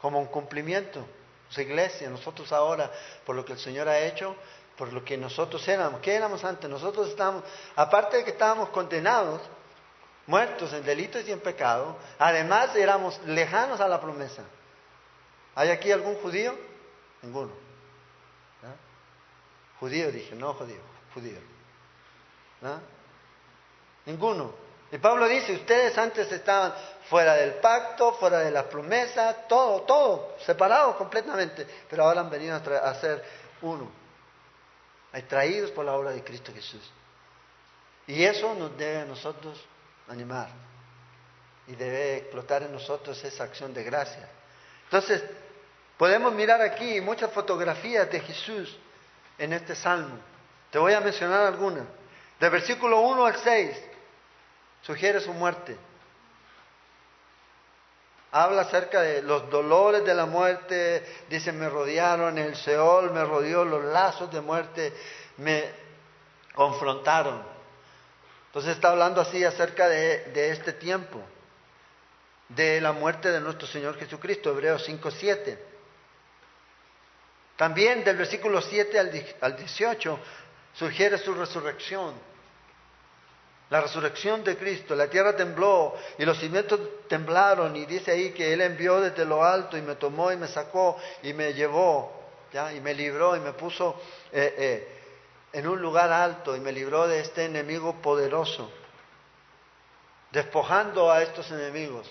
como 0.00 0.18
un 0.18 0.26
cumplimiento. 0.26 1.04
Su 1.48 1.60
iglesia, 1.60 2.08
nosotros 2.08 2.50
ahora, 2.52 2.90
por 3.26 3.36
lo 3.36 3.44
que 3.44 3.52
el 3.52 3.58
Señor 3.58 3.88
ha 3.88 3.98
hecho, 3.98 4.34
por 4.76 4.92
lo 4.92 5.04
que 5.04 5.16
nosotros 5.16 5.66
éramos. 5.68 6.00
¿Qué 6.00 6.14
éramos 6.14 6.42
antes? 6.44 6.68
Nosotros 6.68 7.08
estábamos, 7.08 7.44
aparte 7.76 8.16
de 8.16 8.24
que 8.24 8.30
estábamos 8.30 8.70
condenados, 8.70 9.40
muertos 10.26 10.72
en 10.72 10.84
delitos 10.84 11.26
y 11.28 11.32
en 11.32 11.40
pecado, 11.40 11.96
además 12.18 12.74
éramos 12.74 13.20
lejanos 13.26 13.80
a 13.80 13.88
la 13.88 14.00
promesa. 14.00 14.42
¿Hay 15.54 15.70
aquí 15.70 15.92
algún 15.92 16.16
judío? 16.16 16.56
Ninguno. 17.22 17.52
Judío, 19.80 20.12
dije, 20.12 20.36
no 20.36 20.54
judío, 20.54 20.80
judío. 21.12 21.38
Ninguno. 24.06 24.54
Y 24.92 24.98
Pablo 24.98 25.26
dice, 25.26 25.54
ustedes 25.54 25.96
antes 25.96 26.30
estaban 26.30 26.74
fuera 27.08 27.34
del 27.34 27.54
pacto, 27.54 28.12
fuera 28.12 28.40
de 28.40 28.50
la 28.50 28.68
promesa, 28.68 29.46
todo, 29.48 29.82
todo, 29.82 30.36
separados 30.44 30.96
completamente, 30.96 31.66
pero 31.88 32.04
ahora 32.04 32.20
han 32.20 32.30
venido 32.30 32.54
a, 32.54 32.94
ser 32.94 33.24
uno, 33.62 33.90
traídos 35.28 35.70
por 35.70 35.84
la 35.84 35.94
obra 35.94 36.10
de 36.10 36.22
Cristo 36.22 36.52
Jesús. 36.54 36.92
Y 38.06 38.22
eso 38.22 38.54
nos 38.54 38.76
debe 38.76 39.00
a 39.00 39.04
nosotros 39.04 39.64
animar 40.08 40.50
y 41.66 41.74
debe 41.74 42.18
explotar 42.18 42.62
en 42.62 42.72
nosotros 42.72 43.22
esa 43.24 43.44
acción 43.44 43.72
de 43.72 43.82
gracia. 43.84 44.28
Entonces, 44.84 45.24
podemos 46.02 46.32
mirar 46.32 46.60
aquí 46.60 47.00
muchas 47.00 47.30
fotografías 47.30 48.10
de 48.10 48.18
Jesús 48.18 48.76
en 49.38 49.52
este 49.52 49.76
salmo. 49.76 50.18
Te 50.68 50.76
voy 50.76 50.94
a 50.94 51.00
mencionar 51.00 51.46
algunas. 51.46 51.84
Del 52.40 52.50
versículo 52.50 53.02
1 53.02 53.24
al 53.24 53.36
6, 53.36 53.80
sugiere 54.82 55.20
su 55.20 55.32
muerte. 55.32 55.76
Habla 58.32 58.62
acerca 58.62 59.00
de 59.00 59.22
los 59.22 59.48
dolores 59.48 60.04
de 60.04 60.12
la 60.12 60.26
muerte, 60.26 61.06
dice, 61.30 61.52
me 61.52 61.68
rodearon, 61.68 62.36
el 62.36 62.56
Seol 62.56 63.12
me 63.12 63.24
rodeó, 63.24 63.64
los 63.64 63.84
lazos 63.84 64.28
de 64.32 64.40
muerte 64.40 64.92
me 65.36 65.70
confrontaron. 66.52 67.44
Entonces 68.46 68.74
está 68.74 68.90
hablando 68.90 69.20
así 69.20 69.44
acerca 69.44 69.86
de, 69.86 70.50
este 70.50 70.72
tiempo, 70.72 71.20
de 72.48 72.80
la 72.80 72.90
muerte 72.90 73.30
de 73.30 73.40
nuestro 73.40 73.68
Señor 73.68 73.96
Jesucristo, 74.00 74.50
Hebreos 74.50 74.84
5.7. 74.88 75.70
También 77.56 78.02
del 78.04 78.16
versículo 78.16 78.60
7 78.60 78.98
al, 78.98 79.26
al 79.40 79.56
18 79.56 80.18
sugiere 80.74 81.18
su 81.18 81.34
resurrección. 81.34 82.14
La 83.72 83.80
resurrección 83.80 84.44
de 84.44 84.58
Cristo, 84.58 84.94
la 84.94 85.08
tierra 85.08 85.34
tembló 85.34 85.94
y 86.18 86.26
los 86.26 86.38
cimientos 86.38 86.78
temblaron 87.08 87.74
y 87.74 87.86
dice 87.86 88.10
ahí 88.10 88.32
que 88.32 88.52
Él 88.52 88.60
envió 88.60 89.00
desde 89.00 89.24
lo 89.24 89.42
alto 89.42 89.78
y 89.78 89.82
me 89.82 89.94
tomó 89.94 90.30
y 90.30 90.36
me 90.36 90.46
sacó 90.46 90.98
y 91.22 91.32
me 91.32 91.54
llevó, 91.54 92.12
¿ya? 92.52 92.70
y 92.74 92.82
me 92.82 92.92
libró 92.92 93.34
y 93.34 93.40
me 93.40 93.54
puso 93.54 93.98
eh, 94.30 94.54
eh, 94.58 94.88
en 95.54 95.66
un 95.66 95.80
lugar 95.80 96.12
alto 96.12 96.54
y 96.54 96.60
me 96.60 96.70
libró 96.70 97.08
de 97.08 97.20
este 97.20 97.46
enemigo 97.46 97.94
poderoso, 98.02 98.70
despojando 100.30 101.10
a 101.10 101.22
estos 101.22 101.50
enemigos. 101.50 102.10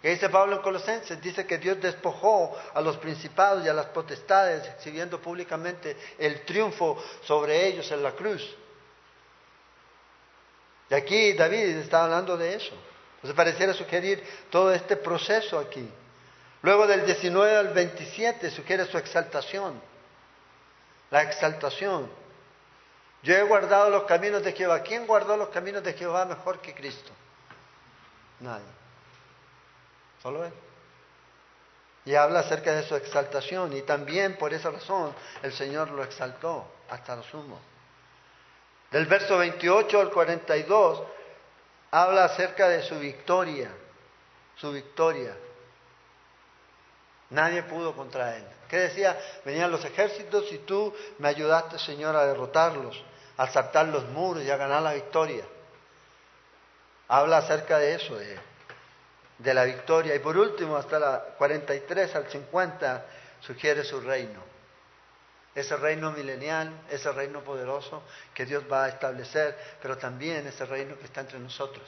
¿Qué 0.00 0.10
dice 0.10 0.30
Pablo 0.30 0.56
en 0.56 0.62
Colosenses? 0.62 1.20
Dice 1.20 1.46
que 1.46 1.58
Dios 1.58 1.80
despojó 1.80 2.56
a 2.72 2.80
los 2.80 2.96
principados 2.96 3.64
y 3.64 3.68
a 3.68 3.74
las 3.74 3.86
potestades, 3.86 4.66
exhibiendo 4.66 5.20
públicamente 5.20 5.96
el 6.18 6.42
triunfo 6.46 7.02
sobre 7.22 7.66
ellos 7.66 7.90
en 7.92 8.02
la 8.02 8.12
cruz. 8.12 8.56
Y 10.88 10.94
aquí 10.94 11.34
David 11.34 11.76
está 11.76 12.04
hablando 12.04 12.36
de 12.38 12.54
eso. 12.54 12.74
Entonces 13.16 13.36
pareciera 13.36 13.74
sugerir 13.74 14.24
todo 14.48 14.72
este 14.72 14.96
proceso 14.96 15.58
aquí. 15.58 15.86
Luego 16.62 16.86
del 16.86 17.04
19 17.04 17.56
al 17.56 17.68
27 17.68 18.50
sugiere 18.50 18.86
su 18.86 18.96
exaltación. 18.96 19.80
La 21.10 21.22
exaltación. 21.22 22.10
Yo 23.22 23.34
he 23.36 23.42
guardado 23.42 23.90
los 23.90 24.04
caminos 24.04 24.42
de 24.42 24.52
Jehová. 24.52 24.80
¿Quién 24.82 25.06
guardó 25.06 25.36
los 25.36 25.50
caminos 25.50 25.82
de 25.84 25.92
Jehová 25.92 26.24
mejor 26.24 26.60
que 26.60 26.74
Cristo? 26.74 27.12
Nadie. 28.40 28.79
Solo 30.22 30.44
Él. 30.44 30.52
Y 32.04 32.14
habla 32.14 32.40
acerca 32.40 32.72
de 32.72 32.82
su 32.82 32.94
exaltación. 32.96 33.72
Y 33.76 33.82
también 33.82 34.36
por 34.36 34.52
esa 34.52 34.70
razón 34.70 35.14
el 35.42 35.52
Señor 35.52 35.90
lo 35.90 36.02
exaltó 36.02 36.64
hasta 36.88 37.16
lo 37.16 37.22
sumo. 37.24 37.58
Del 38.90 39.06
verso 39.06 39.38
28 39.38 40.00
al 40.00 40.10
42 40.10 41.02
habla 41.90 42.24
acerca 42.24 42.68
de 42.68 42.82
su 42.82 42.98
victoria. 42.98 43.70
Su 44.56 44.72
victoria. 44.72 45.36
Nadie 47.30 47.62
pudo 47.62 47.94
contra 47.94 48.36
él. 48.36 48.44
¿Qué 48.68 48.76
decía? 48.78 49.18
Venían 49.44 49.70
los 49.70 49.84
ejércitos 49.84 50.50
y 50.52 50.58
tú 50.58 50.94
me 51.18 51.28
ayudaste, 51.28 51.78
Señor, 51.78 52.14
a 52.16 52.26
derrotarlos, 52.26 53.02
a 53.36 53.48
saltar 53.48 53.86
los 53.86 54.04
muros 54.08 54.42
y 54.42 54.50
a 54.50 54.56
ganar 54.56 54.82
la 54.82 54.92
victoria. 54.92 55.44
Habla 57.08 57.38
acerca 57.38 57.78
de 57.78 57.94
eso, 57.94 58.16
de, 58.16 58.38
de 59.42 59.54
la 59.54 59.64
victoria. 59.64 60.14
Y 60.14 60.18
por 60.20 60.36
último, 60.36 60.76
hasta 60.76 60.98
la 60.98 61.20
43 61.38 62.14
al 62.14 62.28
50, 62.28 63.06
sugiere 63.40 63.84
su 63.84 64.00
reino. 64.00 64.40
Ese 65.54 65.76
reino 65.76 66.12
milenial, 66.12 66.72
ese 66.90 67.10
reino 67.10 67.42
poderoso 67.42 68.02
que 68.32 68.46
Dios 68.46 68.64
va 68.70 68.84
a 68.84 68.88
establecer, 68.88 69.56
pero 69.82 69.98
también 69.98 70.46
ese 70.46 70.64
reino 70.64 70.96
que 70.96 71.04
está 71.04 71.22
entre 71.22 71.38
nosotros. 71.38 71.84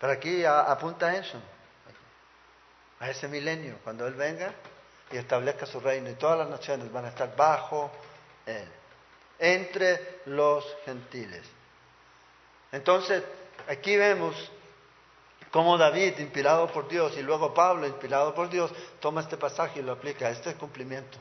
Pero 0.00 0.12
aquí 0.12 0.44
apunta 0.44 1.08
a 1.08 1.16
eso 1.16 1.40
a 3.02 3.10
ese 3.10 3.26
milenio, 3.26 3.78
cuando 3.82 4.06
Él 4.06 4.14
venga 4.14 4.54
y 5.10 5.16
establezca 5.16 5.66
su 5.66 5.80
reino 5.80 6.08
y 6.08 6.14
todas 6.14 6.38
las 6.38 6.48
naciones 6.48 6.90
van 6.92 7.06
a 7.06 7.08
estar 7.08 7.34
bajo 7.34 7.90
Él, 8.46 8.68
entre 9.40 10.20
los 10.26 10.64
gentiles. 10.84 11.42
Entonces, 12.70 13.24
aquí 13.66 13.96
vemos 13.96 14.52
cómo 15.52 15.76
David, 15.76 16.18
inspirado 16.18 16.66
por 16.72 16.88
Dios, 16.88 17.16
y 17.16 17.22
luego 17.22 17.54
Pablo, 17.54 17.86
inspirado 17.86 18.34
por 18.34 18.48
Dios, 18.48 18.72
toma 18.98 19.20
este 19.20 19.36
pasaje 19.36 19.78
y 19.78 19.82
lo 19.82 19.92
aplica 19.92 20.30
este 20.30 20.54
cumplimiento. 20.54 21.18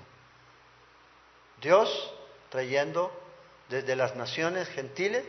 Dios 1.61 2.13
trayendo 2.49 3.11
desde 3.69 3.95
las 3.95 4.15
naciones 4.15 4.69
gentiles 4.69 5.23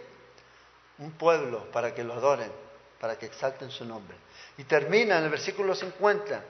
un 0.98 1.10
pueblo 1.12 1.70
para 1.72 1.94
que 1.94 2.04
lo 2.04 2.14
adoren, 2.14 2.50
para 3.00 3.18
que 3.18 3.26
exalten 3.26 3.70
su 3.70 3.84
nombre. 3.84 4.16
Y 4.56 4.64
termina 4.64 5.18
en 5.18 5.24
el 5.24 5.30
versículo 5.30 5.74
50. 5.74 6.44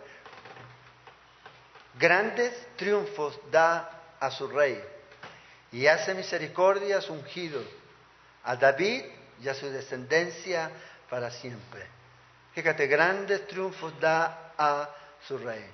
Grandes 1.99 2.55
triunfos 2.77 3.39
da 3.51 4.17
a 4.21 4.31
su 4.31 4.47
rey 4.49 4.83
y 5.73 5.87
hace 5.87 6.15
misericordia 6.15 7.01
su 7.01 7.15
ungido, 7.15 7.63
a 8.45 8.57
David 8.57 9.05
y 9.43 9.49
a 9.49 9.55
su 9.55 9.71
descendencia 9.71 10.71
para 11.09 11.31
siempre. 11.31 12.02
Fíjate, 12.55 12.87
grandes 12.87 13.47
triunfos 13.47 13.99
da 13.99 14.53
a 14.59 14.89
su 15.27 15.39
rey. 15.39 15.65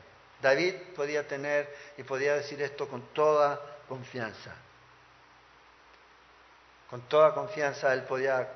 David 0.41 0.75
podía 0.95 1.27
tener 1.27 1.75
y 1.97 2.05
podía 2.05 2.35
decir 2.35 2.63
esto 2.63 2.89
con 2.89 3.13
toda 3.13 3.61
confianza. 3.89 4.55
Con 6.89 7.03
toda 7.03 7.35
confianza 7.35 7.93
él 7.93 8.05
podía 8.05 8.49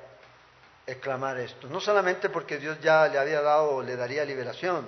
exclamar 0.87 1.37
esto. 1.39 1.67
No 1.67 1.81
solamente 1.81 2.29
porque 2.29 2.57
Dios 2.57 2.79
ya 2.81 3.07
le 3.07 3.19
había 3.19 3.41
dado 3.41 3.75
o 3.75 3.83
le 3.83 3.95
daría 3.95 4.23
liberación, 4.23 4.87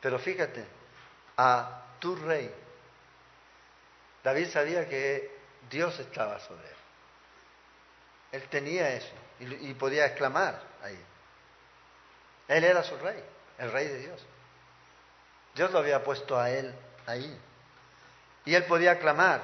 pero 0.00 0.18
fíjate, 0.18 0.64
a 1.38 1.82
tu 1.98 2.14
rey. 2.16 2.54
David 4.22 4.48
sabía 4.48 4.88
que 4.88 5.34
Dios 5.70 5.98
estaba 5.98 6.38
sobre 6.40 6.68
él. 6.68 6.76
Él 8.32 8.48
tenía 8.48 8.90
eso 8.90 9.12
y, 9.40 9.70
y 9.70 9.74
podía 9.74 10.06
exclamar 10.06 10.60
ahí. 10.82 10.98
Él 12.48 12.64
era 12.64 12.82
su 12.82 12.96
rey, 12.96 13.22
el 13.58 13.72
rey 13.72 13.88
de 13.88 13.98
Dios. 13.98 14.20
Dios 15.54 15.70
lo 15.70 15.78
había 15.78 16.02
puesto 16.02 16.38
a 16.38 16.50
él 16.50 16.74
ahí. 17.06 17.38
Y 18.44 18.54
él 18.54 18.64
podía 18.64 18.98
clamar. 18.98 19.40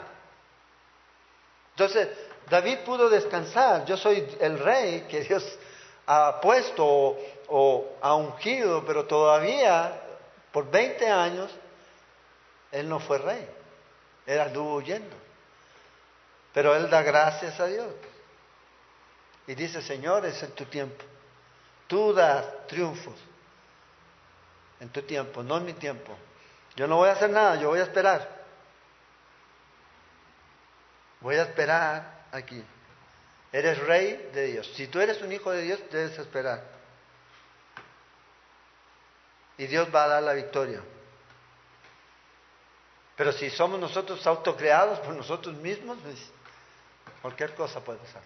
Entonces, 1.71 2.09
David 2.49 2.79
pudo 2.85 3.09
descansar. 3.09 3.85
Yo 3.87 3.97
soy 3.97 4.37
el 4.41 4.59
rey 4.59 5.07
que 5.09 5.23
Dios 5.23 5.59
ha 6.07 6.41
puesto 6.41 7.17
o, 7.49 7.97
ha 8.03 8.15
ungido, 8.15 8.85
pero 8.85 9.07
todavía 9.07 10.01
por 10.53 10.71
20 10.71 11.09
años 11.09 11.51
él 12.73 12.89
no 12.89 13.01
fue 13.01 13.19
rey. 13.19 13.49
Él 14.27 14.41
anduvo 14.41 14.77
huyendo. 14.77 15.17
Pero 16.53 16.75
él 16.75 16.91
da 16.91 17.03
gracias 17.03 17.59
a 17.61 17.67
Dios. 17.67 17.93
Y 19.47 19.55
dice, 19.55 19.81
Señor, 19.81 20.27
es 20.27 20.43
en 20.43 20.51
tu 20.53 20.65
tiempo. 20.67 21.05
Tú 21.91 22.15
das 22.15 22.69
triunfos 22.69 23.17
en 24.79 24.91
tu 24.91 25.03
tiempo, 25.03 25.43
no 25.43 25.57
en 25.57 25.65
mi 25.65 25.73
tiempo. 25.73 26.17
Yo 26.77 26.87
no 26.87 26.99
voy 26.99 27.09
a 27.09 27.15
hacer 27.15 27.31
nada, 27.31 27.57
yo 27.57 27.71
voy 27.71 27.81
a 27.81 27.83
esperar. 27.83 28.29
Voy 31.21 31.35
a 31.35 31.43
esperar 31.43 32.27
aquí. 32.31 32.65
Eres 33.51 33.77
rey 33.81 34.31
de 34.33 34.47
Dios. 34.53 34.73
Si 34.77 34.87
tú 34.87 35.01
eres 35.01 35.21
un 35.21 35.33
hijo 35.33 35.51
de 35.51 35.63
Dios, 35.63 35.81
debes 35.91 36.17
esperar. 36.17 36.63
Y 39.59 39.67
Dios 39.67 39.89
va 39.93 40.05
a 40.05 40.09
dar 40.11 40.23
la 40.23 40.33
victoria. 40.33 40.81
Pero 43.17 43.33
si 43.33 43.51
somos 43.51 43.81
nosotros 43.81 44.25
autocreados 44.29 45.01
por 45.01 45.13
nosotros 45.13 45.57
mismos, 45.57 45.99
pues, 46.05 46.21
cualquier 47.21 47.53
cosa 47.57 47.81
puede 47.81 47.99
pasar. 47.99 48.23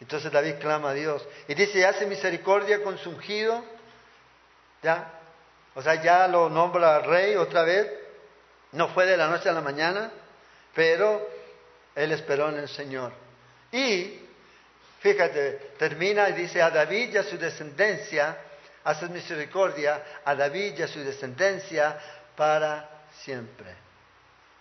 Entonces 0.00 0.30
David 0.30 0.56
clama 0.60 0.90
a 0.90 0.94
Dios 0.94 1.26
y 1.48 1.54
dice, 1.54 1.86
hace 1.86 2.06
misericordia 2.06 2.82
con 2.82 2.98
su 2.98 3.10
ungido, 3.10 3.64
¿ya? 4.82 5.10
O 5.74 5.82
sea, 5.82 6.02
ya 6.02 6.28
lo 6.28 6.50
nombra 6.50 7.00
rey 7.00 7.36
otra 7.36 7.62
vez, 7.62 7.90
no 8.72 8.88
fue 8.88 9.06
de 9.06 9.16
la 9.16 9.28
noche 9.28 9.48
a 9.48 9.52
la 9.52 9.60
mañana, 9.60 10.10
pero 10.74 11.26
él 11.94 12.12
esperó 12.12 12.50
en 12.50 12.58
el 12.58 12.68
Señor. 12.68 13.12
Y, 13.72 14.20
fíjate, 15.00 15.72
termina 15.78 16.28
y 16.28 16.34
dice 16.34 16.60
a 16.60 16.70
David 16.70 17.14
y 17.14 17.16
a 17.18 17.22
su 17.22 17.38
descendencia, 17.38 18.36
hace 18.84 19.08
misericordia 19.08 20.02
a 20.24 20.34
David 20.34 20.78
y 20.78 20.82
a 20.82 20.88
su 20.88 21.00
descendencia 21.00 21.98
para 22.36 22.88
siempre. 23.22 23.74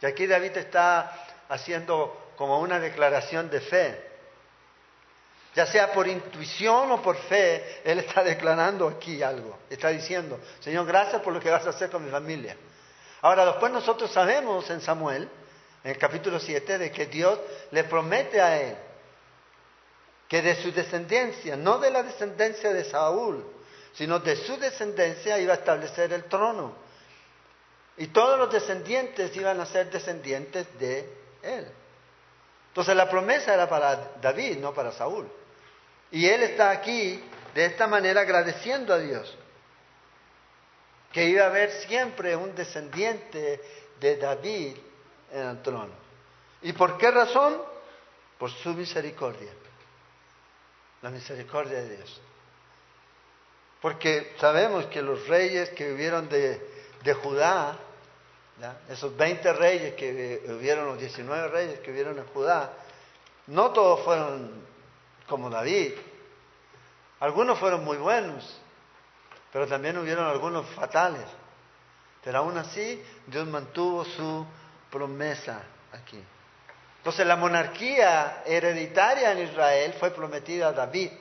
Y 0.01 0.05
aquí 0.05 0.27
David 0.27 0.57
está 0.57 1.27
haciendo 1.49 2.31
como 2.37 2.59
una 2.59 2.79
declaración 2.79 3.49
de 3.49 3.61
fe. 3.61 4.14
Ya 5.55 5.65
sea 5.65 5.93
por 5.93 6.07
intuición 6.07 6.91
o 6.91 7.01
por 7.01 7.15
fe, 7.15 7.81
Él 7.85 7.99
está 7.99 8.23
declarando 8.23 8.87
aquí 8.87 9.23
algo. 9.23 9.57
Está 9.69 9.89
diciendo, 9.89 10.39
Señor, 10.59 10.85
gracias 10.85 11.21
por 11.21 11.33
lo 11.33 11.39
que 11.39 11.49
vas 11.49 11.65
a 11.65 11.69
hacer 11.69 11.89
con 11.89 12.03
mi 12.03 12.11
familia. 12.11 12.57
Ahora, 13.21 13.45
después 13.45 13.71
nosotros 13.71 14.11
sabemos 14.11 14.69
en 14.69 14.81
Samuel 14.81 15.29
en 15.83 15.91
el 15.91 15.97
capítulo 15.97 16.39
7, 16.39 16.79
de 16.79 16.91
que 16.91 17.05
Dios 17.05 17.39
le 17.71 17.83
promete 17.83 18.41
a 18.41 18.59
él 18.59 18.75
que 20.27 20.41
de 20.41 20.55
su 20.55 20.71
descendencia, 20.71 21.55
no 21.55 21.77
de 21.77 21.91
la 21.91 22.03
descendencia 22.03 22.73
de 22.73 22.83
Saúl, 22.85 23.45
sino 23.93 24.19
de 24.19 24.35
su 24.35 24.57
descendencia 24.57 25.37
iba 25.39 25.53
a 25.53 25.57
establecer 25.57 26.11
el 26.11 26.23
trono. 26.25 26.73
Y 27.97 28.07
todos 28.07 28.37
los 28.37 28.51
descendientes 28.51 29.35
iban 29.35 29.61
a 29.61 29.65
ser 29.67 29.89
descendientes 29.89 30.67
de 30.79 31.07
él. 31.43 31.67
Entonces 32.69 32.95
la 32.95 33.09
promesa 33.09 33.53
era 33.53 33.69
para 33.69 34.13
David, 34.19 34.57
no 34.57 34.73
para 34.73 34.91
Saúl. 34.91 35.29
Y 36.15 36.29
él 36.29 36.43
está 36.43 36.69
aquí 36.69 37.21
de 37.53 37.65
esta 37.65 37.87
manera 37.87 38.21
agradeciendo 38.21 38.93
a 38.93 38.99
Dios, 38.99 39.37
que 41.11 41.25
iba 41.25 41.43
a 41.43 41.47
haber 41.47 41.71
siempre 41.87 42.37
un 42.37 42.55
descendiente 42.55 43.59
de 43.99 44.15
David 44.15 44.77
en 45.33 45.45
el 45.45 45.61
trono. 45.61 45.93
¿Y 46.61 46.71
por 46.71 46.97
qué 46.97 47.11
razón? 47.11 47.61
Por 48.39 48.49
su 48.49 48.69
misericordia. 48.69 49.51
La 51.01 51.09
misericordia 51.09 51.79
de 51.79 51.97
Dios. 51.97 52.21
Porque 53.81 54.35
sabemos 54.39 54.85
que 54.85 55.01
los 55.01 55.27
reyes 55.27 55.71
que 55.71 55.89
vivieron 55.89 56.29
de, 56.29 57.13
Judá, 57.23 57.77
esos 58.87 59.17
20 59.17 59.51
reyes 59.51 59.95
que 59.95 60.41
vivieron, 60.47 60.85
los 60.85 60.97
19 60.97 61.49
reyes 61.49 61.79
que 61.81 61.91
vivieron 61.91 62.17
en 62.17 62.25
Judá, 62.27 62.71
no 63.47 63.71
todos 63.71 64.05
fueron 64.05 64.74
como 65.27 65.49
David. 65.49 65.93
Algunos 67.19 67.57
fueron 67.59 67.83
muy 67.83 67.97
buenos, 67.97 68.59
pero 69.51 69.67
también 69.67 69.97
hubieron 69.97 70.27
algunos 70.27 70.67
fatales. 70.69 71.25
Pero 72.23 72.39
aún 72.39 72.57
así, 72.57 73.03
Dios 73.27 73.47
mantuvo 73.47 74.03
su 74.03 74.45
promesa 74.89 75.61
aquí. 75.91 76.21
Entonces 76.97 77.27
la 77.27 77.35
monarquía 77.35 78.41
hereditaria 78.45 79.31
en 79.31 79.43
Israel 79.43 79.93
fue 79.99 80.09
prometida 80.09 80.69
a 80.69 80.71
David, 80.71 81.11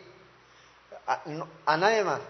a, 1.07 1.77
nadie 1.77 2.03
más. 2.03 2.21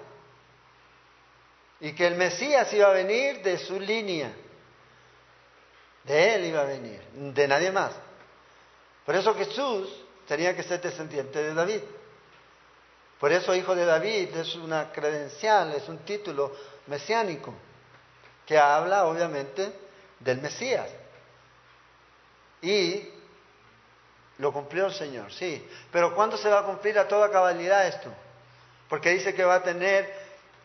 Y 1.78 1.92
que 1.92 2.06
el 2.06 2.16
Mesías 2.16 2.72
iba 2.72 2.88
a 2.88 2.92
venir 2.92 3.42
de 3.42 3.58
su 3.58 3.78
línea. 3.78 4.32
De 6.02 6.34
él 6.34 6.46
iba 6.46 6.62
a 6.62 6.64
venir, 6.64 7.00
de 7.12 7.46
nadie 7.48 7.70
más. 7.70 7.92
Por 9.06 9.14
eso 9.14 9.34
Jesús 9.34 10.03
tenía 10.26 10.54
que 10.54 10.62
ser 10.62 10.80
descendiente 10.80 11.42
de 11.42 11.54
David. 11.54 11.80
Por 13.18 13.32
eso 13.32 13.54
hijo 13.54 13.74
de 13.74 13.84
David 13.84 14.36
es 14.36 14.54
una 14.56 14.92
credencial, 14.92 15.72
es 15.74 15.88
un 15.88 15.98
título 15.98 16.52
mesiánico, 16.86 17.54
que 18.44 18.58
habla 18.58 19.06
obviamente 19.06 19.72
del 20.20 20.40
Mesías. 20.40 20.90
Y 22.60 23.08
lo 24.38 24.52
cumplió 24.52 24.86
el 24.86 24.94
Señor, 24.94 25.32
sí. 25.32 25.66
Pero 25.92 26.14
¿cuándo 26.14 26.36
se 26.36 26.48
va 26.48 26.60
a 26.60 26.64
cumplir 26.64 26.98
a 26.98 27.08
toda 27.08 27.30
cabalidad 27.30 27.86
esto? 27.86 28.10
Porque 28.88 29.10
dice 29.10 29.34
que 29.34 29.44
va 29.44 29.56
a 29.56 29.62
tener 29.62 30.12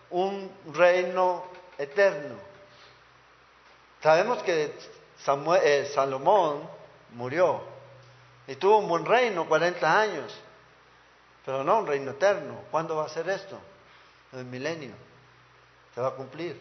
un 0.10 0.52
reino 0.74 1.46
eterno. 1.78 2.36
Sabemos 4.02 4.42
que 4.44 4.74
eh, 5.64 5.92
Salomón 5.94 6.68
murió 7.12 7.62
y 8.50 8.56
tuvo 8.56 8.80
un 8.80 8.88
buen 8.88 9.06
reino, 9.06 9.48
40 9.48 10.02
años, 10.02 10.36
pero 11.46 11.64
no 11.64 11.80
un 11.80 11.88
reino 11.88 12.12
eterno. 12.12 12.62
¿Cuándo 12.72 12.96
va 12.96 13.06
a 13.06 13.10
ser 13.10 13.30
esto? 13.30 13.60
El 14.34 14.46
milenio. 14.46 14.96
Se 15.94 16.02
va 16.02 16.08
a 16.08 16.16
cumplir 16.16 16.60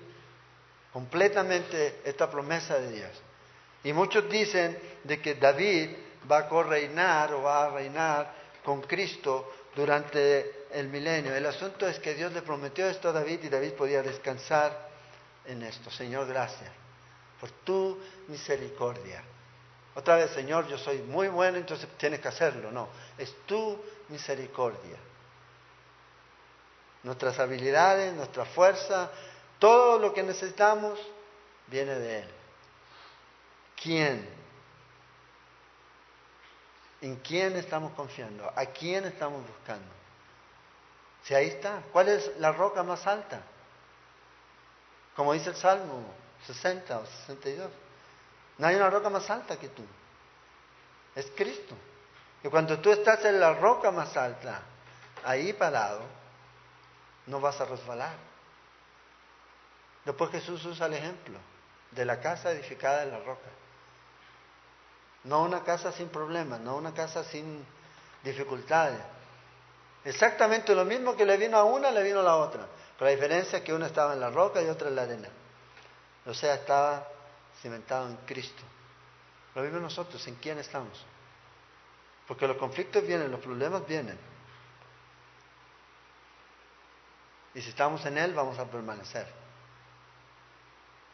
completamente 0.93 2.03
esta 2.05 2.31
promesa 2.31 2.79
de 2.79 2.93
Dios. 2.93 3.11
Y 3.85 3.95
muchos 3.95 4.29
dicen 4.29 4.79
de 5.03 5.19
que 5.23 5.37
David 5.37 5.97
va 6.31 6.41
a 6.41 6.49
correinar 6.49 7.33
o 7.33 7.43
va 7.43 7.65
a 7.65 7.71
reinar 7.71 8.35
con 8.63 8.83
Cristo 8.83 9.51
durante 9.75 10.67
el 10.73 10.89
milenio. 10.89 11.35
El 11.35 11.47
asunto 11.47 11.89
es 11.89 11.99
que 12.01 12.13
Dios 12.13 12.35
le 12.35 12.43
prometió 12.43 12.87
esto 12.87 13.09
a 13.09 13.13
David 13.13 13.45
y 13.45 13.49
David 13.49 13.73
podía 13.73 14.03
descansar 14.03 14.91
en 15.47 15.63
esto. 15.63 15.91
Señor, 15.91 16.27
gracias 16.27 16.71
por 17.41 17.51
tu 17.65 17.99
misericordia. 18.27 19.23
Otra 19.95 20.17
vez, 20.17 20.31
Señor, 20.31 20.69
yo 20.69 20.79
soy 20.79 20.99
muy 20.99 21.29
bueno, 21.29 21.59
entonces 21.59 21.89
tienes 21.97 22.21
que 22.21 22.29
hacerlo. 22.29 22.71
No, 22.71 22.89
es 23.17 23.35
tu 23.47 23.79
misericordia. 24.09 24.97
Nuestras 27.03 27.39
habilidades, 27.39 28.15
nuestra 28.15 28.45
fuerza, 28.45 29.11
todo 29.59 29.99
lo 29.99 30.13
que 30.13 30.23
necesitamos 30.23 30.99
viene 31.67 31.95
de 31.95 32.19
Él. 32.21 32.29
¿Quién? 33.83 34.29
¿En 37.01 37.17
quién 37.17 37.57
estamos 37.57 37.93
confiando? 37.93 38.51
¿A 38.55 38.67
quién 38.67 39.05
estamos 39.05 39.47
buscando? 39.47 39.87
Si 41.23 41.35
ahí 41.35 41.49
está, 41.49 41.83
¿cuál 41.93 42.09
es 42.09 42.31
la 42.39 42.53
roca 42.53 42.83
más 42.83 43.07
alta? 43.07 43.41
Como 45.15 45.33
dice 45.33 45.51
el 45.51 45.57
Salmo 45.57 46.05
60 46.47 46.99
o 46.99 47.07
62. 47.07 47.71
No 48.59 48.67
hay 48.67 48.77
una 48.77 48.91
roca 48.91 49.09
más 49.09 49.29
alta 49.31 49.57
que 49.57 49.69
tú. 49.69 49.85
Es 51.15 51.31
Cristo. 51.35 51.75
Y 52.43 52.49
cuando 52.49 52.79
tú 52.79 52.91
estás 52.91 53.25
en 53.25 53.41
la 53.41 53.55
roca 53.55 53.91
más 53.91 54.17
alta, 54.17 54.61
ahí 55.25 55.53
parado, 55.53 56.03
no 57.27 57.41
vas 57.41 57.61
a 57.61 57.65
resbalar. 57.65 58.15
Después 60.05 60.31
Jesús 60.31 60.65
usa 60.65 60.87
el 60.87 60.95
ejemplo 60.95 61.39
de 61.91 62.05
la 62.05 62.21
casa 62.21 62.51
edificada 62.51 63.03
en 63.03 63.11
la 63.13 63.19
roca. 63.21 63.49
No 65.25 65.43
una 65.43 65.63
casa 65.63 65.93
sin 65.93 66.09
problemas, 66.09 66.61
no 66.61 66.77
una 66.77 66.95
casa 66.95 67.25
sin 67.25 67.65
dificultades. 68.23 69.01
Exactamente 70.05 70.75
lo 70.75 70.85
mismo 70.85 71.17
que 71.17 71.27
le 71.27 71.37
vino 71.37 71.57
a 71.57 71.65
una, 71.65 71.91
le 71.91 72.03
vino 72.03 72.21
a 72.21 72.23
la 72.23 72.37
otra. 72.37 72.67
Pero 72.97 73.11
la 73.11 73.15
diferencia 73.15 73.59
es 73.59 73.65
que 73.65 73.75
una 73.75 73.87
estaba 73.87 74.15
en 74.15 74.21
la 74.21 74.31
roca 74.31 74.63
y 74.63 74.69
otra 74.69 74.89
en 74.89 74.97
la 74.97 75.03
arena. 75.03 75.29
O 76.27 76.35
sea, 76.35 76.55
estaba 76.55 77.07
cimentado 77.63 78.09
en 78.09 78.17
Cristo. 78.19 78.63
Lo 79.55 79.63
mismo 79.63 79.79
nosotros, 79.79 80.27
¿en 80.27 80.37
quién 80.37 80.59
estamos? 80.59 81.05
Porque 82.27 82.47
los 82.47 82.57
conflictos 82.57 83.07
vienen, 83.07 83.31
los 83.31 83.41
problemas 83.41 83.87
vienen. 83.87 84.19
Y 87.55 87.63
si 87.63 87.71
estamos 87.71 88.05
en 88.07 88.19
Él, 88.19 88.35
vamos 88.35 88.59
a 88.59 88.67
permanecer. 88.67 89.27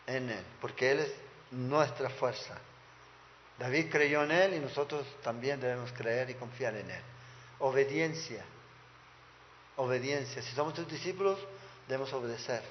En 0.07 0.29
Él, 0.29 0.45
porque 0.61 0.91
Él 0.91 0.99
es 1.01 1.15
nuestra 1.53 2.11
fuerza. 2.11 2.59
David 3.59 3.91
creyó 3.91 4.25
en 4.25 4.33
Él 4.33 4.55
y 4.55 4.59
nosotros 4.59 5.07
también 5.23 5.61
debemos 5.61 5.93
creer 5.93 6.29
y 6.31 6.35
confiar 6.35 6.75
en 6.75 6.91
Él. 6.91 7.03
Obediencia. 7.61 8.45
Obediencia. 9.77 10.43
Si 10.43 10.55
somos 10.55 10.75
sus 10.75 10.89
discípulos, 10.89 11.39
debemos 11.87 12.13
obedecer. 12.13 12.63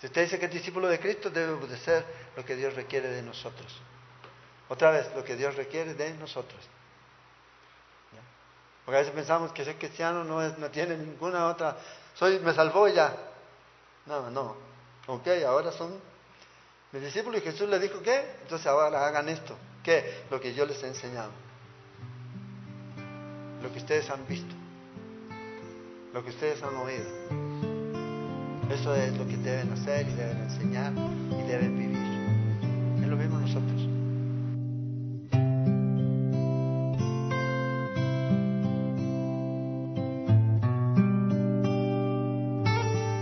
Si 0.00 0.06
usted 0.06 0.22
dice 0.22 0.38
que 0.38 0.46
es 0.46 0.52
discípulo 0.52 0.88
de 0.88 0.98
Cristo, 1.00 1.30
debe 1.30 1.52
obedecer 1.52 2.04
lo 2.36 2.44
que 2.44 2.54
Dios 2.54 2.74
requiere 2.74 3.08
de 3.08 3.22
nosotros. 3.22 3.80
Otra 4.68 4.90
vez, 4.90 5.10
lo 5.14 5.24
que 5.24 5.36
Dios 5.36 5.54
requiere 5.56 5.94
de 5.94 6.12
nosotros. 6.14 6.60
Porque 8.86 8.98
a 8.98 9.00
veces 9.00 9.14
pensamos 9.14 9.50
que 9.52 9.64
ser 9.64 9.76
cristiano 9.76 10.22
no, 10.22 10.40
es, 10.40 10.56
no 10.58 10.70
tiene 10.70 10.96
ninguna 10.96 11.48
otra. 11.48 11.76
Soy, 12.14 12.38
me 12.38 12.54
salvó 12.54 12.86
ya. 12.86 13.16
No, 14.06 14.30
no. 14.30 14.56
Ok, 15.08 15.26
ahora 15.44 15.72
son 15.72 15.98
mis 16.92 17.02
discípulos 17.02 17.40
y 17.40 17.44
Jesús 17.44 17.68
les 17.68 17.80
dijo, 17.80 18.00
¿qué? 18.00 18.36
Entonces 18.42 18.66
ahora 18.68 19.04
hagan 19.04 19.28
esto. 19.28 19.56
¿Qué? 19.82 20.24
Lo 20.30 20.40
que 20.40 20.54
yo 20.54 20.64
les 20.64 20.80
he 20.84 20.86
enseñado. 20.86 21.32
Lo 23.60 23.72
que 23.72 23.78
ustedes 23.78 24.08
han 24.08 24.24
visto. 24.28 24.54
Lo 26.12 26.22
que 26.22 26.30
ustedes 26.30 26.62
han 26.62 26.76
oído. 26.76 27.45
Eso 28.72 28.96
es 28.96 29.16
lo 29.16 29.28
que 29.28 29.36
deben 29.36 29.70
hacer 29.72 30.08
y 30.08 30.14
deben 30.14 30.38
enseñar 30.38 30.92
y 31.30 31.36
deben 31.48 31.78
vivir. 31.78 31.96
Es 33.00 33.08
lo 33.08 33.16
mismo 33.16 33.38
nosotros. 33.38 33.88